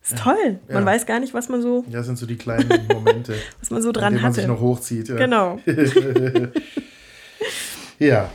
Ist 0.02 0.12
ja. 0.12 0.18
toll. 0.18 0.58
Man 0.68 0.86
weiß 0.86 1.04
gar 1.04 1.20
nicht, 1.20 1.34
was 1.34 1.48
man 1.48 1.60
so. 1.60 1.84
Ja, 1.88 1.98
das 1.98 2.06
sind 2.06 2.16
so 2.16 2.24
die 2.24 2.36
kleinen 2.36 2.86
Momente. 2.90 3.34
was 3.60 3.70
man 3.70 3.82
so 3.82 3.92
dran 3.92 4.14
man 4.14 4.22
hatte. 4.22 4.36
sich 4.36 4.46
noch 4.46 4.60
hochzieht. 4.60 5.08
Genau. 5.08 5.60
ja. 7.98 8.30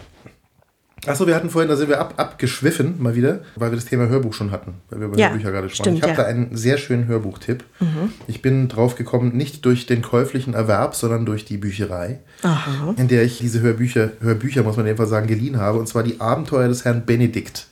Achso, 1.07 1.27
wir 1.27 1.35
hatten 1.35 1.49
vorhin, 1.49 1.69
da 1.69 1.75
sind 1.75 1.89
wir 1.89 1.99
ab, 1.99 2.15
abgeschwiffen 2.17 3.01
mal 3.01 3.15
wieder, 3.15 3.39
weil 3.55 3.71
wir 3.71 3.75
das 3.75 3.85
Thema 3.85 4.07
Hörbuch 4.07 4.33
schon 4.33 4.51
hatten, 4.51 4.75
weil 4.89 4.99
wir 4.99 5.07
über 5.07 5.17
ja, 5.17 5.29
Hörbücher 5.29 5.51
gerade 5.51 5.69
sprachen. 5.69 5.95
ich 5.95 6.01
habe 6.01 6.13
ja. 6.13 6.17
da 6.17 6.25
einen 6.25 6.55
sehr 6.55 6.77
schönen 6.77 7.07
Hörbuchtipp. 7.07 7.63
Mhm. 7.79 8.13
Ich 8.27 8.41
bin 8.41 8.67
drauf 8.67 8.95
gekommen, 8.95 9.35
nicht 9.35 9.65
durch 9.65 9.85
den 9.85 10.01
käuflichen 10.01 10.53
Erwerb, 10.53 10.95
sondern 10.95 11.25
durch 11.25 11.45
die 11.45 11.57
Bücherei, 11.57 12.19
Aha. 12.41 12.93
in 12.97 13.07
der 13.07 13.23
ich 13.23 13.39
diese 13.39 13.61
Hörbücher, 13.61 14.11
Hörbücher, 14.19 14.63
muss 14.63 14.77
man 14.77 14.87
einfach 14.87 15.07
sagen, 15.07 15.27
geliehen 15.27 15.57
habe. 15.57 15.79
Und 15.79 15.87
zwar 15.87 16.03
die 16.03 16.19
Abenteuer 16.19 16.67
des 16.67 16.85
Herrn 16.85 17.05
Benedikt. 17.05 17.67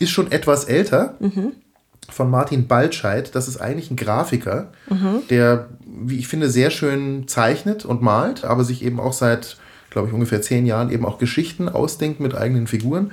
Ist 0.00 0.10
schon 0.10 0.32
etwas 0.32 0.64
älter. 0.64 1.14
Mhm. 1.20 1.52
Von 2.10 2.30
Martin 2.30 2.66
Baltscheid. 2.66 3.34
Das 3.34 3.48
ist 3.48 3.56
eigentlich 3.56 3.90
ein 3.90 3.96
Grafiker, 3.96 4.72
mhm. 4.90 5.22
der, 5.30 5.68
wie 5.86 6.18
ich 6.18 6.28
finde, 6.28 6.50
sehr 6.50 6.70
schön 6.70 7.26
zeichnet 7.28 7.84
und 7.86 8.02
malt, 8.02 8.44
aber 8.44 8.62
sich 8.62 8.84
eben 8.84 9.00
auch 9.00 9.14
seit 9.14 9.56
glaube 9.94 10.08
ich, 10.08 10.14
ungefähr 10.14 10.42
zehn 10.42 10.66
Jahren 10.66 10.90
eben 10.90 11.06
auch 11.06 11.18
Geschichten 11.18 11.68
ausdenkt 11.70 12.20
mit 12.20 12.34
eigenen 12.34 12.66
Figuren. 12.66 13.12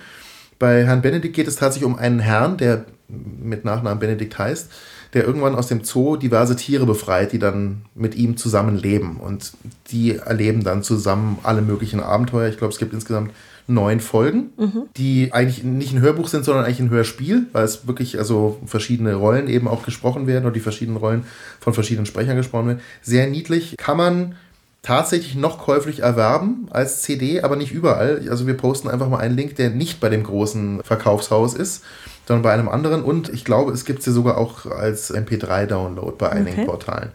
Bei 0.60 0.84
Herrn 0.84 1.02
Benedikt 1.02 1.36
geht 1.36 1.48
es 1.48 1.56
tatsächlich 1.56 1.90
um 1.90 1.98
einen 1.98 2.20
Herrn, 2.20 2.58
der 2.58 2.86
mit 3.08 3.66
Nachnamen 3.66 4.00
Benedikt 4.00 4.38
heißt, 4.38 4.72
der 5.14 5.26
irgendwann 5.26 5.56
aus 5.56 5.68
dem 5.68 5.84
Zoo 5.84 6.16
diverse 6.16 6.56
Tiere 6.56 6.86
befreit, 6.86 7.34
die 7.34 7.40
dann 7.40 7.84
mit 7.96 8.16
ihm 8.16 8.36
zusammen 8.36 8.78
leben. 8.78 9.18
Und 9.18 9.54
die 9.92 10.16
erleben 10.16 10.64
dann 10.64 10.84
zusammen 10.84 11.38
alle 11.44 11.62
möglichen 11.62 12.00
Abenteuer. 12.00 12.50
Ich 12.50 12.58
glaube, 12.58 12.74
es 12.74 12.80
gibt 12.80 12.94
insgesamt 12.94 13.32
neun 13.68 14.00
Folgen, 14.00 14.52
mhm. 14.58 14.84
die 14.98 15.34
eigentlich 15.34 15.64
nicht 15.64 15.94
ein 15.94 16.02
Hörbuch 16.02 16.28
sind, 16.28 16.46
sondern 16.46 16.66
eigentlich 16.66 16.80
ein 16.80 16.90
Hörspiel, 16.90 17.48
weil 17.52 17.64
es 17.64 17.88
wirklich 17.88 18.18
also 18.18 18.60
verschiedene 18.66 19.14
Rollen 19.14 19.48
eben 19.48 19.68
auch 19.68 19.84
gesprochen 19.84 20.28
werden 20.28 20.46
und 20.46 20.56
die 20.56 20.62
verschiedenen 20.62 20.98
Rollen 20.98 21.26
von 21.60 21.74
verschiedenen 21.74 22.06
Sprechern 22.06 22.38
gesprochen 22.38 22.68
werden. 22.68 22.82
Sehr 23.02 23.28
niedlich. 23.28 23.76
Kann 23.78 23.98
man 23.98 24.36
tatsächlich 24.82 25.36
noch 25.36 25.60
käuflich 25.60 26.00
erwerben 26.00 26.68
als 26.72 27.02
CD, 27.02 27.42
aber 27.42 27.56
nicht 27.56 27.72
überall. 27.72 28.26
Also 28.30 28.48
wir 28.48 28.58
posten 28.58 28.88
einfach 28.88 29.10
mal 29.10 29.20
einen 29.20 29.36
Link, 29.36 29.56
der 29.56 29.70
nicht 29.70 30.00
bei 30.00 30.10
dem 30.10 30.24
großen 30.24 30.82
Verkaufshaus 30.84 31.54
ist, 31.54 31.84
sondern 32.28 32.44
bei 32.44 32.54
einem 32.54 32.68
anderen. 32.68 33.04
Und 33.04 33.30
ich 33.30 33.46
glaube, 33.46 33.72
es 33.72 33.86
gibt 33.86 34.02
sie 34.02 34.12
sogar 34.12 34.38
auch 34.38 34.66
als 34.66 35.14
MP3-Download 35.14 36.16
bei 36.18 36.30
einigen 36.30 36.58
okay. 36.58 36.66
Portalen. 36.66 37.10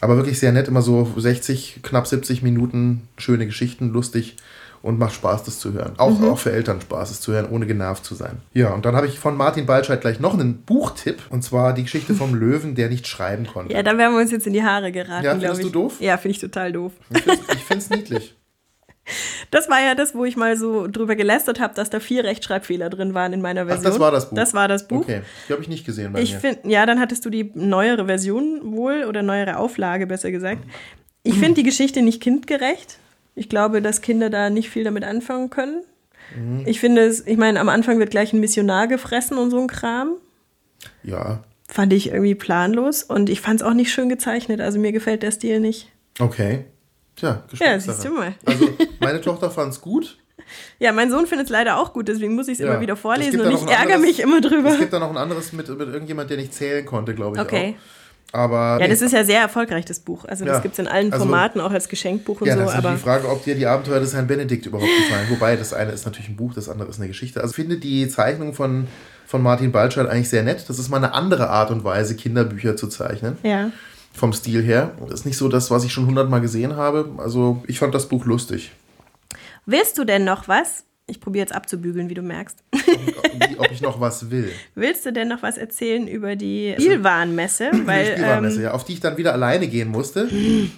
Aber 0.00 0.16
wirklich 0.16 0.38
sehr 0.38 0.52
nett, 0.52 0.68
immer 0.68 0.82
so 0.82 1.10
60, 1.16 1.80
knapp 1.82 2.06
70 2.06 2.42
Minuten, 2.42 3.08
schöne 3.16 3.46
Geschichten, 3.46 3.90
lustig 3.90 4.36
und 4.86 4.98
macht 4.98 5.14
Spaß, 5.14 5.42
das 5.42 5.58
zu 5.58 5.72
hören. 5.72 5.94
Auch, 5.96 6.18
mhm. 6.18 6.30
auch 6.30 6.38
für 6.38 6.52
Eltern 6.52 6.80
Spaß, 6.80 7.10
es 7.10 7.20
zu 7.20 7.32
hören, 7.32 7.48
ohne 7.50 7.66
genervt 7.66 8.04
zu 8.04 8.14
sein. 8.14 8.38
Ja, 8.52 8.72
und 8.72 8.84
dann 8.84 8.94
habe 8.94 9.06
ich 9.06 9.18
von 9.18 9.36
Martin 9.36 9.66
Balscheid 9.66 10.00
gleich 10.00 10.20
noch 10.20 10.34
einen 10.34 10.62
Buchtipp, 10.62 11.22
und 11.30 11.42
zwar 11.42 11.72
die 11.72 11.82
Geschichte 11.82 12.14
vom 12.14 12.34
Löwen, 12.40 12.74
der 12.74 12.88
nicht 12.88 13.06
schreiben 13.06 13.46
konnte. 13.46 13.74
Ja, 13.74 13.82
da 13.82 13.98
werden 13.98 14.14
wir 14.14 14.20
uns 14.20 14.30
jetzt 14.30 14.46
in 14.46 14.52
die 14.52 14.62
Haare 14.62 14.92
geraten, 14.92 15.24
Ja, 15.24 15.32
findest 15.32 15.64
du 15.64 15.70
doof? 15.70 16.00
Ja, 16.00 16.16
finde 16.16 16.36
ich 16.36 16.40
total 16.40 16.72
doof. 16.72 16.92
Ich 17.10 17.64
finde 17.64 17.78
es 17.78 17.90
niedlich. 17.90 18.34
Das 19.52 19.68
war 19.68 19.80
ja 19.80 19.94
das, 19.94 20.16
wo 20.16 20.24
ich 20.24 20.36
mal 20.36 20.56
so 20.56 20.88
drüber 20.88 21.14
gelästert 21.14 21.60
habe, 21.60 21.74
dass 21.74 21.90
da 21.90 22.00
vier 22.00 22.24
Rechtschreibfehler 22.24 22.90
drin 22.90 23.14
waren 23.14 23.32
in 23.32 23.40
meiner 23.40 23.66
Version. 23.66 23.86
Ach, 23.86 23.90
das 23.90 24.00
war 24.00 24.10
das 24.10 24.30
Buch. 24.30 24.36
Das 24.36 24.54
war 24.54 24.66
das 24.66 24.88
Buch. 24.88 25.02
Okay, 25.02 25.20
die 25.48 25.52
habe 25.52 25.62
ich 25.62 25.68
nicht 25.68 25.86
gesehen 25.86 26.12
bei 26.12 26.20
ich 26.20 26.32
mir. 26.34 26.40
Find, 26.40 26.58
ja, 26.64 26.86
dann 26.86 26.98
hattest 26.98 27.24
du 27.24 27.30
die 27.30 27.52
neuere 27.54 28.06
Version 28.06 28.60
wohl 28.72 29.04
oder 29.04 29.22
neuere 29.22 29.58
Auflage, 29.58 30.08
besser 30.08 30.32
gesagt. 30.32 30.64
Ich 31.22 31.34
finde 31.34 31.54
die 31.60 31.62
Geschichte 31.62 32.02
nicht 32.02 32.20
kindgerecht. 32.20 32.98
Ich 33.36 33.48
glaube, 33.48 33.82
dass 33.82 34.00
Kinder 34.00 34.30
da 34.30 34.50
nicht 34.50 34.70
viel 34.70 34.82
damit 34.82 35.04
anfangen 35.04 35.50
können. 35.50 35.84
Mhm. 36.34 36.64
Ich 36.66 36.80
finde 36.80 37.02
es, 37.02 37.24
ich 37.26 37.36
meine, 37.36 37.60
am 37.60 37.68
Anfang 37.68 37.98
wird 37.98 38.10
gleich 38.10 38.32
ein 38.32 38.40
Missionar 38.40 38.88
gefressen 38.88 39.38
und 39.38 39.50
so 39.50 39.60
ein 39.60 39.68
Kram. 39.68 40.16
Ja. 41.04 41.44
Fand 41.68 41.92
ich 41.92 42.08
irgendwie 42.08 42.34
planlos 42.34 43.02
und 43.02 43.28
ich 43.28 43.40
fand 43.40 43.60
es 43.60 43.66
auch 43.66 43.74
nicht 43.74 43.92
schön 43.92 44.08
gezeichnet. 44.08 44.60
Also 44.60 44.78
mir 44.78 44.90
gefällt 44.90 45.22
der 45.22 45.30
Stil 45.30 45.60
nicht. 45.60 45.92
Okay. 46.18 46.64
Tja, 47.16 47.44
Ja, 47.60 47.78
siehst 47.78 48.04
du 48.04 48.10
mal. 48.10 48.34
Also 48.44 48.68
meine 49.00 49.20
Tochter 49.20 49.50
fand 49.50 49.72
es 49.72 49.80
gut. 49.80 50.18
Ja, 50.78 50.92
mein 50.92 51.10
Sohn 51.10 51.26
findet 51.26 51.46
es 51.46 51.50
leider 51.50 51.78
auch 51.78 51.92
gut, 51.92 52.08
deswegen 52.08 52.34
muss 52.34 52.46
ich 52.46 52.54
es 52.54 52.58
ja. 52.60 52.66
immer 52.66 52.80
wieder 52.80 52.94
vorlesen 52.96 53.40
und 53.40 53.52
ich 53.52 53.62
ärgere 53.62 53.98
mich 53.98 54.20
immer 54.20 54.40
drüber. 54.40 54.70
Es 54.70 54.78
gibt 54.78 54.92
da 54.92 55.00
noch 55.00 55.10
ein 55.10 55.16
anderes 55.16 55.52
mit, 55.52 55.68
mit 55.68 55.88
irgendjemand, 55.88 56.30
der 56.30 56.36
nicht 56.36 56.54
zählen 56.54 56.86
konnte, 56.86 57.14
glaube 57.14 57.36
ich. 57.36 57.42
Okay. 57.42 57.74
Auch. 57.76 58.05
Aber 58.32 58.78
ja, 58.80 58.88
das 58.88 59.02
ist 59.02 59.12
ja 59.12 59.24
sehr 59.24 59.40
erfolgreich, 59.40 59.84
das 59.84 60.00
Buch. 60.00 60.24
Also 60.24 60.44
das 60.44 60.56
ja. 60.56 60.60
gibt 60.60 60.74
es 60.74 60.78
in 60.78 60.88
allen 60.88 61.12
also 61.12 61.24
Formaten, 61.24 61.60
also, 61.60 61.70
auch 61.70 61.74
als 61.74 61.88
Geschenkbuch 61.88 62.40
und 62.40 62.48
ja, 62.48 62.54
so. 62.54 62.62
Ja, 62.62 62.72
aber 62.72 62.92
die 62.92 62.98
Frage, 62.98 63.28
ob 63.28 63.44
dir 63.44 63.54
die 63.54 63.66
Abenteuer 63.66 64.00
des 64.00 64.14
Herrn 64.14 64.26
Benedikt 64.26 64.66
überhaupt 64.66 64.90
gefallen. 65.04 65.26
Wobei, 65.30 65.56
das 65.56 65.72
eine 65.72 65.92
ist 65.92 66.04
natürlich 66.04 66.28
ein 66.28 66.36
Buch, 66.36 66.52
das 66.52 66.68
andere 66.68 66.88
ist 66.88 66.98
eine 66.98 67.08
Geschichte. 67.08 67.40
Also 67.40 67.52
ich 67.52 67.56
finde 67.56 67.78
die 67.78 68.08
Zeichnung 68.08 68.52
von, 68.52 68.88
von 69.26 69.42
Martin 69.42 69.72
Balschall 69.72 70.08
eigentlich 70.08 70.28
sehr 70.28 70.42
nett. 70.42 70.64
Das 70.68 70.78
ist 70.78 70.88
mal 70.88 70.98
eine 70.98 71.14
andere 71.14 71.48
Art 71.48 71.70
und 71.70 71.84
Weise, 71.84 72.16
Kinderbücher 72.16 72.76
zu 72.76 72.88
zeichnen. 72.88 73.38
Ja. 73.42 73.70
Vom 74.12 74.32
Stil 74.32 74.62
her. 74.62 74.92
Das 75.00 75.20
ist 75.20 75.26
nicht 75.26 75.36
so 75.36 75.48
das, 75.48 75.70
was 75.70 75.84
ich 75.84 75.92
schon 75.92 76.06
hundertmal 76.06 76.40
gesehen 76.40 76.76
habe. 76.76 77.10
Also 77.18 77.62
ich 77.66 77.78
fand 77.78 77.94
das 77.94 78.08
Buch 78.08 78.24
lustig. 78.24 78.72
Willst 79.66 79.98
du 79.98 80.04
denn 80.04 80.24
noch 80.24 80.48
was? 80.48 80.84
Ich 81.08 81.20
probiere 81.20 81.42
jetzt 81.42 81.54
abzubügeln, 81.54 82.08
wie 82.08 82.14
du 82.14 82.22
merkst. 82.22 82.58
Wie, 82.72 83.58
ob 83.58 83.70
ich 83.70 83.80
noch 83.80 84.00
was 84.00 84.30
will. 84.30 84.50
Willst 84.74 85.06
du 85.06 85.12
denn 85.12 85.28
noch 85.28 85.40
was 85.42 85.56
erzählen 85.56 86.08
über 86.08 86.34
die 86.34 86.74
Spielwarenmesse? 86.76 87.70
Weil, 87.84 88.06
die 88.06 88.10
Spielwarenmesse, 88.12 88.56
ähm, 88.56 88.62
ja, 88.64 88.70
auf 88.72 88.82
die 88.82 88.94
ich 88.94 89.00
dann 89.00 89.16
wieder 89.16 89.32
alleine 89.32 89.68
gehen 89.68 89.88
musste, 89.88 90.28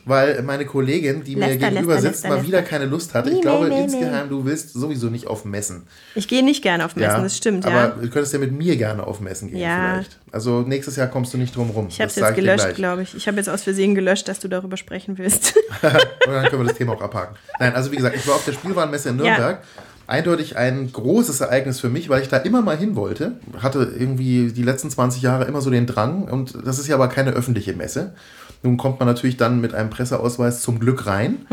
weil 0.04 0.42
meine 0.42 0.66
Kollegin, 0.66 1.24
die 1.24 1.34
mir 1.36 1.46
Läster, 1.46 1.70
gegenüber 1.70 1.94
Läster, 1.94 2.08
sitzt, 2.10 2.24
Läster, 2.24 2.36
mal 2.36 2.46
wieder 2.46 2.60
keine 2.62 2.84
Lust 2.84 3.14
hatte. 3.14 3.30
Nee, 3.30 3.36
Ich 3.36 3.40
glaube 3.42 3.68
nee, 3.68 3.76
nee, 3.76 3.84
insgeheim, 3.84 4.28
du 4.28 4.44
willst 4.44 4.74
sowieso 4.74 5.06
nicht 5.06 5.26
auf 5.28 5.46
Messen. 5.46 5.84
ich 6.14 6.28
gehe 6.28 6.44
nicht 6.44 6.62
gerne 6.62 6.84
auf 6.84 6.94
Messen, 6.94 7.16
Ja, 7.16 7.22
das 7.22 7.36
stimmt, 7.36 7.64
aber 7.64 7.74
ja. 7.76 7.88
du 7.88 8.10
könntest 8.10 8.32
ja 8.34 8.38
mit 8.38 8.52
mir 8.52 8.76
gerne 8.76 9.06
auf 9.06 9.20
Messen 9.20 9.48
gehen 9.48 9.60
Ja. 9.60 9.92
vielleicht. 9.94 10.18
Also 10.30 10.60
nächstes 10.60 10.96
Jahr 10.96 11.06
kommst 11.06 11.32
du 11.32 11.38
nicht 11.38 11.56
drum 11.56 11.70
rum. 11.70 11.86
Ich 11.88 12.00
habe 12.00 12.08
es 12.10 12.16
jetzt 12.16 12.34
gelöscht, 12.34 12.74
glaube 12.74 13.02
ich. 13.02 13.14
Ich 13.14 13.28
habe 13.28 13.38
jetzt 13.38 13.48
aus 13.48 13.62
Versehen 13.62 13.94
gelöscht, 13.94 14.28
dass 14.28 14.40
du 14.40 14.48
darüber 14.48 14.76
sprechen 14.76 15.16
willst. 15.16 15.56
Und 15.82 16.32
dann 16.34 16.46
können 16.48 16.62
wir 16.62 16.68
das 16.68 16.76
Thema 16.76 16.92
auch 16.92 17.00
abhaken. 17.00 17.36
Nein, 17.58 17.74
also 17.74 17.90
wie 17.92 17.96
gesagt, 17.96 18.14
ich 18.16 18.26
war 18.26 18.34
auf 18.34 18.44
der 18.44 18.52
Spielwarenmesse 18.52 19.08
in 19.08 19.16
Nürnberg. 19.16 19.62
Eindeutig 20.08 20.56
ein 20.56 20.90
großes 20.92 21.40
Ereignis 21.40 21.78
für 21.80 21.88
mich, 21.90 22.08
weil 22.08 22.22
ich 22.22 22.28
da 22.28 22.38
immer 22.38 22.62
mal 22.62 22.76
hin 22.76 22.96
wollte. 22.96 23.32
Hatte 23.62 23.92
irgendwie 23.96 24.50
die 24.52 24.62
letzten 24.62 24.90
20 24.90 25.22
Jahre 25.22 25.44
immer 25.44 25.60
so 25.60 25.70
den 25.70 25.86
Drang. 25.86 26.24
Und 26.24 26.56
das 26.66 26.78
ist 26.78 26.88
ja 26.88 26.96
aber 26.96 27.08
keine 27.08 27.30
öffentliche 27.32 27.74
Messe. 27.74 28.14
Nun 28.62 28.76
kommt 28.78 28.98
man 28.98 29.06
natürlich 29.06 29.36
dann 29.36 29.60
mit 29.60 29.74
einem 29.74 29.90
Presseausweis 29.90 30.62
zum 30.62 30.80
Glück 30.80 31.06
rein. 31.06 31.46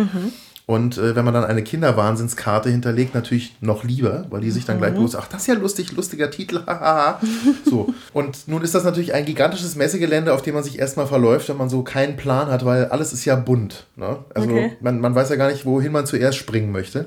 Und 0.68 0.98
äh, 0.98 1.16
wenn 1.16 1.24
man 1.26 1.34
dann 1.36 1.44
eine 1.44 1.62
Kinderwahnsinnskarte 1.62 2.70
hinterlegt, 2.72 3.14
natürlich 3.14 3.56
noch 3.62 3.84
lieber, 3.84 4.26
weil 4.32 4.42
die 4.42 4.50
sich 4.50 4.66
dann 4.66 4.80
gleich 4.80 4.94
bloß, 4.96 5.16
ach, 5.16 5.28
das 5.28 5.42
ist 5.42 5.48
ja 5.48 5.54
lustig, 5.54 5.92
lustiger 5.92 6.32
Titel, 6.32 6.62
hahaha. 6.66 7.20
so. 7.70 7.94
Und 8.14 8.48
nun 8.48 8.64
ist 8.64 8.74
das 8.74 8.84
natürlich 8.84 9.14
ein 9.14 9.26
gigantisches 9.26 9.76
Messegelände, 9.76 10.34
auf 10.34 10.42
dem 10.42 10.56
man 10.56 10.64
sich 10.64 10.80
erstmal 10.80 11.06
verläuft, 11.06 11.50
wenn 11.50 11.58
man 11.58 11.70
so 11.70 11.84
keinen 11.84 12.16
Plan 12.18 12.48
hat, 12.48 12.66
weil 12.66 12.86
alles 12.86 13.14
ist 13.14 13.26
ja 13.26 13.36
bunt. 13.36 13.86
Ne? 13.96 14.18
Also 14.34 14.50
Okay. 14.50 14.72
man, 14.82 15.00
man 15.02 15.14
weiß 15.14 15.30
ja 15.30 15.36
gar 15.36 15.52
nicht, 15.52 15.66
wohin 15.66 15.92
man 15.92 16.08
zuerst 16.08 16.38
springen 16.40 16.72
möchte. 16.72 17.06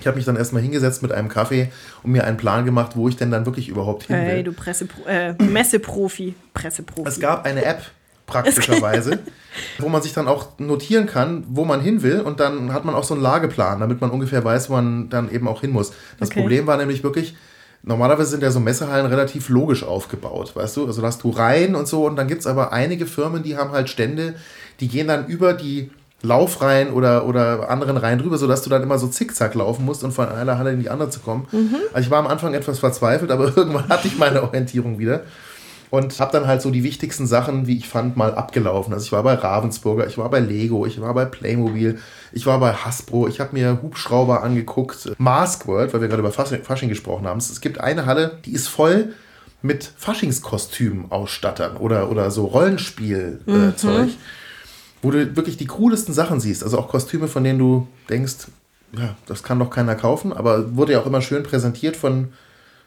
Ich 0.00 0.06
habe 0.06 0.16
mich 0.16 0.24
dann 0.26 0.36
erstmal 0.36 0.62
hingesetzt 0.62 1.02
mit 1.02 1.12
einem 1.12 1.28
Kaffee 1.28 1.70
und 2.02 2.12
mir 2.12 2.24
einen 2.24 2.36
Plan 2.36 2.64
gemacht, 2.64 2.92
wo 2.94 3.08
ich 3.08 3.16
denn 3.16 3.30
dann 3.30 3.46
wirklich 3.46 3.68
überhaupt 3.68 4.04
hin 4.04 4.16
will. 4.16 4.22
hey, 4.22 4.42
du 4.42 4.52
Pressepro 4.52 5.04
äh, 5.06 5.32
Messeprofi. 5.42 6.34
Presseprofi. 6.52 7.08
Es 7.08 7.20
gab 7.20 7.44
eine 7.46 7.64
App, 7.64 7.82
praktischerweise, 8.26 9.20
wo 9.78 9.88
man 9.88 10.02
sich 10.02 10.12
dann 10.12 10.28
auch 10.28 10.58
notieren 10.58 11.06
kann, 11.06 11.44
wo 11.48 11.64
man 11.64 11.80
hin 11.80 12.02
will 12.02 12.20
und 12.20 12.40
dann 12.40 12.72
hat 12.72 12.84
man 12.84 12.94
auch 12.94 13.04
so 13.04 13.14
einen 13.14 13.22
Lageplan, 13.22 13.80
damit 13.80 14.00
man 14.00 14.10
ungefähr 14.10 14.44
weiß, 14.44 14.70
wo 14.70 14.74
man 14.74 15.08
dann 15.10 15.30
eben 15.30 15.48
auch 15.48 15.60
hin 15.60 15.70
muss. 15.70 15.92
Das 16.18 16.30
Okay. 16.30 16.40
Problem 16.40 16.66
war 16.66 16.76
nämlich 16.76 17.02
wirklich, 17.04 17.36
normalerweise 17.82 18.30
sind 18.30 18.42
ja 18.42 18.50
so 18.50 18.60
Messehallen 18.60 19.06
relativ 19.06 19.48
logisch 19.48 19.84
aufgebaut, 19.84 20.56
weißt 20.56 20.76
du? 20.78 20.86
Also 20.86 21.00
da 21.00 21.08
hast 21.08 21.22
du 21.22 21.30
Reihen 21.30 21.74
und 21.74 21.86
so 21.86 22.06
und 22.06 22.16
dann 22.16 22.28
gibt 22.28 22.40
es 22.40 22.46
aber 22.46 22.72
einige 22.72 23.06
Firmen, 23.06 23.42
die 23.42 23.56
haben 23.56 23.72
halt 23.72 23.88
Stände, 23.88 24.34
die 24.80 24.88
gehen 24.88 25.06
dann 25.08 25.26
über 25.26 25.52
die 25.52 25.90
Laufreihen 26.24 26.92
oder, 26.92 27.26
oder 27.26 27.68
anderen 27.70 27.96
Reihen 27.96 28.18
drüber, 28.18 28.38
sodass 28.38 28.62
du 28.62 28.70
dann 28.70 28.82
immer 28.82 28.98
so 28.98 29.06
zickzack 29.06 29.54
laufen 29.54 29.84
musst, 29.84 30.02
um 30.02 30.10
von 30.10 30.28
einer 30.28 30.58
Halle 30.58 30.72
in 30.72 30.80
die 30.80 30.90
andere 30.90 31.10
zu 31.10 31.20
kommen. 31.20 31.46
Also 31.92 32.06
ich 32.06 32.10
war 32.10 32.18
am 32.18 32.26
Anfang 32.26 32.54
etwas 32.54 32.78
verzweifelt, 32.80 33.30
aber 33.30 33.44
irgendwann 33.56 33.88
hatte 33.88 34.08
ich 34.08 34.18
meine 34.18 34.42
Orientierung 34.42 34.98
wieder 34.98 35.22
und 35.90 36.18
habe 36.18 36.32
dann 36.32 36.48
halt 36.48 36.60
so 36.60 36.72
die 36.72 36.82
wichtigsten 36.82 37.26
Sachen, 37.28 37.68
wie 37.68 37.76
ich 37.76 37.88
fand, 37.88 38.16
mal 38.16 38.34
abgelaufen. 38.34 38.92
Also 38.92 39.04
ich 39.04 39.12
war 39.12 39.22
bei 39.22 39.34
Ravensburger, 39.34 40.08
ich 40.08 40.18
war 40.18 40.28
bei 40.28 40.40
Lego, 40.40 40.86
ich 40.86 41.00
war 41.00 41.14
bei 41.14 41.24
Playmobil, 41.24 42.00
ich 42.32 42.46
war 42.46 42.58
bei 42.58 42.72
Hasbro, 42.72 43.28
ich 43.28 43.38
habe 43.38 43.50
mir 43.52 43.78
Hubschrauber 43.80 44.42
angeguckt, 44.42 45.12
Mask 45.18 45.68
World, 45.68 45.94
weil 45.94 46.00
wir 46.00 46.08
gerade 46.08 46.20
über 46.20 46.32
Fasching, 46.32 46.88
gesprochen 46.88 47.28
haben. 47.28 47.38
Es 47.38 47.60
gibt 47.60 47.78
eine 47.78 48.06
Halle, 48.06 48.38
die 48.44 48.54
ist 48.54 48.66
voll 48.66 49.14
mit 49.62 49.88
Faschingskostüm-Ausstattern 49.96 51.76
oder, 51.76 52.10
oder 52.10 52.32
so 52.32 52.46
Rollenspiel-Zeug, 52.46 54.10
wo 55.04 55.10
du 55.10 55.36
wirklich 55.36 55.56
die 55.56 55.66
coolsten 55.66 56.12
Sachen 56.12 56.40
siehst. 56.40 56.64
Also 56.64 56.78
auch 56.78 56.88
Kostüme, 56.88 57.28
von 57.28 57.44
denen 57.44 57.58
du 57.58 57.86
denkst, 58.08 58.48
ja, 58.98 59.14
das 59.26 59.42
kann 59.42 59.58
doch 59.58 59.70
keiner 59.70 59.94
kaufen, 59.94 60.32
aber 60.32 60.76
wurde 60.76 60.92
ja 60.92 61.00
auch 61.00 61.06
immer 61.06 61.20
schön 61.20 61.42
präsentiert 61.42 61.96
von 61.96 62.32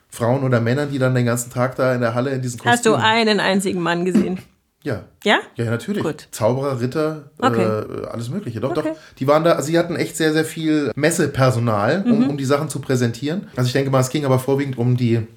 Frauen 0.09 0.43
oder 0.43 0.59
Männern, 0.61 0.89
die 0.91 0.99
dann 0.99 1.13
den 1.15 1.25
ganzen 1.25 1.51
Tag 1.51 1.75
da 1.75 1.93
in 1.93 2.01
der 2.01 2.15
Halle 2.15 2.31
in 2.31 2.41
diesen 2.41 2.57
Kostümen. 2.59 2.73
Hast 2.73 2.85
du 2.85 2.93
einen 2.95 3.39
einzigen 3.39 3.81
Mann 3.81 4.05
gesehen? 4.05 4.39
Ja. 4.83 5.03
Ja? 5.25 5.39
Ja, 5.55 5.65
natürlich. 5.65 6.01
Gut. 6.01 6.27
Zauberer, 6.31 6.79
Ritter, 6.79 7.29
Okay. 7.39 7.61
äh, 7.63 8.05
alles 8.07 8.29
Mögliche. 8.29 8.61
Doch, 8.61 8.71
Okay. 8.71 8.91
doch. 8.93 8.97
Die 9.19 9.27
waren 9.27 9.43
da, 9.43 9.53
also 9.53 9.67
sie 9.67 9.77
hatten 9.77 9.97
echt 9.97 10.15
sehr, 10.15 10.31
sehr 10.31 10.45
viel 10.45 10.91
Messepersonal, 10.95 12.03
um, 12.07 12.19
Mhm. 12.23 12.29
um 12.29 12.37
die 12.37 12.45
Sachen 12.45 12.69
zu 12.69 12.79
präsentieren. 12.79 13.47
Also 13.57 13.67
ich 13.67 13.73
denke 13.73 13.91
mal, 13.91 13.99
es 13.99 14.09
ging 14.09 14.23
aber 14.23 14.39
vorwiegend 14.39 14.77
um 14.77 14.95
die 14.95 15.27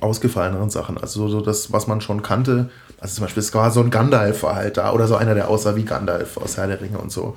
ausgefalleneren 0.00 0.70
Sachen. 0.70 0.98
Also 0.98 1.28
so 1.28 1.40
das, 1.40 1.72
was 1.72 1.86
man 1.86 2.00
schon 2.00 2.22
kannte. 2.22 2.70
Also 2.98 3.16
zum 3.16 3.24
Beispiel, 3.24 3.42
es 3.42 3.54
war 3.54 3.70
so 3.70 3.80
ein 3.80 3.90
Gandalf 3.90 4.42
war 4.42 4.54
halt 4.56 4.76
da 4.76 4.92
oder 4.92 5.06
so 5.06 5.16
einer, 5.16 5.34
der 5.34 5.48
aussah 5.48 5.76
wie 5.76 5.84
Gandalf 5.84 6.36
aus 6.36 6.56
Herr 6.56 6.66
der 6.66 6.80
Ringe 6.80 6.98
und 6.98 7.10
so. 7.12 7.36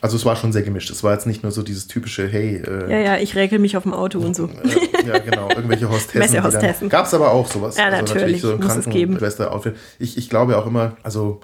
Also 0.00 0.16
es 0.16 0.24
war 0.24 0.36
schon 0.36 0.52
sehr 0.52 0.62
gemischt. 0.62 0.90
Es 0.90 1.02
war 1.02 1.12
jetzt 1.14 1.26
nicht 1.26 1.42
nur 1.42 1.52
so 1.52 1.62
dieses 1.62 1.86
typische, 1.88 2.28
hey, 2.28 2.56
äh, 2.56 2.90
Ja, 2.90 2.98
ja, 2.98 3.16
ich 3.16 3.34
räkel 3.34 3.58
mich 3.58 3.76
auf 3.76 3.82
dem 3.84 3.94
Auto 3.94 4.18
und 4.20 4.36
so. 4.36 4.44
äh, 4.46 5.06
ja, 5.08 5.18
genau, 5.18 5.48
irgendwelche 5.48 5.88
Hostessen. 5.90 6.20
Messehostessen. 6.20 6.88
Gab 6.88 7.06
es 7.06 7.14
aber 7.14 7.30
auch 7.32 7.46
sowas. 7.50 7.76
Ja, 7.76 7.90
natürlich, 7.90 8.40
so 8.42 8.52
ein 8.52 8.60
muss 8.60 8.76
es 8.76 8.84
geben. 8.84 9.16
Krankenschwester-Outfit. 9.16 9.76
Ich, 9.98 10.16
ich 10.18 10.28
glaube 10.30 10.52
ja 10.52 10.58
auch 10.58 10.66
immer, 10.66 10.96
also 11.02 11.40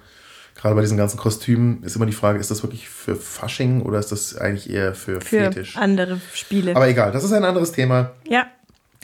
gerade 0.54 0.74
bei 0.74 0.82
diesen 0.82 0.98
ganzen 0.98 1.16
Kostümen 1.16 1.82
ist 1.82 1.96
immer 1.96 2.06
die 2.06 2.12
Frage, 2.12 2.38
ist 2.38 2.50
das 2.50 2.62
wirklich 2.62 2.88
für 2.88 3.16
Fasching 3.16 3.80
oder 3.82 3.98
ist 3.98 4.12
das 4.12 4.36
eigentlich 4.36 4.70
eher 4.70 4.94
für, 4.94 5.20
Für 5.20 5.44
Fetisch? 5.50 5.76
andere 5.78 6.20
Spiele. 6.34 6.76
Aber 6.76 6.86
egal, 6.88 7.10
das 7.10 7.24
ist 7.24 7.32
ein 7.32 7.44
anderes 7.44 7.72
Thema. 7.72 8.12
ja. 8.28 8.46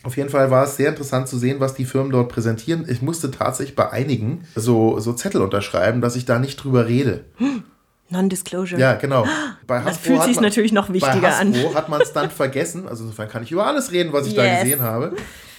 Auf 0.04 0.16
jeden 0.16 0.28
Fall 0.30 0.50
war 0.50 0.64
es 0.64 0.76
sehr 0.76 0.88
interessant 0.90 1.28
zu 1.28 1.38
sehen, 1.38 1.58
was 1.60 1.74
die 1.74 1.84
Firmen 1.84 2.12
dort 2.12 2.28
präsentieren. 2.28 2.86
Ich 2.88 3.02
musste 3.02 3.30
tatsächlich 3.30 3.74
bei 3.76 3.90
einigen 3.90 4.44
so, 4.54 5.00
so 5.00 5.12
Zettel 5.12 5.42
unterschreiben, 5.42 6.00
dass 6.00 6.14
ich 6.16 6.24
da 6.24 6.38
nicht 6.38 6.56
drüber 6.62 6.86
rede. 6.86 7.24
Non-Disclosure. 8.10 8.80
Ja, 8.80 8.94
genau. 8.94 9.26
Bei 9.66 9.80
Das 9.80 9.98
fühlt 9.98 10.22
sich 10.22 10.36
man- 10.36 10.44
natürlich 10.44 10.72
noch 10.72 10.90
wichtiger 10.90 11.20
bei 11.20 11.34
an. 11.34 11.52
Hasbro 11.52 11.74
hat 11.74 11.88
man 11.90 12.00
es 12.00 12.12
dann 12.14 12.30
vergessen. 12.30 12.88
Also 12.88 13.04
insofern 13.04 13.28
kann 13.28 13.42
ich 13.42 13.52
über 13.52 13.66
alles 13.66 13.92
reden, 13.92 14.12
was 14.14 14.26
ich 14.26 14.34
da 14.34 14.44
Yes. 14.44 14.62
gesehen 14.62 14.80
habe. 14.80 15.12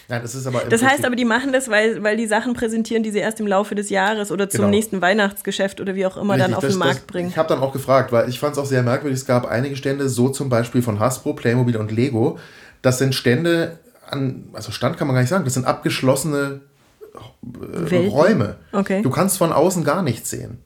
Nein, 0.08 0.24
das 0.24 0.34
ist 0.34 0.48
aber 0.48 0.62
Das 0.62 0.82
heißt 0.82 1.06
aber, 1.06 1.16
die 1.16 1.26
machen 1.26 1.54
das, 1.54 1.70
weil, 1.70 2.02
weil 2.02 2.18
die 2.18 2.26
Sachen 2.26 2.54
präsentieren, 2.54 3.04
die 3.04 3.12
sie 3.12 3.20
erst 3.20 3.40
im 3.40 3.46
Laufe 3.46 3.76
des 3.76 3.92
Jahres 3.92 4.32
oder 4.32 4.50
zum 4.50 4.62
Genau. 4.62 4.72
nächsten 4.72 5.00
Weihnachtsgeschäft 5.04 5.80
oder 5.80 5.94
wie 5.94 6.08
auch 6.08 6.18
immer 6.18 6.36
dann 6.38 6.54
Richtig, 6.54 6.56
auf 6.58 6.64
das- 6.64 6.74
den 6.74 6.80
Markt 6.80 6.96
das, 6.96 7.02
bringen. 7.06 7.30
Ich 7.30 7.38
habe 7.38 7.48
dann 7.50 7.60
auch 7.60 7.72
gefragt, 7.74 8.12
weil 8.12 8.28
ich 8.28 8.40
fand 8.40 8.54
es 8.54 8.58
auch 8.58 8.66
sehr 8.66 8.82
merkwürdig. 8.82 9.20
Es 9.20 9.28
gab 9.28 9.46
einige 9.46 9.76
Stände, 9.76 10.10
so 10.10 10.30
zum 10.30 10.50
Beispiel 10.50 10.82
von 10.82 11.00
Hasbro, 11.00 11.34
Playmobil 11.34 11.78
und 11.78 11.92
Lego. 11.92 12.40
Das 12.82 12.98
sind 12.98 13.14
Stände 13.14 13.78
an, 14.12 14.50
also 14.54 14.72
Stand 14.72 14.98
kann 14.98 15.08
man 15.08 15.16
gar 15.16 15.22
nicht 15.22 15.30
sagen, 15.30 15.46
das 15.46 15.54
sind 15.54 15.66
abgeschlossene 15.66 16.62
äh? 17.90 18.08
Räume. 18.08 18.58
Okay. 18.72 19.02
Du 19.02 19.10
kannst 19.10 19.38
von 19.38 19.52
außen 19.52 19.84
gar 19.84 20.02
nichts 20.02 20.30
sehen. 20.30 20.60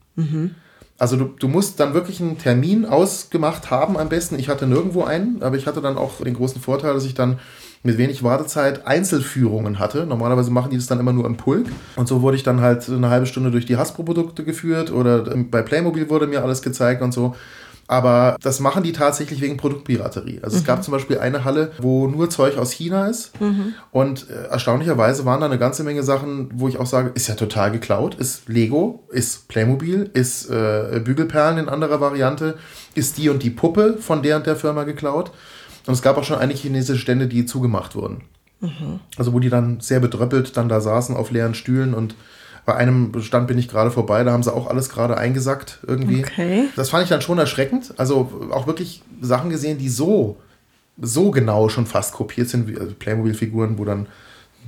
Also 0.98 1.18
du, 1.18 1.26
du 1.26 1.48
musst 1.48 1.80
dann 1.80 1.94
wirklich 1.94 2.22
einen 2.22 2.38
Termin 2.38 2.86
ausgemacht 2.86 3.72
haben 3.72 3.98
am 3.98 4.10
besten. 4.10 4.38
Ich 4.40 4.48
hatte 4.48 4.68
nirgendwo 4.68 5.04
einen, 5.04 5.42
aber 5.42 5.58
ich 5.58 5.68
hatte 5.68 5.82
dann 5.82 5.98
auch 5.98 6.22
den 6.24 6.34
großen 6.34 6.62
Vorteil, 6.62 6.94
dass 6.94 7.06
ich 7.06 7.14
dann 7.14 7.40
mit 7.82 7.98
wenig 7.98 8.24
Wartezeit 8.24 8.88
Einzelführungen 8.88 9.80
hatte. 9.80 10.06
Normalerweise 10.06 10.52
machen 10.52 10.72
die 10.72 10.78
das 10.78 10.88
dann 10.88 11.00
immer 11.00 11.12
nur 11.12 11.26
im 11.26 11.36
Pulk. 11.36 11.68
Und 11.98 12.08
so 12.08 12.22
wurde 12.22 12.38
ich 12.38 12.44
dann 12.44 12.62
halt 12.62 12.88
eine 12.88 13.10
halbe 13.10 13.26
Stunde 13.26 13.52
durch 13.52 13.66
die 13.66 13.76
Hasbro-Produkte 13.76 14.44
geführt 14.46 14.92
oder 14.92 15.36
bei 15.36 15.62
Playmobil 15.62 16.10
wurde 16.10 16.28
mir 16.28 16.44
alles 16.44 16.62
gezeigt 16.62 17.02
und 17.02 17.12
so. 17.12 17.36
Aber 17.94 18.38
das 18.42 18.60
machen 18.60 18.82
die 18.82 18.92
tatsächlich 18.92 19.40
wegen 19.40 19.56
Produktpiraterie. 19.56 20.40
Also 20.42 20.58
es 20.58 20.64
gab 20.64 20.84
zum 20.84 20.94
Beispiel 20.94 21.20
eine 21.20 21.44
Halle, 21.44 21.74
wo 21.78 22.08
nur 22.08 22.28
Zeug 22.28 22.58
aus 22.58 22.72
China 22.72 23.06
ist. 23.06 23.34
Und 23.92 24.32
äh, 24.32 24.48
erstaunlicherweise 24.48 25.26
waren 25.26 25.42
da 25.42 25.46
eine 25.46 25.60
ganze 25.60 25.84
Menge 25.84 26.02
Sachen, 26.02 26.50
wo 26.56 26.68
ich 26.68 26.80
auch 26.80 26.88
sage, 26.88 27.12
ist 27.14 27.28
ja 27.28 27.36
total 27.36 27.70
geklaut. 27.70 28.16
Ist 28.16 28.50
Lego, 28.50 29.04
ist 29.12 29.48
Playmobil, 29.48 30.10
ist 30.12 30.50
äh, 30.50 31.02
Bügelperlen 31.06 31.60
in 31.60 31.70
anderer 31.70 32.02
Variante, 32.02 32.58
ist 32.96 33.20
die 33.20 33.30
und 33.30 33.44
die 33.44 33.52
Puppe 33.52 33.98
von 34.00 34.24
der 34.24 34.38
und 34.38 34.48
der 34.48 34.56
Firma 34.56 34.86
geklaut. 34.86 35.30
Und 35.86 35.94
es 35.94 36.02
gab 36.02 36.18
auch 36.18 36.24
schon 36.24 36.40
einige 36.40 36.58
chinesische 36.58 37.00
Stände, 37.00 37.28
die 37.28 37.46
zugemacht 37.46 37.94
wurden. 37.94 38.24
Also 39.20 39.34
wo 39.34 39.40
die 39.40 39.50
dann 39.50 39.82
sehr 39.82 40.00
bedröppelt 40.00 40.58
dann 40.58 40.68
da 40.68 40.82
saßen 40.82 41.16
auf 41.16 41.30
leeren 41.30 41.54
Stühlen 41.54 41.94
und 41.94 42.16
bei 42.66 42.76
einem 42.76 43.22
Stand 43.22 43.48
bin 43.48 43.58
ich 43.58 43.68
gerade 43.68 43.92
vorbei, 43.92 44.24
da 44.24 44.32
haben 44.32 44.44
sie 44.44 44.54
auch 44.54 44.68
alles 44.68 44.90
gerade 44.90 45.18
eingesackt 45.18 45.80
irgendwie. 45.86 46.24
Okay. 46.24 46.66
Das 46.76 46.90
fand 46.90 47.04
ich 47.04 47.10
dann 47.10 47.22
schon 47.22 47.38
erschreckend. 47.38 47.94
Also 47.98 48.50
auch 48.52 48.68
wirklich 48.68 49.02
Sachen 49.22 49.50
gesehen, 49.50 49.78
die 49.78 49.90
so, 49.90 50.38
so 51.02 51.32
genau 51.32 51.68
schon 51.70 51.86
fast 51.86 52.14
kopiert 52.14 52.50
sind, 52.50 52.68
wie 52.68 52.78
also 52.78 52.94
Playmobil-Figuren, 52.94 53.78
wo 53.78 53.86
dann 53.86 54.08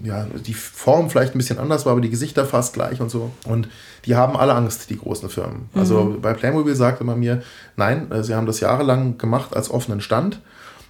ja, 0.04 0.26
die 0.46 0.54
Form 0.54 1.10
vielleicht 1.10 1.36
ein 1.36 1.38
bisschen 1.38 1.58
anders 1.58 1.86
war, 1.86 1.94
aber 1.94 2.02
die 2.02 2.10
Gesichter 2.10 2.46
fast 2.46 2.74
gleich 2.74 3.00
und 3.00 3.10
so. 3.10 3.32
Und 3.46 3.70
die 4.06 4.16
haben 4.16 4.36
alle 4.36 4.54
Angst, 4.54 4.90
die 4.90 4.98
großen 4.98 5.30
Firmen. 5.30 5.70
Also 5.74 6.18
bei 6.22 6.34
Playmobil 6.34 6.76
sagte 6.76 7.04
man 7.04 7.20
mir, 7.20 7.44
nein, 7.78 8.12
äh, 8.12 8.24
sie 8.24 8.36
haben 8.36 8.46
das 8.46 8.60
jahrelang 8.60 9.18
gemacht 9.18 9.56
als 9.56 9.70
offenen 9.70 10.02
Stand. 10.02 10.42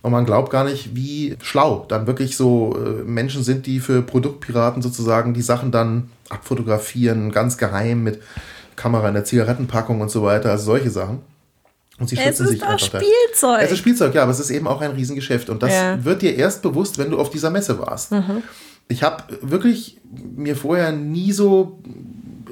Und 0.06 0.12
man 0.12 0.28
glaubt 0.28 0.52
gar 0.52 0.66
nicht, 0.66 0.96
wie 0.96 1.36
schlau 1.42 1.84
dann 1.90 2.06
wirklich 2.06 2.38
so 2.38 2.78
äh, 2.78 3.02
Menschen 3.06 3.44
sind, 3.44 3.66
die 3.66 3.80
für 3.80 4.04
Produktpiraten 4.04 4.84
sozusagen 4.84 5.34
die 5.34 5.42
Sachen 5.42 5.72
dann 5.72 6.12
abfotografieren, 6.30 7.32
ganz 7.32 7.58
geheim 7.58 8.04
mit 8.04 8.22
Kamera 8.76 9.08
in 9.08 9.16
der 9.16 9.24
Zigarettenpackung 9.24 10.02
und 10.02 10.12
so 10.12 10.22
weiter, 10.22 10.52
also 10.52 10.66
solche 10.66 10.92
Sachen. 10.92 11.22
Und 11.98 12.08
sie 12.08 12.18
Es 12.18 12.22
schützen 12.22 12.44
ist 12.44 12.50
sich 12.52 12.64
einfach 12.64 12.88
da. 12.88 13.00
Spielzeug. 13.00 13.62
Es 13.64 13.72
ist 13.72 13.78
Spielzeug, 13.80 14.14
ja, 14.14 14.22
aber 14.22 14.32
es 14.32 14.40
ist 14.40 14.52
eben 14.52 14.68
auch 14.68 14.80
ein 14.82 14.92
Riesengeschäft. 14.92 15.50
Und 15.50 15.64
das 15.64 15.74
Ja. 15.74 16.06
wird 16.06 16.22
dir 16.22 16.36
erst 16.36 16.62
bewusst, 16.62 17.00
wenn 17.00 17.10
du 17.10 17.18
auf 17.18 17.32
dieser 17.32 17.50
Messe 17.50 17.80
warst. 17.80 18.12
Ich 18.88 19.02
habe 19.02 19.24
wirklich 19.42 19.98
mir 20.36 20.56
vorher 20.56 20.92
nie 20.92 21.32
so 21.32 21.80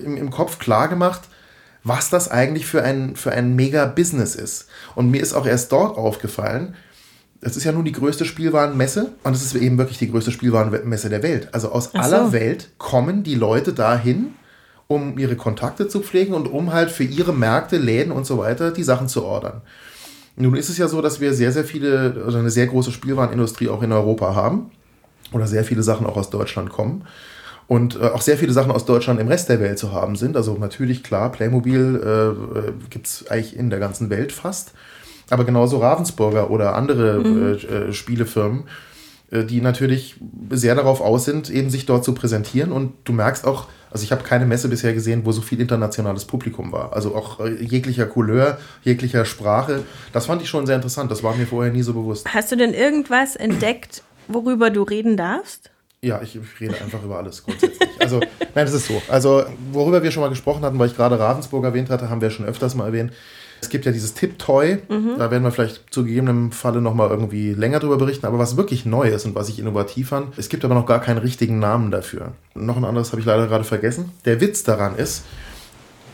im, 0.04 0.18
im 0.18 0.32
Kopf 0.32 0.58
klar 0.58 0.88
gemacht, 0.88 1.22
was 1.84 2.10
das 2.10 2.32
eigentlich 2.32 2.66
für 2.66 2.82
ein, 2.82 3.16
für 3.16 3.32
ein 3.32 3.56
Mega-Business 3.56 4.34
ist. 4.34 4.66
Und 4.96 5.12
mir 5.12 5.22
ist 5.22 5.34
auch 5.36 5.46
erst 5.46 5.72
dort 5.72 6.00
aufgefallen, 6.00 6.74
Es 7.46 7.58
ist 7.58 7.64
ja 7.64 7.72
nun 7.72 7.86
die 7.86 7.92
größte 7.92 8.26
Spielwarenmesse 8.26 9.12
und 9.24 9.36
es 9.36 9.44
ist 9.44 9.56
eben 9.56 9.78
wirklich 9.78 9.98
die 9.98 10.10
größte 10.10 10.32
Spielwarenmesse 10.32 11.10
der 11.10 11.24
Welt. 11.24 11.50
Also 11.52 11.72
aus 11.72 11.94
aller 11.96 12.32
Welt 12.32 12.70
kommen 12.78 13.24
die 13.24 13.36
Leute 13.36 13.74
dahin, 13.74 14.34
um 14.88 15.18
ihre 15.18 15.36
Kontakte 15.36 15.88
zu 15.88 16.02
pflegen 16.02 16.34
und 16.34 16.48
um 16.48 16.74
halt 16.74 16.92
für 16.92 17.04
ihre 17.04 17.34
Märkte, 17.34 17.78
Läden 17.78 18.12
und 18.12 18.26
so 18.26 18.38
weiter 18.38 18.72
die 18.72 18.84
Sachen 18.84 19.08
zu 19.08 19.24
ordern. 19.24 19.62
Nun 20.36 20.56
ist 20.56 20.70
es 20.70 20.78
ja 20.78 20.88
so, 20.88 21.02
dass 21.02 21.20
wir 21.20 21.34
sehr, 21.34 21.52
sehr 21.52 21.64
viele, 21.64 22.24
also 22.26 22.38
eine 22.38 22.50
sehr 22.50 22.68
große 22.68 22.92
Spielwarenindustrie 22.92 23.70
auch 23.70 23.84
in 23.84 23.92
Europa 23.92 24.34
haben 24.36 24.72
oder 25.32 25.48
sehr 25.48 25.64
viele 25.64 25.84
Sachen 25.84 26.06
auch 26.06 26.18
aus 26.18 26.30
Deutschland 26.30 26.70
kommen 26.70 27.06
und 27.68 28.00
äh, 28.00 28.06
auch 28.06 28.22
sehr 28.22 28.38
viele 28.38 28.54
Sachen 28.54 28.72
aus 28.72 28.86
Deutschland 28.86 29.20
im 29.20 29.28
Rest 29.28 29.50
der 29.50 29.60
Welt 29.60 29.80
zu 29.80 29.92
haben 29.92 30.16
sind. 30.16 30.36
Also 30.36 30.56
natürlich, 30.56 31.04
klar, 31.04 31.32
Playmobil 31.32 32.02
äh, 32.04 32.60
äh 32.60 32.74
gibt 32.90 33.08
es 33.08 33.28
eigentlich 33.30 33.56
in 33.56 33.70
der 33.70 33.80
ganzen 33.80 34.10
Welt 34.10 34.32
fast, 34.32 34.74
aber 35.34 35.46
genauso 35.46 35.78
Ravensburger 35.80 36.50
oder 36.50 36.76
andere 36.76 37.20
mhm. 37.20 37.44
äh, 37.44 37.90
äh 37.90 37.94
Spielefirmen, 37.94 38.64
äh, 39.32 39.44
die 39.44 39.62
natürlich 39.62 40.16
sehr 40.52 40.76
darauf 40.76 41.02
aus 41.02 41.26
sind, 41.26 41.50
eben 41.50 41.70
sich 41.70 41.86
dort 41.86 42.06
zu 42.06 42.14
präsentieren 42.14 42.72
und 42.72 42.94
du 43.04 43.14
merkst 43.14 43.46
auch, 43.46 43.68
also 43.94 44.04
ich 44.04 44.12
habe 44.12 44.24
keine 44.24 44.46
Messe 44.46 44.70
bisher 44.70 44.94
gesehen, 44.94 45.24
wo 45.24 45.32
so 45.32 45.42
viel 45.42 45.62
internationales 45.62 46.26
Publikum 46.26 46.72
war. 46.72 46.94
Also 46.94 47.16
auch 47.16 47.40
äh, 47.40 47.64
jeglicher 47.64 48.08
Couleur, 48.08 48.58
jeglicher 48.84 49.24
Sprache. 49.24 49.84
Das 50.14 50.26
fand 50.26 50.42
ich 50.42 50.50
schon 50.50 50.66
sehr 50.66 50.76
interessant. 50.76 51.12
Das 51.12 51.22
war 51.22 51.36
mir 51.36 51.46
vorher 51.46 51.72
nie 51.72 51.84
so 51.84 51.94
bewusst. 51.94 52.28
Hast 52.34 52.52
du 52.52 52.56
denn 52.56 52.74
irgendwas 52.74 53.36
entdeckt, 53.36 54.02
worüber 54.28 54.72
du 54.72 54.82
reden 54.82 55.16
darfst? 55.16 55.70
Ja, 56.02 56.22
ich, 56.22 56.36
ich 56.36 56.60
rede 56.60 56.76
einfach 56.82 57.04
über 57.04 57.18
alles 57.18 57.44
grundsätzlich. 57.44 57.88
Also, 58.00 58.20
nein, 58.20 58.66
das 58.66 58.74
ist 58.74 58.88
so. 58.88 59.02
Also, 59.08 59.44
worüber 59.72 60.04
wir 60.04 60.12
schon 60.12 60.22
mal 60.22 60.30
gesprochen 60.30 60.66
hatten, 60.66 60.78
weil 60.78 60.88
ich 60.88 60.98
gerade 60.98 61.18
Ravensburg 61.18 61.64
erwähnt 61.64 61.90
hatte, 61.90 62.10
haben 62.10 62.20
wir 62.20 62.30
schon 62.30 62.46
öfters 62.46 62.76
mal 62.76 62.88
erwähnt. 62.88 63.14
Es 63.64 63.70
gibt 63.70 63.86
ja 63.86 63.94
dieses 63.94 64.14
Tip-Toy, 64.14 64.80
mhm. 64.90 65.16
da 65.18 65.32
werden 65.32 65.42
wir 65.42 65.52
vielleicht 65.52 65.94
zu 65.94 66.04
gegebenem 66.04 66.52
Falle 66.52 66.82
nochmal 66.82 67.10
irgendwie 67.10 67.54
länger 67.54 67.80
drüber 67.80 67.96
berichten, 67.96 68.26
aber 68.26 68.38
was 68.40 68.58
wirklich 68.58 68.86
neu 68.86 69.08
ist 69.08 69.26
und 69.26 69.36
was 69.36 69.48
ich 69.48 69.58
innovativ 69.58 70.10
fand, 70.10 70.38
es 70.38 70.50
gibt 70.50 70.66
aber 70.66 70.76
noch 70.76 70.86
gar 70.86 71.00
keinen 71.00 71.20
richtigen 71.20 71.60
Namen 71.60 71.92
dafür. 71.92 72.34
Noch 72.56 72.76
ein 72.76 72.84
anderes 72.84 73.14
habe 73.14 73.22
ich 73.22 73.26
leider 73.26 73.48
gerade 73.48 73.64
vergessen. 73.64 74.12
Der 74.26 74.42
Witz 74.42 74.64
daran 74.64 74.98
ist, 74.98 75.24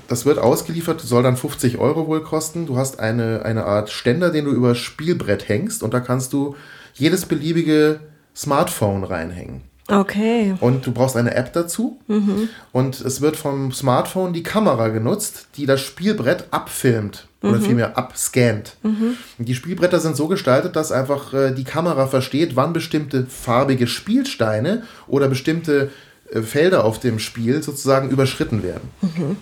das 0.08 0.28
wird 0.28 0.38
ausgeliefert, 0.38 1.02
soll 1.02 1.24
dann 1.24 1.38
50 1.38 1.80
Euro 1.80 2.06
wohl 2.06 2.22
kosten. 2.22 2.68
Du 2.68 2.78
hast 2.78 3.00
eine, 3.00 3.44
eine 3.46 3.66
Art 3.66 3.90
Ständer, 3.90 4.30
den 4.30 4.46
du 4.46 4.52
über 4.52 4.76
Spielbrett 4.76 5.50
hängst 5.50 5.82
und 5.82 5.92
da 5.92 6.02
kannst 6.02 6.34
du 6.34 6.56
jedes 6.94 7.26
beliebige 7.26 8.00
Smartphone 8.36 9.04
reinhängen. 9.04 9.62
Okay. 9.88 10.54
Und 10.60 10.86
du 10.86 10.92
brauchst 10.92 11.18
eine 11.18 11.34
App 11.34 11.52
dazu. 11.54 12.00
Mhm. 12.08 12.50
Und 12.72 13.02
es 13.02 13.22
wird 13.22 13.38
vom 13.38 13.72
Smartphone 13.72 14.34
die 14.34 14.44
Kamera 14.44 14.90
genutzt, 14.90 15.48
die 15.56 15.66
das 15.66 15.82
Spielbrett 15.82 16.46
abfilmt 16.52 17.29
oder 17.42 17.58
mhm. 17.58 17.62
vielmehr 17.62 17.98
abscannt. 17.98 18.76
Mhm. 18.84 19.16
Die 19.38 19.56
Spielbretter 19.56 20.00
sind 20.00 20.16
so 20.16 20.28
gestaltet, 20.28 20.76
dass 20.76 20.92
einfach 20.92 21.34
äh, 21.34 21.52
die 21.52 21.64
Kamera 21.64 22.08
versteht, 22.08 22.56
wann 22.56 22.74
bestimmte 22.74 23.26
farbige 23.28 23.88
Spielsteine 23.88 24.84
oder 25.08 25.30
bestimmte 25.30 25.90
äh, 26.32 26.42
Felder 26.42 26.84
auf 26.84 27.00
dem 27.00 27.20
Spiel 27.20 27.64
sozusagen 27.64 28.10
überschritten 28.10 28.64
werden. 28.64 28.90
Mhm. 29.02 29.38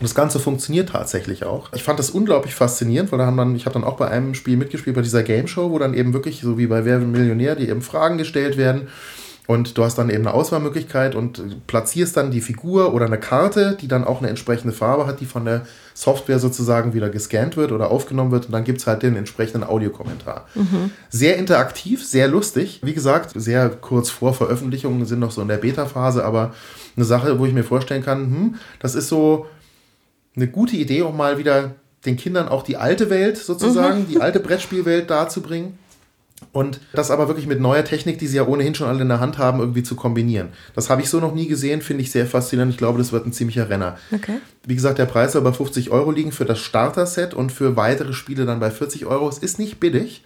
Das 0.00 0.16
Ganze 0.16 0.40
funktioniert 0.40 0.88
tatsächlich 0.88 1.44
auch. 1.44 1.72
Ich 1.74 1.84
fand 1.84 2.00
das 2.00 2.10
unglaublich 2.10 2.56
faszinierend, 2.56 3.12
weil 3.12 3.20
da 3.20 3.26
haben 3.26 3.36
dann, 3.36 3.54
ich 3.54 3.66
habe 3.66 3.74
dann 3.74 3.84
auch 3.84 3.96
bei 3.96 4.08
einem 4.08 4.34
Spiel 4.34 4.56
mitgespielt, 4.56 4.96
bei 4.96 5.02
dieser 5.02 5.22
Game 5.22 5.46
Show, 5.46 5.70
wo 5.70 5.78
dann 5.78 5.94
eben 5.94 6.12
wirklich, 6.12 6.40
so 6.40 6.58
wie 6.58 6.66
bei 6.66 6.84
Wer 6.84 6.98
Millionär, 6.98 7.54
die 7.54 7.68
eben 7.68 7.82
Fragen 7.82 8.18
gestellt 8.18 8.56
werden 8.56 8.88
und 9.48 9.76
du 9.76 9.82
hast 9.82 9.98
dann 9.98 10.08
eben 10.08 10.26
eine 10.26 10.34
Auswahlmöglichkeit 10.34 11.16
und 11.16 11.66
platzierst 11.66 12.16
dann 12.16 12.30
die 12.30 12.40
Figur 12.40 12.94
oder 12.94 13.06
eine 13.06 13.18
Karte, 13.18 13.76
die 13.80 13.88
dann 13.88 14.04
auch 14.04 14.20
eine 14.20 14.28
entsprechende 14.28 14.72
Farbe 14.72 15.04
hat, 15.06 15.20
die 15.20 15.26
von 15.26 15.44
der 15.44 15.66
Software 15.94 16.38
sozusagen 16.38 16.94
wieder 16.94 17.10
gescannt 17.10 17.56
wird 17.56 17.72
oder 17.72 17.90
aufgenommen 17.90 18.30
wird. 18.30 18.46
Und 18.46 18.52
dann 18.52 18.62
gibt 18.62 18.78
es 18.78 18.86
halt 18.86 19.02
den 19.02 19.16
entsprechenden 19.16 19.64
Audiokommentar. 19.64 20.46
Mhm. 20.54 20.92
Sehr 21.10 21.38
interaktiv, 21.38 22.06
sehr 22.06 22.28
lustig. 22.28 22.80
Wie 22.84 22.94
gesagt, 22.94 23.32
sehr 23.34 23.68
kurz 23.68 24.10
vor 24.10 24.32
Veröffentlichung, 24.32 25.04
sind 25.06 25.18
noch 25.18 25.32
so 25.32 25.42
in 25.42 25.48
der 25.48 25.56
Beta-Phase, 25.56 26.24
aber 26.24 26.54
eine 26.94 27.04
Sache, 27.04 27.40
wo 27.40 27.44
ich 27.44 27.52
mir 27.52 27.64
vorstellen 27.64 28.04
kann, 28.04 28.20
hm, 28.20 28.54
das 28.78 28.94
ist 28.94 29.08
so 29.08 29.46
eine 30.36 30.46
gute 30.46 30.76
Idee, 30.76 31.02
um 31.02 31.16
mal 31.16 31.36
wieder 31.36 31.74
den 32.06 32.16
Kindern 32.16 32.48
auch 32.48 32.62
die 32.62 32.76
alte 32.76 33.10
Welt 33.10 33.38
sozusagen, 33.38 34.02
mhm. 34.02 34.08
die 34.08 34.20
alte 34.20 34.38
Brettspielwelt 34.38 35.10
darzubringen. 35.10 35.78
Und 36.52 36.80
das 36.92 37.10
aber 37.10 37.28
wirklich 37.28 37.46
mit 37.46 37.60
neuer 37.60 37.84
Technik, 37.84 38.18
die 38.18 38.26
sie 38.26 38.36
ja 38.36 38.46
ohnehin 38.46 38.74
schon 38.74 38.88
alle 38.88 39.02
in 39.02 39.08
der 39.08 39.20
Hand 39.20 39.38
haben, 39.38 39.60
irgendwie 39.60 39.82
zu 39.82 39.94
kombinieren. 39.94 40.48
Das 40.74 40.90
habe 40.90 41.02
ich 41.02 41.08
so 41.08 41.20
noch 41.20 41.34
nie 41.34 41.46
gesehen, 41.46 41.82
finde 41.82 42.02
ich 42.02 42.10
sehr 42.10 42.26
faszinierend. 42.26 42.72
Ich 42.72 42.78
glaube, 42.78 42.98
das 42.98 43.12
wird 43.12 43.26
ein 43.26 43.32
ziemlicher 43.32 43.68
Renner. 43.68 43.96
Okay. 44.12 44.38
Wie 44.66 44.74
gesagt, 44.74 44.98
der 44.98 45.06
Preis 45.06 45.32
soll 45.32 45.42
bei 45.42 45.52
50 45.52 45.90
Euro 45.90 46.10
liegen 46.10 46.32
für 46.32 46.44
das 46.44 46.58
Starter-Set 46.58 47.34
und 47.34 47.52
für 47.52 47.76
weitere 47.76 48.12
Spiele 48.12 48.44
dann 48.44 48.60
bei 48.60 48.70
40 48.70 49.06
Euro. 49.06 49.28
Es 49.28 49.38
ist 49.38 49.58
nicht 49.58 49.80
billig, 49.80 50.24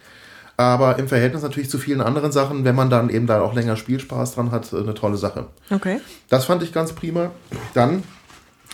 aber 0.57 0.97
im 0.97 1.07
Verhältnis 1.07 1.43
natürlich 1.43 1.69
zu 1.69 1.77
vielen 1.77 2.01
anderen 2.01 2.31
Sachen, 2.31 2.65
wenn 2.65 2.75
man 2.75 2.89
dann 2.89 3.09
eben 3.09 3.27
da 3.27 3.41
auch 3.41 3.53
länger 3.53 3.75
Spielspaß 3.75 4.33
dran 4.33 4.51
hat, 4.51 4.73
eine 4.73 4.95
tolle 4.95 5.17
Sache. 5.17 5.47
Okay. 5.69 5.99
Das 6.29 6.45
fand 6.45 6.63
ich 6.63 6.73
ganz 6.73 6.93
prima. 6.93 7.31
Dann, 7.75 8.03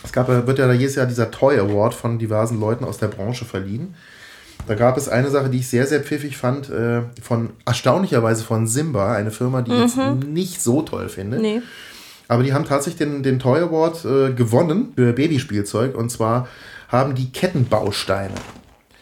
es 0.02 0.12
gab, 0.12 0.28
wird 0.28 0.58
ja 0.58 0.72
jedes 0.72 0.94
Jahr 0.94 1.06
dieser 1.06 1.30
Toy 1.30 1.58
Award 1.58 1.94
von 1.94 2.18
diversen 2.18 2.58
Leuten 2.58 2.84
aus 2.84 2.98
der 2.98 3.08
Branche 3.08 3.44
verliehen. 3.44 3.94
Da 4.66 4.74
gab 4.74 4.96
es 4.96 5.08
eine 5.08 5.30
Sache, 5.30 5.50
die 5.50 5.58
ich 5.58 5.68
sehr, 5.68 5.86
sehr 5.86 6.00
pfiffig 6.00 6.36
fand, 6.36 6.70
äh, 6.70 7.02
von 7.20 7.50
erstaunlicherweise 7.66 8.44
von 8.44 8.66
Simba, 8.66 9.14
eine 9.14 9.30
Firma, 9.30 9.62
die 9.62 9.70
mhm. 9.70 9.84
ich 9.84 9.96
jetzt 9.96 10.26
nicht 10.26 10.62
so 10.62 10.82
toll 10.82 11.08
finde. 11.08 11.38
Nee. 11.38 11.62
Aber 12.28 12.42
die 12.42 12.54
haben 12.54 12.64
tatsächlich 12.64 12.98
den, 12.98 13.22
den 13.22 13.38
Toy 13.38 13.60
Award 13.60 14.04
äh, 14.04 14.32
gewonnen 14.32 14.92
für 14.96 15.12
Babyspielzeug 15.12 15.94
und 15.94 16.10
zwar 16.10 16.48
haben 16.88 17.14
die 17.14 17.30
Kettenbausteine. 17.30 18.34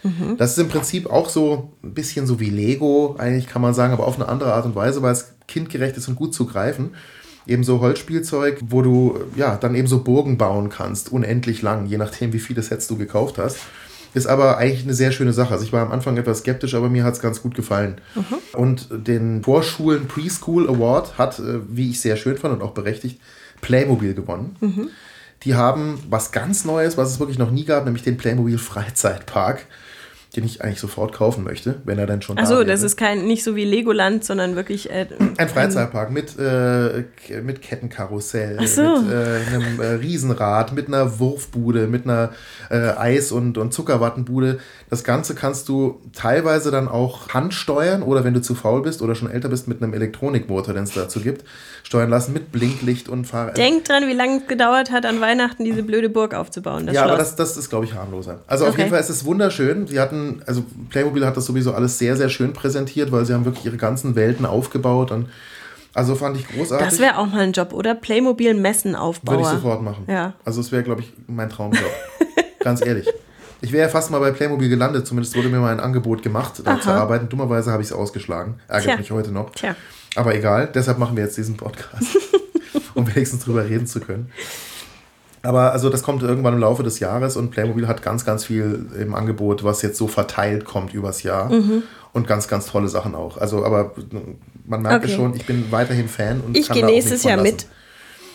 Mhm. 0.03 0.35
Das 0.37 0.51
ist 0.51 0.57
im 0.57 0.67
Prinzip 0.67 1.09
auch 1.09 1.29
so 1.29 1.71
ein 1.83 1.93
bisschen 1.93 2.27
so 2.27 2.39
wie 2.39 2.49
Lego, 2.49 3.15
eigentlich 3.17 3.47
kann 3.47 3.61
man 3.61 3.73
sagen, 3.73 3.93
aber 3.93 4.05
auf 4.05 4.15
eine 4.15 4.27
andere 4.27 4.53
Art 4.53 4.65
und 4.65 4.75
Weise, 4.75 5.01
weil 5.01 5.13
es 5.13 5.35
kindgerecht 5.47 5.95
ist 5.95 6.07
und 6.07 6.15
gut 6.15 6.33
zu 6.33 6.45
greifen. 6.45 6.95
Eben 7.45 7.63
so 7.63 7.81
Holzspielzeug, 7.81 8.59
wo 8.67 8.81
du 8.81 9.19
ja 9.35 9.57
dann 9.57 9.75
eben 9.75 9.87
so 9.87 10.03
Burgen 10.03 10.37
bauen 10.37 10.69
kannst, 10.69 11.11
unendlich 11.11 11.61
lang, 11.61 11.85
je 11.85 11.97
nachdem, 11.97 12.31
wie 12.33 12.39
viele 12.39 12.61
Sets 12.61 12.87
du 12.87 12.97
gekauft 12.97 13.37
hast. 13.37 13.57
Ist 14.13 14.27
aber 14.27 14.57
eigentlich 14.57 14.83
eine 14.83 14.93
sehr 14.93 15.11
schöne 15.11 15.33
Sache. 15.33 15.53
Also 15.53 15.65
ich 15.65 15.73
war 15.73 15.81
am 15.81 15.91
Anfang 15.91 16.17
etwas 16.17 16.39
skeptisch, 16.39 16.75
aber 16.75 16.89
mir 16.89 17.03
hat 17.03 17.15
es 17.15 17.19
ganz 17.19 17.41
gut 17.41 17.55
gefallen. 17.55 17.99
Mhm. 18.15 18.59
Und 18.59 18.87
den 18.91 19.43
Vorschulen 19.43 20.07
Preschool 20.07 20.69
Award 20.69 21.17
hat, 21.17 21.39
äh, 21.39 21.59
wie 21.67 21.89
ich 21.89 22.01
sehr 22.01 22.15
schön 22.15 22.37
fand 22.37 22.53
und 22.53 22.61
auch 22.61 22.73
berechtigt, 22.73 23.19
Playmobil 23.61 24.13
gewonnen. 24.13 24.55
Mhm. 24.59 24.89
Die 25.43 25.55
haben 25.55 25.99
was 26.09 26.31
ganz 26.31 26.63
Neues, 26.63 26.97
was 26.97 27.11
es 27.11 27.19
wirklich 27.19 27.39
noch 27.39 27.51
nie 27.51 27.65
gab, 27.65 27.85
nämlich 27.85 28.03
den 28.03 28.17
Playmobil 28.17 28.57
Freizeitpark 28.57 29.65
den 30.35 30.45
ich 30.45 30.63
eigentlich 30.63 30.79
sofort 30.79 31.13
kaufen 31.13 31.43
möchte, 31.43 31.75
wenn 31.85 31.99
er 31.99 32.07
dann 32.07 32.23
schon 32.23 32.39
Ach 32.39 32.47
so, 32.47 32.59
da 32.59 32.63
das 32.63 32.81
ist 32.81 32.97
kein 32.97 33.27
nicht 33.27 33.43
so 33.43 33.55
wie 33.55 33.65
Legoland, 33.65 34.23
sondern 34.23 34.55
wirklich 34.55 34.89
äh, 34.89 35.05
ein 35.37 35.47
Freizeitpark 35.47 36.09
mit 36.11 36.39
äh, 36.39 37.03
mit 37.43 37.61
Kettenkarussell, 37.61 38.65
so. 38.67 38.81
mit 38.81 39.11
äh, 39.11 39.53
einem 39.53 39.79
äh, 39.79 39.85
Riesenrad, 39.93 40.73
mit 40.73 40.87
einer 40.87 41.19
Wurfbude, 41.19 41.85
mit 41.85 42.05
einer 42.05 42.31
äh, 42.71 42.77
Eis- 42.77 43.31
und 43.31 43.59
und 43.59 43.73
Zuckerwattenbude. 43.73 44.59
Das 44.89 45.03
Ganze 45.03 45.35
kannst 45.35 45.69
du 45.69 46.01
teilweise 46.13 46.71
dann 46.71 46.87
auch 46.87 47.29
handsteuern 47.29 48.01
oder 48.01 48.23
wenn 48.23 48.33
du 48.33 48.41
zu 48.41 48.55
faul 48.55 48.81
bist 48.81 49.03
oder 49.03 49.13
schon 49.13 49.29
älter 49.29 49.49
bist 49.49 49.67
mit 49.67 49.83
einem 49.83 49.93
Elektronikmotor, 49.93 50.73
den 50.73 50.83
es 50.83 50.93
dazu 50.93 51.19
gibt, 51.19 51.45
steuern 51.83 52.09
lassen 52.09 52.33
mit 52.33 52.51
Blinklicht 52.51 53.09
und 53.09 53.25
Fahrrad. 53.25 53.57
Denk 53.57 53.85
dran, 53.85 54.07
wie 54.07 54.13
lange 54.13 54.37
es 54.37 54.47
gedauert 54.47 54.91
hat, 54.91 55.05
an 55.05 55.21
Weihnachten 55.21 55.63
diese 55.63 55.83
blöde 55.83 56.09
Burg 56.09 56.33
aufzubauen. 56.33 56.87
ja, 56.87 56.93
Schloss. 56.93 57.03
aber 57.03 57.17
das, 57.17 57.35
das 57.35 57.57
ist, 57.57 57.69
glaube 57.69 57.85
ich, 57.85 57.93
harmloser. 57.93 58.39
Also 58.47 58.63
okay. 58.63 58.71
auf 58.71 58.77
jeden 58.77 58.89
Fall 58.89 58.99
ist 58.99 59.09
es 59.09 59.25
wunderschön. 59.25 59.87
Sie 59.87 59.99
hatten, 59.99 60.22
also 60.45 60.63
Playmobil 60.89 61.25
hat 61.25 61.37
das 61.37 61.45
sowieso 61.45 61.73
alles 61.73 61.97
sehr, 61.97 62.15
sehr 62.17 62.29
schön 62.29 62.53
präsentiert, 62.53 63.11
weil 63.11 63.25
sie 63.25 63.33
haben 63.33 63.45
wirklich 63.45 63.65
ihre 63.65 63.77
ganzen 63.77 64.15
Welten 64.15 64.45
aufgebaut 64.45 65.11
und 65.11 65.27
also 65.93 66.15
fand 66.15 66.37
ich 66.37 66.47
großartig. 66.47 66.87
Das 66.87 66.99
wäre 66.99 67.17
auch 67.17 67.27
mal 67.27 67.41
ein 67.41 67.51
Job, 67.51 67.71
oder? 67.71 67.93
Playmobil 67.93 68.53
Messen 68.55 68.95
aufbauen. 68.95 69.37
Würde 69.37 69.49
ich 69.49 69.61
sofort 69.61 69.83
machen. 69.83 70.05
Ja. 70.07 70.33
Also 70.43 70.61
es 70.61 70.71
wäre, 70.71 70.83
glaube 70.83 71.01
ich, 71.01 71.13
mein 71.27 71.49
Traumjob. 71.49 71.91
Ganz 72.59 72.83
ehrlich. 72.83 73.07
Ich 73.61 73.71
wäre 73.71 73.83
ja 73.83 73.89
fast 73.89 74.11
mal 74.11 74.19
bei 74.19 74.31
Playmobil 74.31 74.69
gelandet, 74.69 75.07
zumindest 75.07 75.37
wurde 75.37 75.49
mir 75.49 75.59
mal 75.59 75.71
ein 75.71 75.79
Angebot 75.79 76.21
gemacht, 76.21 76.61
da 76.65 76.81
zu 76.81 76.89
arbeiten. 76.89 77.29
Dummerweise 77.29 77.71
habe 77.71 77.81
ich 77.81 77.89
es 77.89 77.93
ausgeschlagen. 77.93 78.59
Ärgert 78.67 78.85
Tja. 78.85 78.97
mich 78.97 79.11
heute 79.11 79.31
noch. 79.31 79.51
Tja. 79.51 79.75
Aber 80.15 80.35
egal, 80.35 80.69
deshalb 80.73 80.97
machen 80.97 81.15
wir 81.15 81.23
jetzt 81.23 81.37
diesen 81.37 81.55
Podcast, 81.57 82.17
um 82.93 83.07
wenigstens 83.07 83.43
drüber 83.45 83.63
reden 83.63 83.87
zu 83.87 83.99
können. 83.99 84.31
Aber 85.43 85.73
also 85.73 85.89
das 85.89 86.03
kommt 86.03 86.23
irgendwann 86.23 86.53
im 86.53 86.59
Laufe 86.61 86.83
des 86.83 86.99
Jahres 86.99 87.35
und 87.35 87.51
Playmobil 87.51 87.87
hat 87.87 88.01
ganz, 88.01 88.23
ganz 88.23 88.45
viel 88.45 88.87
im 88.97 89.13
Angebot, 89.13 89.63
was 89.63 89.81
jetzt 89.81 89.97
so 89.97 90.07
verteilt 90.07 90.63
kommt 90.63 90.93
übers 90.93 91.21
Jahr. 91.21 91.51
Mhm. 91.51 91.83
Und 92.13 92.27
ganz, 92.27 92.47
ganz 92.47 92.67
tolle 92.67 92.87
Sachen 92.87 93.15
auch. 93.15 93.37
Also, 93.37 93.65
aber 93.65 93.93
man 94.65 94.83
merkt 94.83 95.03
okay. 95.03 95.11
es 95.11 95.17
schon, 95.17 95.35
ich 95.35 95.45
bin 95.45 95.71
weiterhin 95.71 96.07
Fan 96.07 96.41
und 96.41 96.55
ich 96.55 96.69
gehe 96.69 96.85
nächstes 96.85 97.23
Jahr 97.23 97.41
mit. 97.41 97.65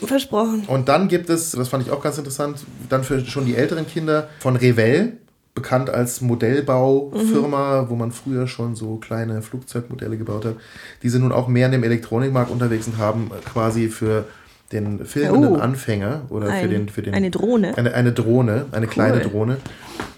Versprochen. 0.05 0.65
Und 0.69 0.89
dann 0.89 1.09
gibt 1.09 1.29
es, 1.29 1.53
das 1.53 1.69
fand 1.69 1.85
ich 1.85 1.93
auch 1.93 2.01
ganz 2.01 2.19
interessant, 2.19 2.61
dann 2.89 3.03
für 3.03 3.25
schon 3.25 3.47
die 3.47 3.57
älteren 3.57 3.87
Kinder 3.87 4.29
von 4.39 4.55
Revell, 4.55 5.19
bekannt 5.55 5.91
als 5.91 6.21
Modellbaufirma, 6.21 7.83
mhm. 7.83 7.91
wo 7.91 7.97
man 7.97 8.13
früher 8.13 8.47
schon 8.47 8.77
so 8.77 8.97
kleine 8.97 9.43
Flugzeugmodelle 9.43 10.17
gebaut 10.17 10.45
hat. 10.45 10.55
Die 11.03 11.09
sind 11.09 11.23
nun 11.23 11.33
auch 11.33 11.49
mehr 11.49 11.67
in 11.67 11.73
dem 11.73 11.83
Elektronikmarkt 11.83 12.51
unterwegs 12.51 12.87
und 12.87 12.99
haben 12.99 13.33
quasi 13.45 13.89
für 13.89 14.27
den 14.73 15.05
filmenden 15.07 15.57
oh. 15.57 15.59
Anfänger 15.59 16.23
oder 16.29 16.49
Ein, 16.49 16.63
für 16.63 16.69
den 16.69 16.89
für 16.89 17.03
den 17.03 17.15
eine 17.15 17.31
Drohne 17.31 17.77
eine, 17.77 17.95
eine 17.95 18.13
Drohne 18.13 18.67
eine 18.71 18.87
cool. 18.87 18.93
kleine 18.93 19.21
Drohne 19.21 19.57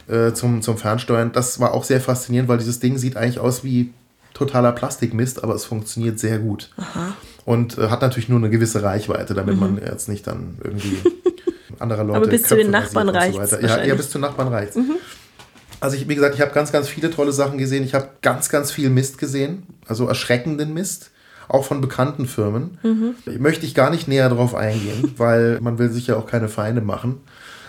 äh, 0.09 0.32
zum 0.32 0.61
zum 0.61 0.76
Fernsteuern 0.76 1.30
das 1.32 1.61
war 1.61 1.72
auch 1.72 1.84
sehr 1.84 2.01
faszinierend 2.01 2.48
weil 2.48 2.59
dieses 2.59 2.80
Ding 2.80 2.98
sieht 2.98 3.16
eigentlich 3.16 3.38
aus 3.38 3.62
wie 3.62 3.92
totaler 4.40 4.72
Plastikmist, 4.72 5.44
aber 5.44 5.55
es 5.55 5.66
funktioniert 5.66 6.18
sehr 6.18 6.38
gut. 6.38 6.70
Aha. 6.76 7.14
Und 7.44 7.78
äh, 7.78 7.88
hat 7.88 8.01
natürlich 8.01 8.28
nur 8.28 8.38
eine 8.38 8.48
gewisse 8.48 8.82
Reichweite, 8.82 9.34
damit 9.34 9.57
mhm. 9.57 9.61
man 9.61 9.82
jetzt 9.84 10.09
nicht 10.09 10.26
dann 10.26 10.57
irgendwie 10.64 10.98
anderer 11.78 12.05
Leute. 12.05 12.16
Aber 12.16 12.26
bis 12.26 12.42
Köpfe 12.42 12.57
zu 12.57 12.62
den 12.62 12.70
Nachbarn 12.70 13.09
reicht 13.11 13.46
so 13.46 13.57
ja, 13.57 13.84
ja, 13.84 13.94
bis 13.94 14.11
zu 14.11 14.18
Nachbarn 14.18 14.48
reicht 14.48 14.76
mhm. 14.76 14.96
Also 15.80 15.96
ich, 15.96 16.09
wie 16.09 16.14
gesagt, 16.14 16.34
ich 16.34 16.42
habe 16.42 16.53
ganz, 16.53 16.72
ganz 16.72 16.88
viele 16.88 17.11
tolle 17.11 17.32
Sachen 17.32 17.57
gesehen. 17.57 17.84
Ich 17.84 17.94
habe 17.94 18.09
ganz, 18.20 18.51
ganz 18.51 18.70
viel 18.70 18.90
Mist 18.90 19.16
gesehen, 19.16 19.62
also 19.86 20.07
erschreckenden 20.07 20.74
Mist, 20.74 21.11
auch 21.51 21.64
von 21.64 21.80
bekannten 21.80 22.26
Firmen. 22.26 22.78
Mhm. 22.82 23.14
Möchte 23.38 23.66
ich 23.66 23.74
gar 23.74 23.90
nicht 23.90 24.09
näher 24.09 24.28
drauf 24.28 24.55
eingehen, 24.55 25.14
weil 25.16 25.61
man 25.61 25.78
will 25.78 25.90
sich 25.90 26.07
ja 26.07 26.16
auch 26.16 26.26
keine 26.26 26.48
Feinde 26.48 26.80
machen. 26.80 27.20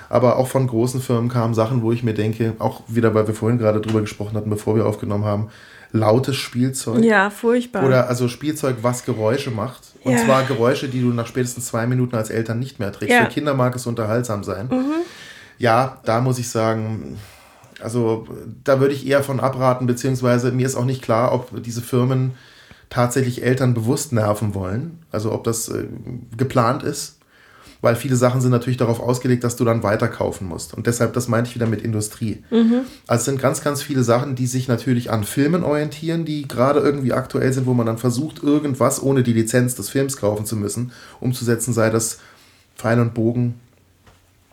Aber 0.07 0.37
auch 0.37 0.47
von 0.47 0.67
großen 0.67 1.01
Firmen 1.01 1.29
kamen 1.29 1.53
Sachen, 1.53 1.81
wo 1.81 1.91
ich 1.91 2.03
mir 2.03 2.13
denke, 2.13 2.53
auch 2.59 2.81
wieder, 2.87 3.13
weil 3.15 3.27
wir 3.27 3.33
vorhin 3.33 3.57
gerade 3.57 3.79
drüber 3.79 4.01
gesprochen 4.01 4.35
hatten, 4.35 4.49
bevor 4.49 4.75
wir 4.75 4.85
aufgenommen 4.85 5.23
haben, 5.23 5.49
lautes 5.93 6.35
Spielzeug. 6.35 7.03
Ja, 7.03 7.29
furchtbar. 7.29 7.85
Oder 7.85 8.07
also 8.07 8.27
Spielzeug, 8.27 8.77
was 8.81 9.05
Geräusche 9.05 9.51
macht. 9.51 9.93
Und 10.03 10.13
ja. 10.13 10.25
zwar 10.25 10.43
Geräusche, 10.43 10.89
die 10.89 11.01
du 11.01 11.07
nach 11.07 11.27
spätestens 11.27 11.67
zwei 11.67 11.87
Minuten 11.87 12.15
als 12.15 12.29
Eltern 12.29 12.59
nicht 12.59 12.77
mehr 12.77 12.91
trägst. 12.91 13.13
Ja. 13.15 13.25
Für 13.25 13.31
Kinder 13.31 13.53
mag 13.53 13.75
es 13.75 13.87
unterhaltsam 13.87 14.43
sein. 14.43 14.67
Mhm. 14.69 14.93
Ja, 15.57 15.99
da 16.03 16.21
muss 16.21 16.39
ich 16.39 16.49
sagen, 16.49 17.17
also 17.81 18.27
da 18.63 18.79
würde 18.79 18.93
ich 18.93 19.07
eher 19.07 19.23
von 19.23 19.39
abraten, 19.39 19.87
beziehungsweise 19.87 20.51
mir 20.51 20.65
ist 20.65 20.75
auch 20.75 20.85
nicht 20.85 21.01
klar, 21.01 21.33
ob 21.33 21.63
diese 21.63 21.81
Firmen 21.81 22.33
tatsächlich 22.91 23.43
Eltern 23.43 23.73
bewusst 23.73 24.13
nerven 24.13 24.53
wollen. 24.53 24.99
Also 25.11 25.31
ob 25.31 25.43
das 25.43 25.69
äh, 25.69 25.87
geplant 26.37 26.83
ist 26.83 27.17
weil 27.81 27.95
viele 27.95 28.15
Sachen 28.15 28.41
sind 28.41 28.51
natürlich 28.51 28.77
darauf 28.77 28.99
ausgelegt, 28.99 29.43
dass 29.43 29.55
du 29.55 29.65
dann 29.65 29.83
weiterkaufen 29.83 30.47
musst. 30.47 30.73
Und 30.73 30.85
deshalb, 30.87 31.13
das 31.13 31.27
meinte 31.27 31.49
ich 31.49 31.55
wieder 31.55 31.65
mit 31.65 31.81
Industrie. 31.81 32.43
Mhm. 32.51 32.81
Also 33.07 33.21
es 33.21 33.25
sind 33.25 33.41
ganz, 33.41 33.63
ganz 33.63 33.81
viele 33.81 34.03
Sachen, 34.03 34.35
die 34.35 34.47
sich 34.47 34.67
natürlich 34.67 35.11
an 35.11 35.23
Filmen 35.23 35.63
orientieren, 35.63 36.23
die 36.23 36.47
gerade 36.47 36.79
irgendwie 36.79 37.13
aktuell 37.13 37.51
sind, 37.51 37.65
wo 37.65 37.73
man 37.73 37.87
dann 37.87 37.97
versucht, 37.97 38.43
irgendwas 38.43 39.01
ohne 39.01 39.23
die 39.23 39.33
Lizenz 39.33 39.75
des 39.75 39.89
Films 39.89 40.17
kaufen 40.17 40.45
zu 40.45 40.55
müssen, 40.55 40.91
umzusetzen, 41.19 41.73
sei 41.73 41.89
das 41.89 42.19
Pfeil 42.77 42.99
und 42.99 43.13
Bogen, 43.15 43.55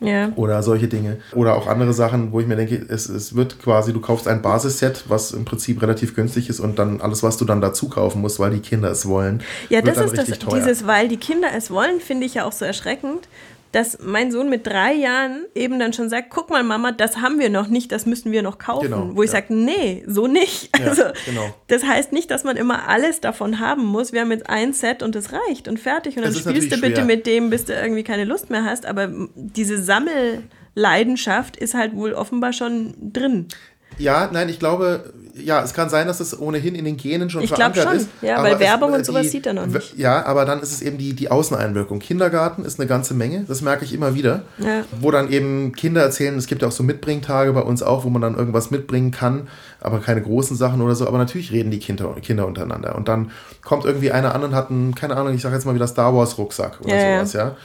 ja. 0.01 0.31
Oder 0.35 0.63
solche 0.63 0.87
Dinge. 0.87 1.17
Oder 1.33 1.55
auch 1.55 1.67
andere 1.67 1.93
Sachen, 1.93 2.31
wo 2.31 2.39
ich 2.39 2.47
mir 2.47 2.55
denke, 2.55 2.85
es, 2.87 3.09
es 3.09 3.35
wird 3.35 3.61
quasi, 3.61 3.91
du 3.91 3.99
kaufst 3.99 4.27
ein 4.27 4.41
Basisset, 4.41 5.03
was 5.09 5.31
im 5.31 5.45
Prinzip 5.45 5.81
relativ 5.81 6.15
günstig 6.15 6.49
ist 6.49 6.59
und 6.59 6.79
dann 6.79 7.01
alles, 7.01 7.21
was 7.21 7.37
du 7.37 7.45
dann 7.45 7.59
dazu 7.59 7.89
kaufen 7.89 8.21
musst, 8.21 8.39
weil 8.39 8.51
die 8.51 8.59
Kinder 8.59 8.89
es 8.91 9.07
wollen. 9.07 9.43
Ja, 9.69 9.81
das 9.81 9.97
ist 9.97 10.17
das, 10.17 10.39
teuer. 10.39 10.59
dieses, 10.59 10.87
weil 10.87 11.09
die 11.09 11.17
Kinder 11.17 11.49
es 11.55 11.69
wollen, 11.69 11.99
finde 11.99 12.25
ich 12.25 12.35
ja 12.35 12.45
auch 12.45 12.53
so 12.53 12.63
erschreckend, 12.65 13.27
dass 13.71 13.99
mein 14.01 14.31
Sohn 14.31 14.49
mit 14.49 14.65
drei 14.65 14.93
Jahren 14.93 15.45
eben 15.53 15.79
dann 15.79 15.93
schon 15.93 16.09
sagt, 16.09 16.31
guck 16.31 16.49
mal 16.49 16.63
Mama, 16.63 16.91
das 16.91 17.17
haben 17.17 17.39
wir 17.39 17.49
noch 17.49 17.67
nicht, 17.67 17.91
das 17.91 18.05
müssen 18.05 18.31
wir 18.31 18.41
noch 18.41 18.57
kaufen. 18.57 18.89
Genau, 18.89 19.11
Wo 19.13 19.21
ich 19.21 19.31
ja. 19.31 19.37
sage, 19.37 19.53
nee, 19.53 20.03
so 20.07 20.27
nicht. 20.27 20.69
Also 20.79 21.03
ja, 21.03 21.13
genau. 21.25 21.53
das 21.67 21.83
heißt 21.83 22.11
nicht, 22.13 22.31
dass 22.31 22.43
man 22.43 22.57
immer 22.57 22.87
alles 22.87 23.21
davon 23.21 23.59
haben 23.59 23.85
muss. 23.85 24.11
Wir 24.11 24.21
haben 24.21 24.31
jetzt 24.31 24.49
ein 24.49 24.73
Set 24.73 25.03
und 25.03 25.15
es 25.15 25.31
reicht 25.33 25.67
und 25.67 25.79
fertig. 25.79 26.17
Und 26.17 26.23
dann 26.23 26.33
spielst 26.33 26.71
du 26.71 26.81
bitte 26.81 26.95
schwer. 26.95 27.05
mit 27.05 27.27
dem, 27.27 27.49
bis 27.49 27.65
du 27.65 27.73
irgendwie 27.73 28.03
keine 28.03 28.23
Lust 28.23 28.49
mehr 28.49 28.63
hast. 28.63 28.85
Aber 28.85 29.11
diese 29.35 29.81
Sammelleidenschaft 29.81 31.57
ist 31.57 31.73
halt 31.73 31.95
wohl 31.95 32.13
offenbar 32.13 32.53
schon 32.53 32.95
drin. 33.13 33.47
Ja, 33.97 34.29
nein, 34.31 34.49
ich 34.49 34.57
glaube, 34.59 35.13
ja, 35.43 35.63
es 35.63 35.73
kann 35.73 35.89
sein, 35.89 36.07
dass 36.07 36.19
es 36.19 36.37
ohnehin 36.39 36.75
in 36.75 36.85
den 36.85 36.97
Genen 36.97 37.29
schon 37.29 37.43
ich 37.43 37.49
verankert 37.49 37.83
schon. 37.83 37.97
ist. 37.97 38.09
Ja, 38.21 38.41
weil 38.43 38.59
Werbung 38.59 38.91
es, 38.91 38.97
und 38.97 39.05
sowas 39.05 39.23
die, 39.23 39.29
sieht 39.29 39.45
er 39.45 39.53
noch 39.53 39.65
nicht. 39.65 39.97
Ja, 39.97 40.25
aber 40.25 40.45
dann 40.45 40.61
ist 40.61 40.71
es 40.71 40.81
eben 40.81 40.97
die, 40.97 41.13
die 41.13 41.31
Außeneinwirkung. 41.31 41.99
Kindergarten 41.99 42.65
ist 42.65 42.79
eine 42.79 42.87
ganze 42.87 43.13
Menge, 43.13 43.45
das 43.47 43.61
merke 43.61 43.85
ich 43.85 43.93
immer 43.93 44.15
wieder. 44.15 44.43
Ja. 44.57 44.83
Wo 44.99 45.11
dann 45.11 45.31
eben 45.31 45.73
Kinder 45.73 46.01
erzählen, 46.01 46.37
es 46.37 46.47
gibt 46.47 46.61
ja 46.61 46.67
auch 46.67 46.73
so 46.73 46.83
Mitbringtage 46.83 47.53
bei 47.53 47.61
uns 47.61 47.83
auch, 47.83 48.03
wo 48.03 48.09
man 48.09 48.21
dann 48.21 48.35
irgendwas 48.35 48.71
mitbringen 48.71 49.11
kann, 49.11 49.47
aber 49.81 49.99
keine 49.99 50.21
großen 50.21 50.57
Sachen 50.57 50.81
oder 50.81 50.95
so. 50.95 51.07
Aber 51.07 51.17
natürlich 51.17 51.51
reden 51.51 51.71
die 51.71 51.79
Kinder, 51.79 52.15
Kinder 52.21 52.47
untereinander. 52.47 52.95
Und 52.95 53.07
dann 53.07 53.31
kommt 53.63 53.85
irgendwie 53.85 54.11
einer 54.11 54.35
an 54.35 54.43
und 54.43 54.55
hat 54.55 54.69
einen, 54.69 54.95
keine 54.95 55.15
Ahnung, 55.15 55.33
ich 55.33 55.41
sage 55.41 55.55
jetzt 55.55 55.65
mal 55.65 55.75
wieder 55.75 55.87
Star 55.87 56.15
Wars 56.15 56.37
Rucksack 56.37 56.79
oder 56.81 56.95
ja, 56.95 57.17
sowas, 57.17 57.33
ja. 57.33 57.55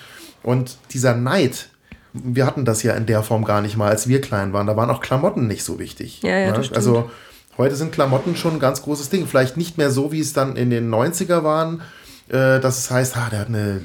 Und 0.43 0.77
dieser 0.93 1.15
Neid, 1.15 1.69
wir 2.13 2.47
hatten 2.47 2.65
das 2.65 2.83
ja 2.83 2.95
in 2.95 3.07
der 3.07 3.23
Form 3.23 3.45
gar 3.45 3.61
nicht 3.61 3.77
mal, 3.77 3.91
als 3.91 4.09
wir 4.09 4.21
klein 4.21 4.53
waren. 4.53 4.67
Da 4.67 4.77
waren 4.77 4.91
auch 4.91 5.01
Klamotten 5.01 5.47
nicht 5.47 5.65
so 5.65 5.79
wichtig. 5.79 6.23
Ja, 6.23 6.39
ja, 6.39 6.59
ne? 6.59 6.65
Also 6.75 7.11
Heute 7.57 7.77
sind 7.77 7.93
Klamotten 7.93 8.37
schon 8.37 8.55
ein 8.55 8.61
ganz 8.61 8.83
großes 8.83 9.11
Ding. 9.11 9.27
Vielleicht 9.27 9.57
nicht 9.57 9.79
mehr 9.79 9.91
so, 9.91 10.13
wie 10.13 10.21
es 10.21 10.33
dann 10.33 10.57
in 10.57 10.71
den 10.71 10.93
90er 10.93 11.45
waren, 11.45 11.83
äh, 12.29 12.61
dass 12.61 12.79
es 12.79 12.91
heißt, 12.91 13.17
ah, 13.17 13.29
der 13.31 13.41
hat 13.41 13.49
eine 13.49 13.81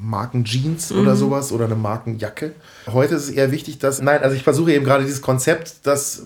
Markenjeans 0.00 0.90
mhm. 0.90 1.00
oder 1.00 1.16
sowas 1.16 1.52
oder 1.52 1.66
eine 1.66 1.76
Markenjacke. 1.76 2.52
Heute 2.90 3.14
ist 3.14 3.24
es 3.24 3.30
eher 3.30 3.52
wichtig, 3.52 3.78
dass. 3.78 4.00
Nein, 4.00 4.22
also 4.22 4.34
ich 4.34 4.42
versuche 4.42 4.72
eben 4.72 4.84
gerade 4.84 5.04
dieses 5.04 5.20
Konzept, 5.20 5.86
dass 5.86 6.24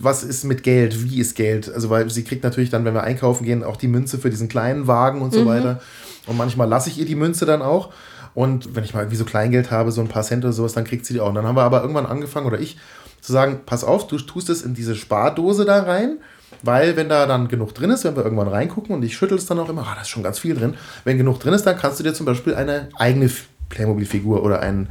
was 0.00 0.22
ist 0.22 0.44
mit 0.44 0.62
Geld, 0.62 1.04
wie 1.04 1.20
ist 1.20 1.34
Geld? 1.34 1.72
Also, 1.72 1.90
weil 1.90 2.08
sie 2.08 2.24
kriegt 2.24 2.44
natürlich 2.44 2.70
dann, 2.70 2.84
wenn 2.84 2.94
wir 2.94 3.02
einkaufen 3.02 3.44
gehen, 3.44 3.64
auch 3.64 3.76
die 3.76 3.88
Münze 3.88 4.18
für 4.18 4.30
diesen 4.30 4.48
kleinen 4.48 4.86
Wagen 4.86 5.20
und 5.20 5.34
so 5.34 5.42
mhm. 5.42 5.46
weiter. 5.46 5.80
Und 6.26 6.36
manchmal 6.36 6.68
lasse 6.68 6.88
ich 6.88 6.98
ihr 6.98 7.06
die 7.06 7.14
Münze 7.14 7.44
dann 7.44 7.62
auch. 7.62 7.90
Und 8.34 8.76
wenn 8.76 8.84
ich 8.84 8.94
mal 8.94 9.10
wie 9.10 9.16
so 9.16 9.24
Kleingeld 9.24 9.70
habe, 9.70 9.90
so 9.90 10.00
ein 10.00 10.08
paar 10.08 10.22
Cent 10.22 10.44
oder 10.44 10.52
sowas, 10.52 10.72
dann 10.72 10.84
kriegt 10.84 11.04
sie 11.04 11.14
die 11.14 11.20
auch. 11.20 11.28
Und 11.28 11.34
dann 11.34 11.46
haben 11.46 11.56
wir 11.56 11.62
aber 11.62 11.80
irgendwann 11.80 12.06
angefangen, 12.06 12.46
oder 12.46 12.60
ich, 12.60 12.78
zu 13.28 13.34
sagen, 13.34 13.60
pass 13.66 13.84
auf, 13.84 14.06
du 14.06 14.16
tust 14.16 14.48
es 14.48 14.62
in 14.62 14.72
diese 14.72 14.96
Spardose 14.96 15.66
da 15.66 15.82
rein, 15.82 16.16
weil 16.62 16.96
wenn 16.96 17.10
da 17.10 17.26
dann 17.26 17.48
genug 17.48 17.74
drin 17.74 17.90
ist, 17.90 18.04
wenn 18.04 18.16
wir 18.16 18.24
irgendwann 18.24 18.48
reingucken 18.48 18.94
und 18.94 19.02
ich 19.04 19.14
schüttel 19.14 19.36
es 19.36 19.44
dann 19.44 19.58
auch 19.58 19.68
immer, 19.68 19.82
ah, 19.82 19.94
da 19.94 20.00
ist 20.00 20.08
schon 20.08 20.22
ganz 20.22 20.38
viel 20.38 20.54
drin. 20.54 20.74
Wenn 21.04 21.18
genug 21.18 21.38
drin 21.38 21.52
ist, 21.52 21.66
dann 21.66 21.76
kannst 21.76 22.00
du 22.00 22.04
dir 22.04 22.14
zum 22.14 22.24
Beispiel 22.24 22.54
eine 22.54 22.88
eigene 22.96 23.30
Playmobil-Figur 23.68 24.42
oder 24.42 24.60
ein 24.60 24.88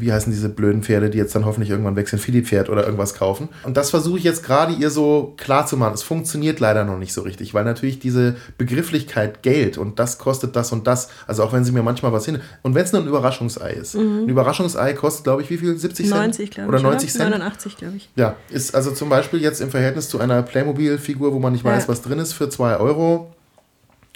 wie 0.00 0.12
heißen 0.12 0.32
diese 0.32 0.48
blöden 0.48 0.82
Pferde, 0.82 1.10
die 1.10 1.18
jetzt 1.18 1.34
dann 1.34 1.44
hoffentlich 1.44 1.70
irgendwann 1.70 1.96
wechseln, 1.96 2.18
Philipp-Pferd 2.18 2.68
oder 2.70 2.84
irgendwas 2.84 3.14
kaufen. 3.14 3.48
Und 3.64 3.76
das 3.76 3.90
versuche 3.90 4.18
ich 4.18 4.24
jetzt 4.24 4.44
gerade 4.44 4.72
ihr 4.72 4.90
so 4.90 5.34
klar 5.36 5.66
zu 5.66 5.76
machen. 5.76 5.94
Es 5.94 6.02
funktioniert 6.02 6.60
leider 6.60 6.84
noch 6.84 6.98
nicht 6.98 7.12
so 7.12 7.22
richtig, 7.22 7.54
weil 7.54 7.64
natürlich 7.64 7.98
diese 7.98 8.36
Begrifflichkeit 8.58 9.42
Geld 9.42 9.78
und 9.78 9.98
das 9.98 10.18
kostet 10.18 10.56
das 10.56 10.72
und 10.72 10.86
das, 10.86 11.08
also 11.26 11.42
auch 11.42 11.52
wenn 11.52 11.64
sie 11.64 11.72
mir 11.72 11.82
manchmal 11.82 12.12
was 12.12 12.24
hin. 12.24 12.40
Und 12.62 12.74
wenn 12.74 12.84
es 12.84 12.92
nur 12.92 13.02
ein 13.02 13.08
Überraschungsei 13.08 13.72
ist. 13.72 13.94
Mhm. 13.94 14.24
Ein 14.24 14.28
Überraschungsei 14.28 14.92
kostet, 14.94 15.24
glaube 15.24 15.42
ich, 15.42 15.50
wie 15.50 15.58
viel? 15.58 15.76
70 15.76 16.06
Cent? 16.06 16.20
90, 16.20 16.50
glaube 16.50 16.68
ich. 16.68 16.82
Oder 16.82 16.90
90 16.90 17.12
Cent? 17.12 17.30
89, 17.30 17.76
glaube 17.76 17.96
ich. 17.96 18.10
Ja, 18.16 18.36
ist 18.50 18.74
also 18.74 18.90
zum 18.92 19.08
Beispiel 19.08 19.40
jetzt 19.40 19.60
im 19.60 19.70
Verhältnis 19.70 20.08
zu 20.08 20.20
einer 20.20 20.42
Playmobil-Figur, 20.42 21.32
wo 21.32 21.38
man 21.38 21.52
nicht 21.52 21.64
weiß, 21.64 21.84
ja. 21.84 21.88
was 21.88 22.02
drin 22.02 22.18
ist, 22.18 22.32
für 22.32 22.48
2 22.48 22.76
Euro 22.78 23.33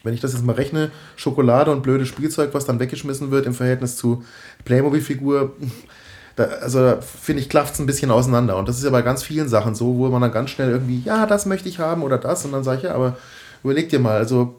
wenn 0.05 0.15
ich 0.15 0.21
das 0.21 0.33
jetzt 0.33 0.45
mal 0.45 0.55
rechne, 0.55 0.91
Schokolade 1.17 1.71
und 1.71 1.83
blödes 1.83 2.09
Spielzeug, 2.09 2.51
was 2.53 2.65
dann 2.65 2.79
weggeschmissen 2.81 3.31
wird 3.31 3.47
im 3.47 3.55
Verhältnis 3.55 3.97
zu 3.97 4.25
Playmobil-Figur, 4.65 5.53
da, 6.37 6.45
also 6.45 6.99
finde 7.01 7.43
ich, 7.43 7.49
klafft 7.49 7.75
es 7.75 7.81
ein 7.81 7.87
bisschen 7.87 8.11
auseinander. 8.11 8.57
Und 8.57 8.69
das 8.69 8.79
ist 8.79 8.85
ja 8.85 8.91
bei 8.91 9.03
ganz 9.03 9.23
vielen 9.23 9.49
Sachen 9.49 9.75
so, 9.75 9.99
wo 9.99 10.09
man 10.09 10.23
dann 10.23 10.33
ganz 10.33 10.51
schnell 10.51 10.71
irgendwie, 10.71 11.03
ja, 11.05 11.27
das 11.27 11.47
möchte 11.47 11.69
ich 11.69 11.81
haben 11.81 12.03
oder 12.03 12.17
das. 12.17 12.45
Und 12.45 12.53
dann 12.53 12.63
sage 12.63 12.79
ich, 12.79 12.85
ja, 12.85 12.95
aber 12.95 13.17
überleg 13.65 13.89
dir 13.89 13.99
mal, 13.99 14.17
also 14.17 14.57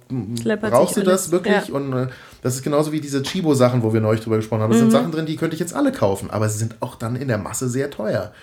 brauchst 0.61 0.97
du 0.97 1.03
das 1.03 1.31
wirklich? 1.31 1.69
Ja. 1.69 1.73
Und 1.73 1.93
äh, 1.93 2.07
das 2.41 2.55
ist 2.55 2.63
genauso 2.63 2.91
wie 2.91 2.99
diese 2.99 3.23
Chibo-Sachen, 3.23 3.81
wo 3.81 3.93
wir 3.93 4.01
neulich 4.01 4.21
drüber 4.21 4.35
gesprochen 4.35 4.61
haben. 4.61 4.71
Da 4.71 4.77
mhm. 4.77 4.81
sind 4.81 4.91
Sachen 4.91 5.11
drin, 5.11 5.25
die 5.25 5.37
könnte 5.37 5.53
ich 5.53 5.59
jetzt 5.61 5.73
alle 5.73 5.93
kaufen, 5.93 6.29
aber 6.29 6.49
sie 6.49 6.59
sind 6.59 6.75
auch 6.81 6.95
dann 6.95 7.15
in 7.15 7.29
der 7.29 7.37
Masse 7.37 7.69
sehr 7.69 7.89
teuer. 7.89 8.33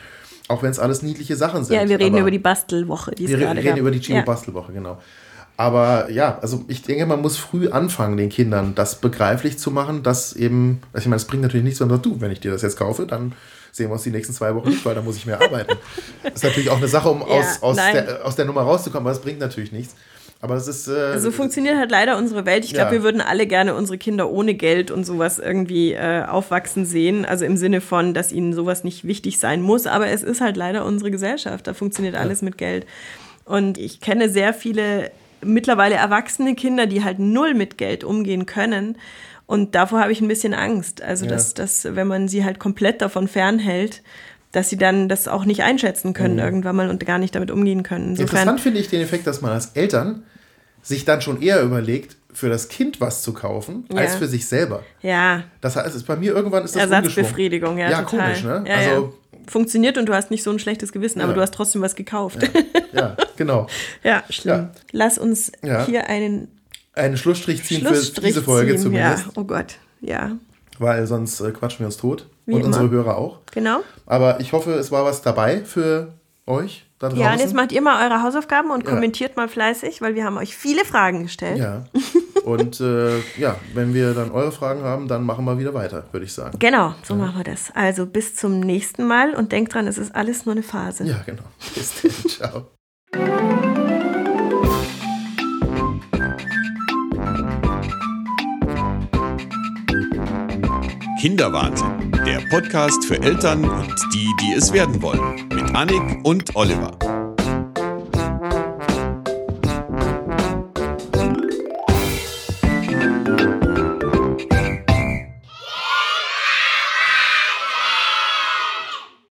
Auch 0.48 0.62
wenn 0.62 0.70
es 0.70 0.78
alles 0.78 1.02
niedliche 1.02 1.36
Sachen 1.36 1.64
sind. 1.64 1.74
Ja, 1.74 1.88
wir 1.88 1.98
reden 1.98 2.14
aber 2.14 2.20
über 2.20 2.30
die 2.30 2.38
Bastelwoche. 2.38 3.10
Die 3.12 3.28
wir 3.28 3.36
reden 3.36 3.62
gab. 3.62 3.76
über 3.76 3.90
die 3.90 4.00
Chibo-Bastelwoche, 4.00 4.72
genau. 4.72 4.98
Aber 5.56 6.10
ja, 6.10 6.38
also 6.42 6.64
ich 6.68 6.82
denke, 6.82 7.06
man 7.06 7.22
muss 7.22 7.38
früh 7.38 7.68
anfangen, 7.68 8.16
den 8.16 8.28
Kindern 8.28 8.74
das 8.74 9.00
begreiflich 9.00 9.58
zu 9.58 9.70
machen, 9.70 10.02
dass 10.02 10.34
eben, 10.34 10.82
also 10.92 11.04
ich 11.04 11.08
meine, 11.08 11.16
es 11.16 11.24
bringt 11.24 11.42
natürlich 11.42 11.64
nichts, 11.64 11.80
wenn 11.80 11.88
man 11.88 11.96
sagt, 11.96 12.06
du, 12.06 12.20
wenn 12.20 12.30
ich 12.30 12.40
dir 12.40 12.50
das 12.50 12.62
jetzt 12.62 12.76
kaufe, 12.76 13.06
dann 13.06 13.32
sehen 13.72 13.88
wir 13.88 13.94
uns 13.94 14.02
die 14.02 14.10
nächsten 14.10 14.34
zwei 14.34 14.54
Wochen 14.54 14.68
nicht, 14.68 14.84
weil 14.84 14.94
dann 14.94 15.04
muss 15.04 15.16
ich 15.16 15.26
mehr 15.26 15.40
arbeiten. 15.40 15.76
Das 16.22 16.34
ist 16.34 16.44
natürlich 16.44 16.70
auch 16.70 16.76
eine 16.76 16.88
Sache, 16.88 17.08
um 17.08 17.20
ja, 17.20 17.26
aus, 17.26 17.62
aus, 17.62 17.76
der, 17.76 18.24
aus 18.24 18.36
der 18.36 18.44
Nummer 18.44 18.62
rauszukommen, 18.62 19.06
aber 19.06 19.14
das 19.14 19.22
bringt 19.22 19.38
natürlich 19.38 19.72
nichts. 19.72 19.94
Aber 20.40 20.54
das 20.54 20.68
ist. 20.68 20.86
Äh, 20.86 21.18
so 21.18 21.30
funktioniert 21.30 21.76
halt 21.76 21.90
leider 21.90 22.18
unsere 22.18 22.44
Welt. 22.44 22.64
Ich 22.64 22.74
glaube, 22.74 22.88
ja. 22.88 22.92
wir 22.92 23.02
würden 23.02 23.22
alle 23.22 23.46
gerne 23.46 23.74
unsere 23.74 23.96
Kinder 23.96 24.30
ohne 24.30 24.54
Geld 24.54 24.90
und 24.90 25.04
sowas 25.04 25.38
irgendwie 25.38 25.94
äh, 25.94 26.24
aufwachsen 26.24 26.84
sehen. 26.84 27.24
Also 27.24 27.46
im 27.46 27.56
Sinne 27.56 27.80
von, 27.80 28.12
dass 28.12 28.32
ihnen 28.32 28.52
sowas 28.52 28.84
nicht 28.84 29.04
wichtig 29.04 29.38
sein 29.38 29.62
muss. 29.62 29.86
Aber 29.86 30.08
es 30.08 30.22
ist 30.22 30.42
halt 30.42 30.58
leider 30.58 30.84
unsere 30.84 31.10
Gesellschaft. 31.10 31.66
Da 31.66 31.72
funktioniert 31.72 32.16
alles 32.16 32.42
ja. 32.42 32.44
mit 32.44 32.58
Geld. 32.58 32.86
Und 33.46 33.78
ich 33.78 34.00
kenne 34.00 34.28
sehr 34.28 34.52
viele 34.52 35.10
mittlerweile 35.42 35.96
erwachsene 35.96 36.54
Kinder, 36.54 36.86
die 36.86 37.04
halt 37.04 37.18
null 37.18 37.54
mit 37.54 37.78
Geld 37.78 38.04
umgehen 38.04 38.46
können. 38.46 38.96
Und 39.46 39.74
davor 39.74 40.00
habe 40.00 40.12
ich 40.12 40.20
ein 40.20 40.28
bisschen 40.28 40.54
Angst. 40.54 41.02
Also, 41.02 41.24
ja. 41.24 41.32
dass, 41.32 41.54
dass, 41.54 41.84
wenn 41.84 42.08
man 42.08 42.28
sie 42.28 42.44
halt 42.44 42.58
komplett 42.58 43.00
davon 43.00 43.28
fernhält, 43.28 44.02
dass 44.52 44.70
sie 44.70 44.76
dann 44.76 45.08
das 45.08 45.28
auch 45.28 45.44
nicht 45.44 45.62
einschätzen 45.62 46.14
können 46.14 46.34
mhm. 46.34 46.40
irgendwann 46.40 46.76
mal 46.76 46.90
und 46.90 47.04
gar 47.04 47.18
nicht 47.18 47.34
damit 47.34 47.50
umgehen 47.50 47.82
können. 47.82 48.10
Insofern, 48.10 48.28
Interessant 48.28 48.60
finde 48.60 48.80
ich 48.80 48.88
den 48.88 49.02
Effekt, 49.02 49.26
dass 49.26 49.42
man 49.42 49.52
als 49.52 49.72
Eltern 49.74 50.22
sich 50.82 51.04
dann 51.04 51.20
schon 51.20 51.42
eher 51.42 51.62
überlegt, 51.62 52.16
für 52.32 52.48
das 52.50 52.68
Kind 52.68 53.00
was 53.00 53.22
zu 53.22 53.32
kaufen, 53.32 53.86
ja. 53.90 53.96
als 53.96 54.16
für 54.16 54.26
sich 54.26 54.46
selber. 54.46 54.82
Ja. 55.00 55.44
Das 55.62 55.76
heißt, 55.76 56.06
bei 56.06 56.16
mir 56.16 56.34
irgendwann 56.34 56.64
ist 56.64 56.76
das 56.76 56.82
Ersatzbefriedigung, 56.82 57.78
ja, 57.78 57.90
ja 57.90 58.02
total. 58.02 58.26
komisch, 58.26 58.44
ne? 58.44 58.64
Ja, 58.68 58.74
also 58.74 59.14
funktioniert 59.48 59.98
und 59.98 60.06
du 60.06 60.14
hast 60.14 60.30
nicht 60.30 60.42
so 60.42 60.50
ein 60.50 60.58
schlechtes 60.58 60.92
Gewissen, 60.92 61.20
aber 61.20 61.32
du 61.34 61.40
hast 61.40 61.54
trotzdem 61.54 61.82
was 61.82 61.94
gekauft. 61.96 62.38
Ja, 62.92 63.16
genau. 63.36 63.66
ja, 64.02 64.22
schlimm. 64.30 64.68
Lass 64.92 65.18
uns 65.18 65.52
hier 65.62 66.08
einen 66.08 66.48
einen 66.94 67.16
Schlussstrich 67.18 67.62
ziehen 67.62 67.80
Schlussstrich 67.82 68.14
für 68.14 68.20
diese 68.22 68.42
Folge 68.42 68.72
ziehen. 68.72 68.82
zumindest. 68.82 69.26
Ja, 69.26 69.32
oh 69.36 69.44
Gott, 69.44 69.74
ja. 70.00 70.32
Weil 70.78 71.06
sonst 71.06 71.40
äh, 71.40 71.50
quatschen 71.52 71.80
wir 71.80 71.86
uns 71.86 71.96
tot. 71.98 72.26
Wie 72.46 72.54
und 72.54 72.60
immer. 72.60 72.68
unsere 72.68 72.90
Hörer 72.90 73.16
auch. 73.18 73.40
Genau. 73.52 73.80
Aber 74.06 74.40
ich 74.40 74.52
hoffe, 74.52 74.72
es 74.74 74.90
war 74.92 75.04
was 75.04 75.20
dabei 75.20 75.62
für 75.64 76.12
euch. 76.46 76.86
da. 76.98 77.10
Ja, 77.10 77.32
und 77.32 77.40
jetzt 77.40 77.54
macht 77.54 77.72
ihr 77.72 77.82
mal 77.82 78.06
eure 78.08 78.22
Hausaufgaben 78.22 78.70
und 78.70 78.84
Ja. 78.84 78.90
kommentiert 78.90 79.36
mal 79.36 79.48
fleißig, 79.48 80.00
weil 80.00 80.14
wir 80.14 80.24
haben 80.24 80.38
euch 80.38 80.56
viele 80.56 80.84
Fragen 80.84 81.24
gestellt. 81.24 81.58
Ja. 81.58 81.84
Und 82.46 82.80
äh, 82.80 83.18
ja, 83.38 83.56
wenn 83.74 83.92
wir 83.92 84.14
dann 84.14 84.30
eure 84.30 84.52
Fragen 84.52 84.82
haben, 84.82 85.08
dann 85.08 85.24
machen 85.24 85.44
wir 85.44 85.58
wieder 85.58 85.74
weiter, 85.74 86.04
würde 86.12 86.26
ich 86.26 86.32
sagen. 86.32 86.56
Genau, 86.60 86.94
so 87.02 87.16
machen 87.16 87.38
wir 87.38 87.42
das. 87.42 87.72
Also 87.74 88.06
bis 88.06 88.36
zum 88.36 88.60
nächsten 88.60 89.04
Mal 89.04 89.34
und 89.34 89.50
denkt 89.50 89.74
dran, 89.74 89.88
es 89.88 89.98
ist 89.98 90.14
alles 90.14 90.46
nur 90.46 90.52
eine 90.52 90.62
Phase. 90.62 91.02
Ja, 91.02 91.24
genau. 91.26 91.42
Bis 91.74 92.02
dann. 92.02 92.12
Ciao. 92.30 92.66
Kinderwahnsinn, 101.20 102.12
der 102.24 102.42
Podcast 102.48 103.04
für 103.06 103.20
Eltern 103.20 103.64
und 103.64 103.92
die, 104.14 104.30
die 104.40 104.52
es 104.56 104.72
werden 104.72 105.02
wollen. 105.02 105.48
Mit 105.52 105.74
Annik 105.74 106.24
und 106.24 106.54
Oliver. 106.54 106.96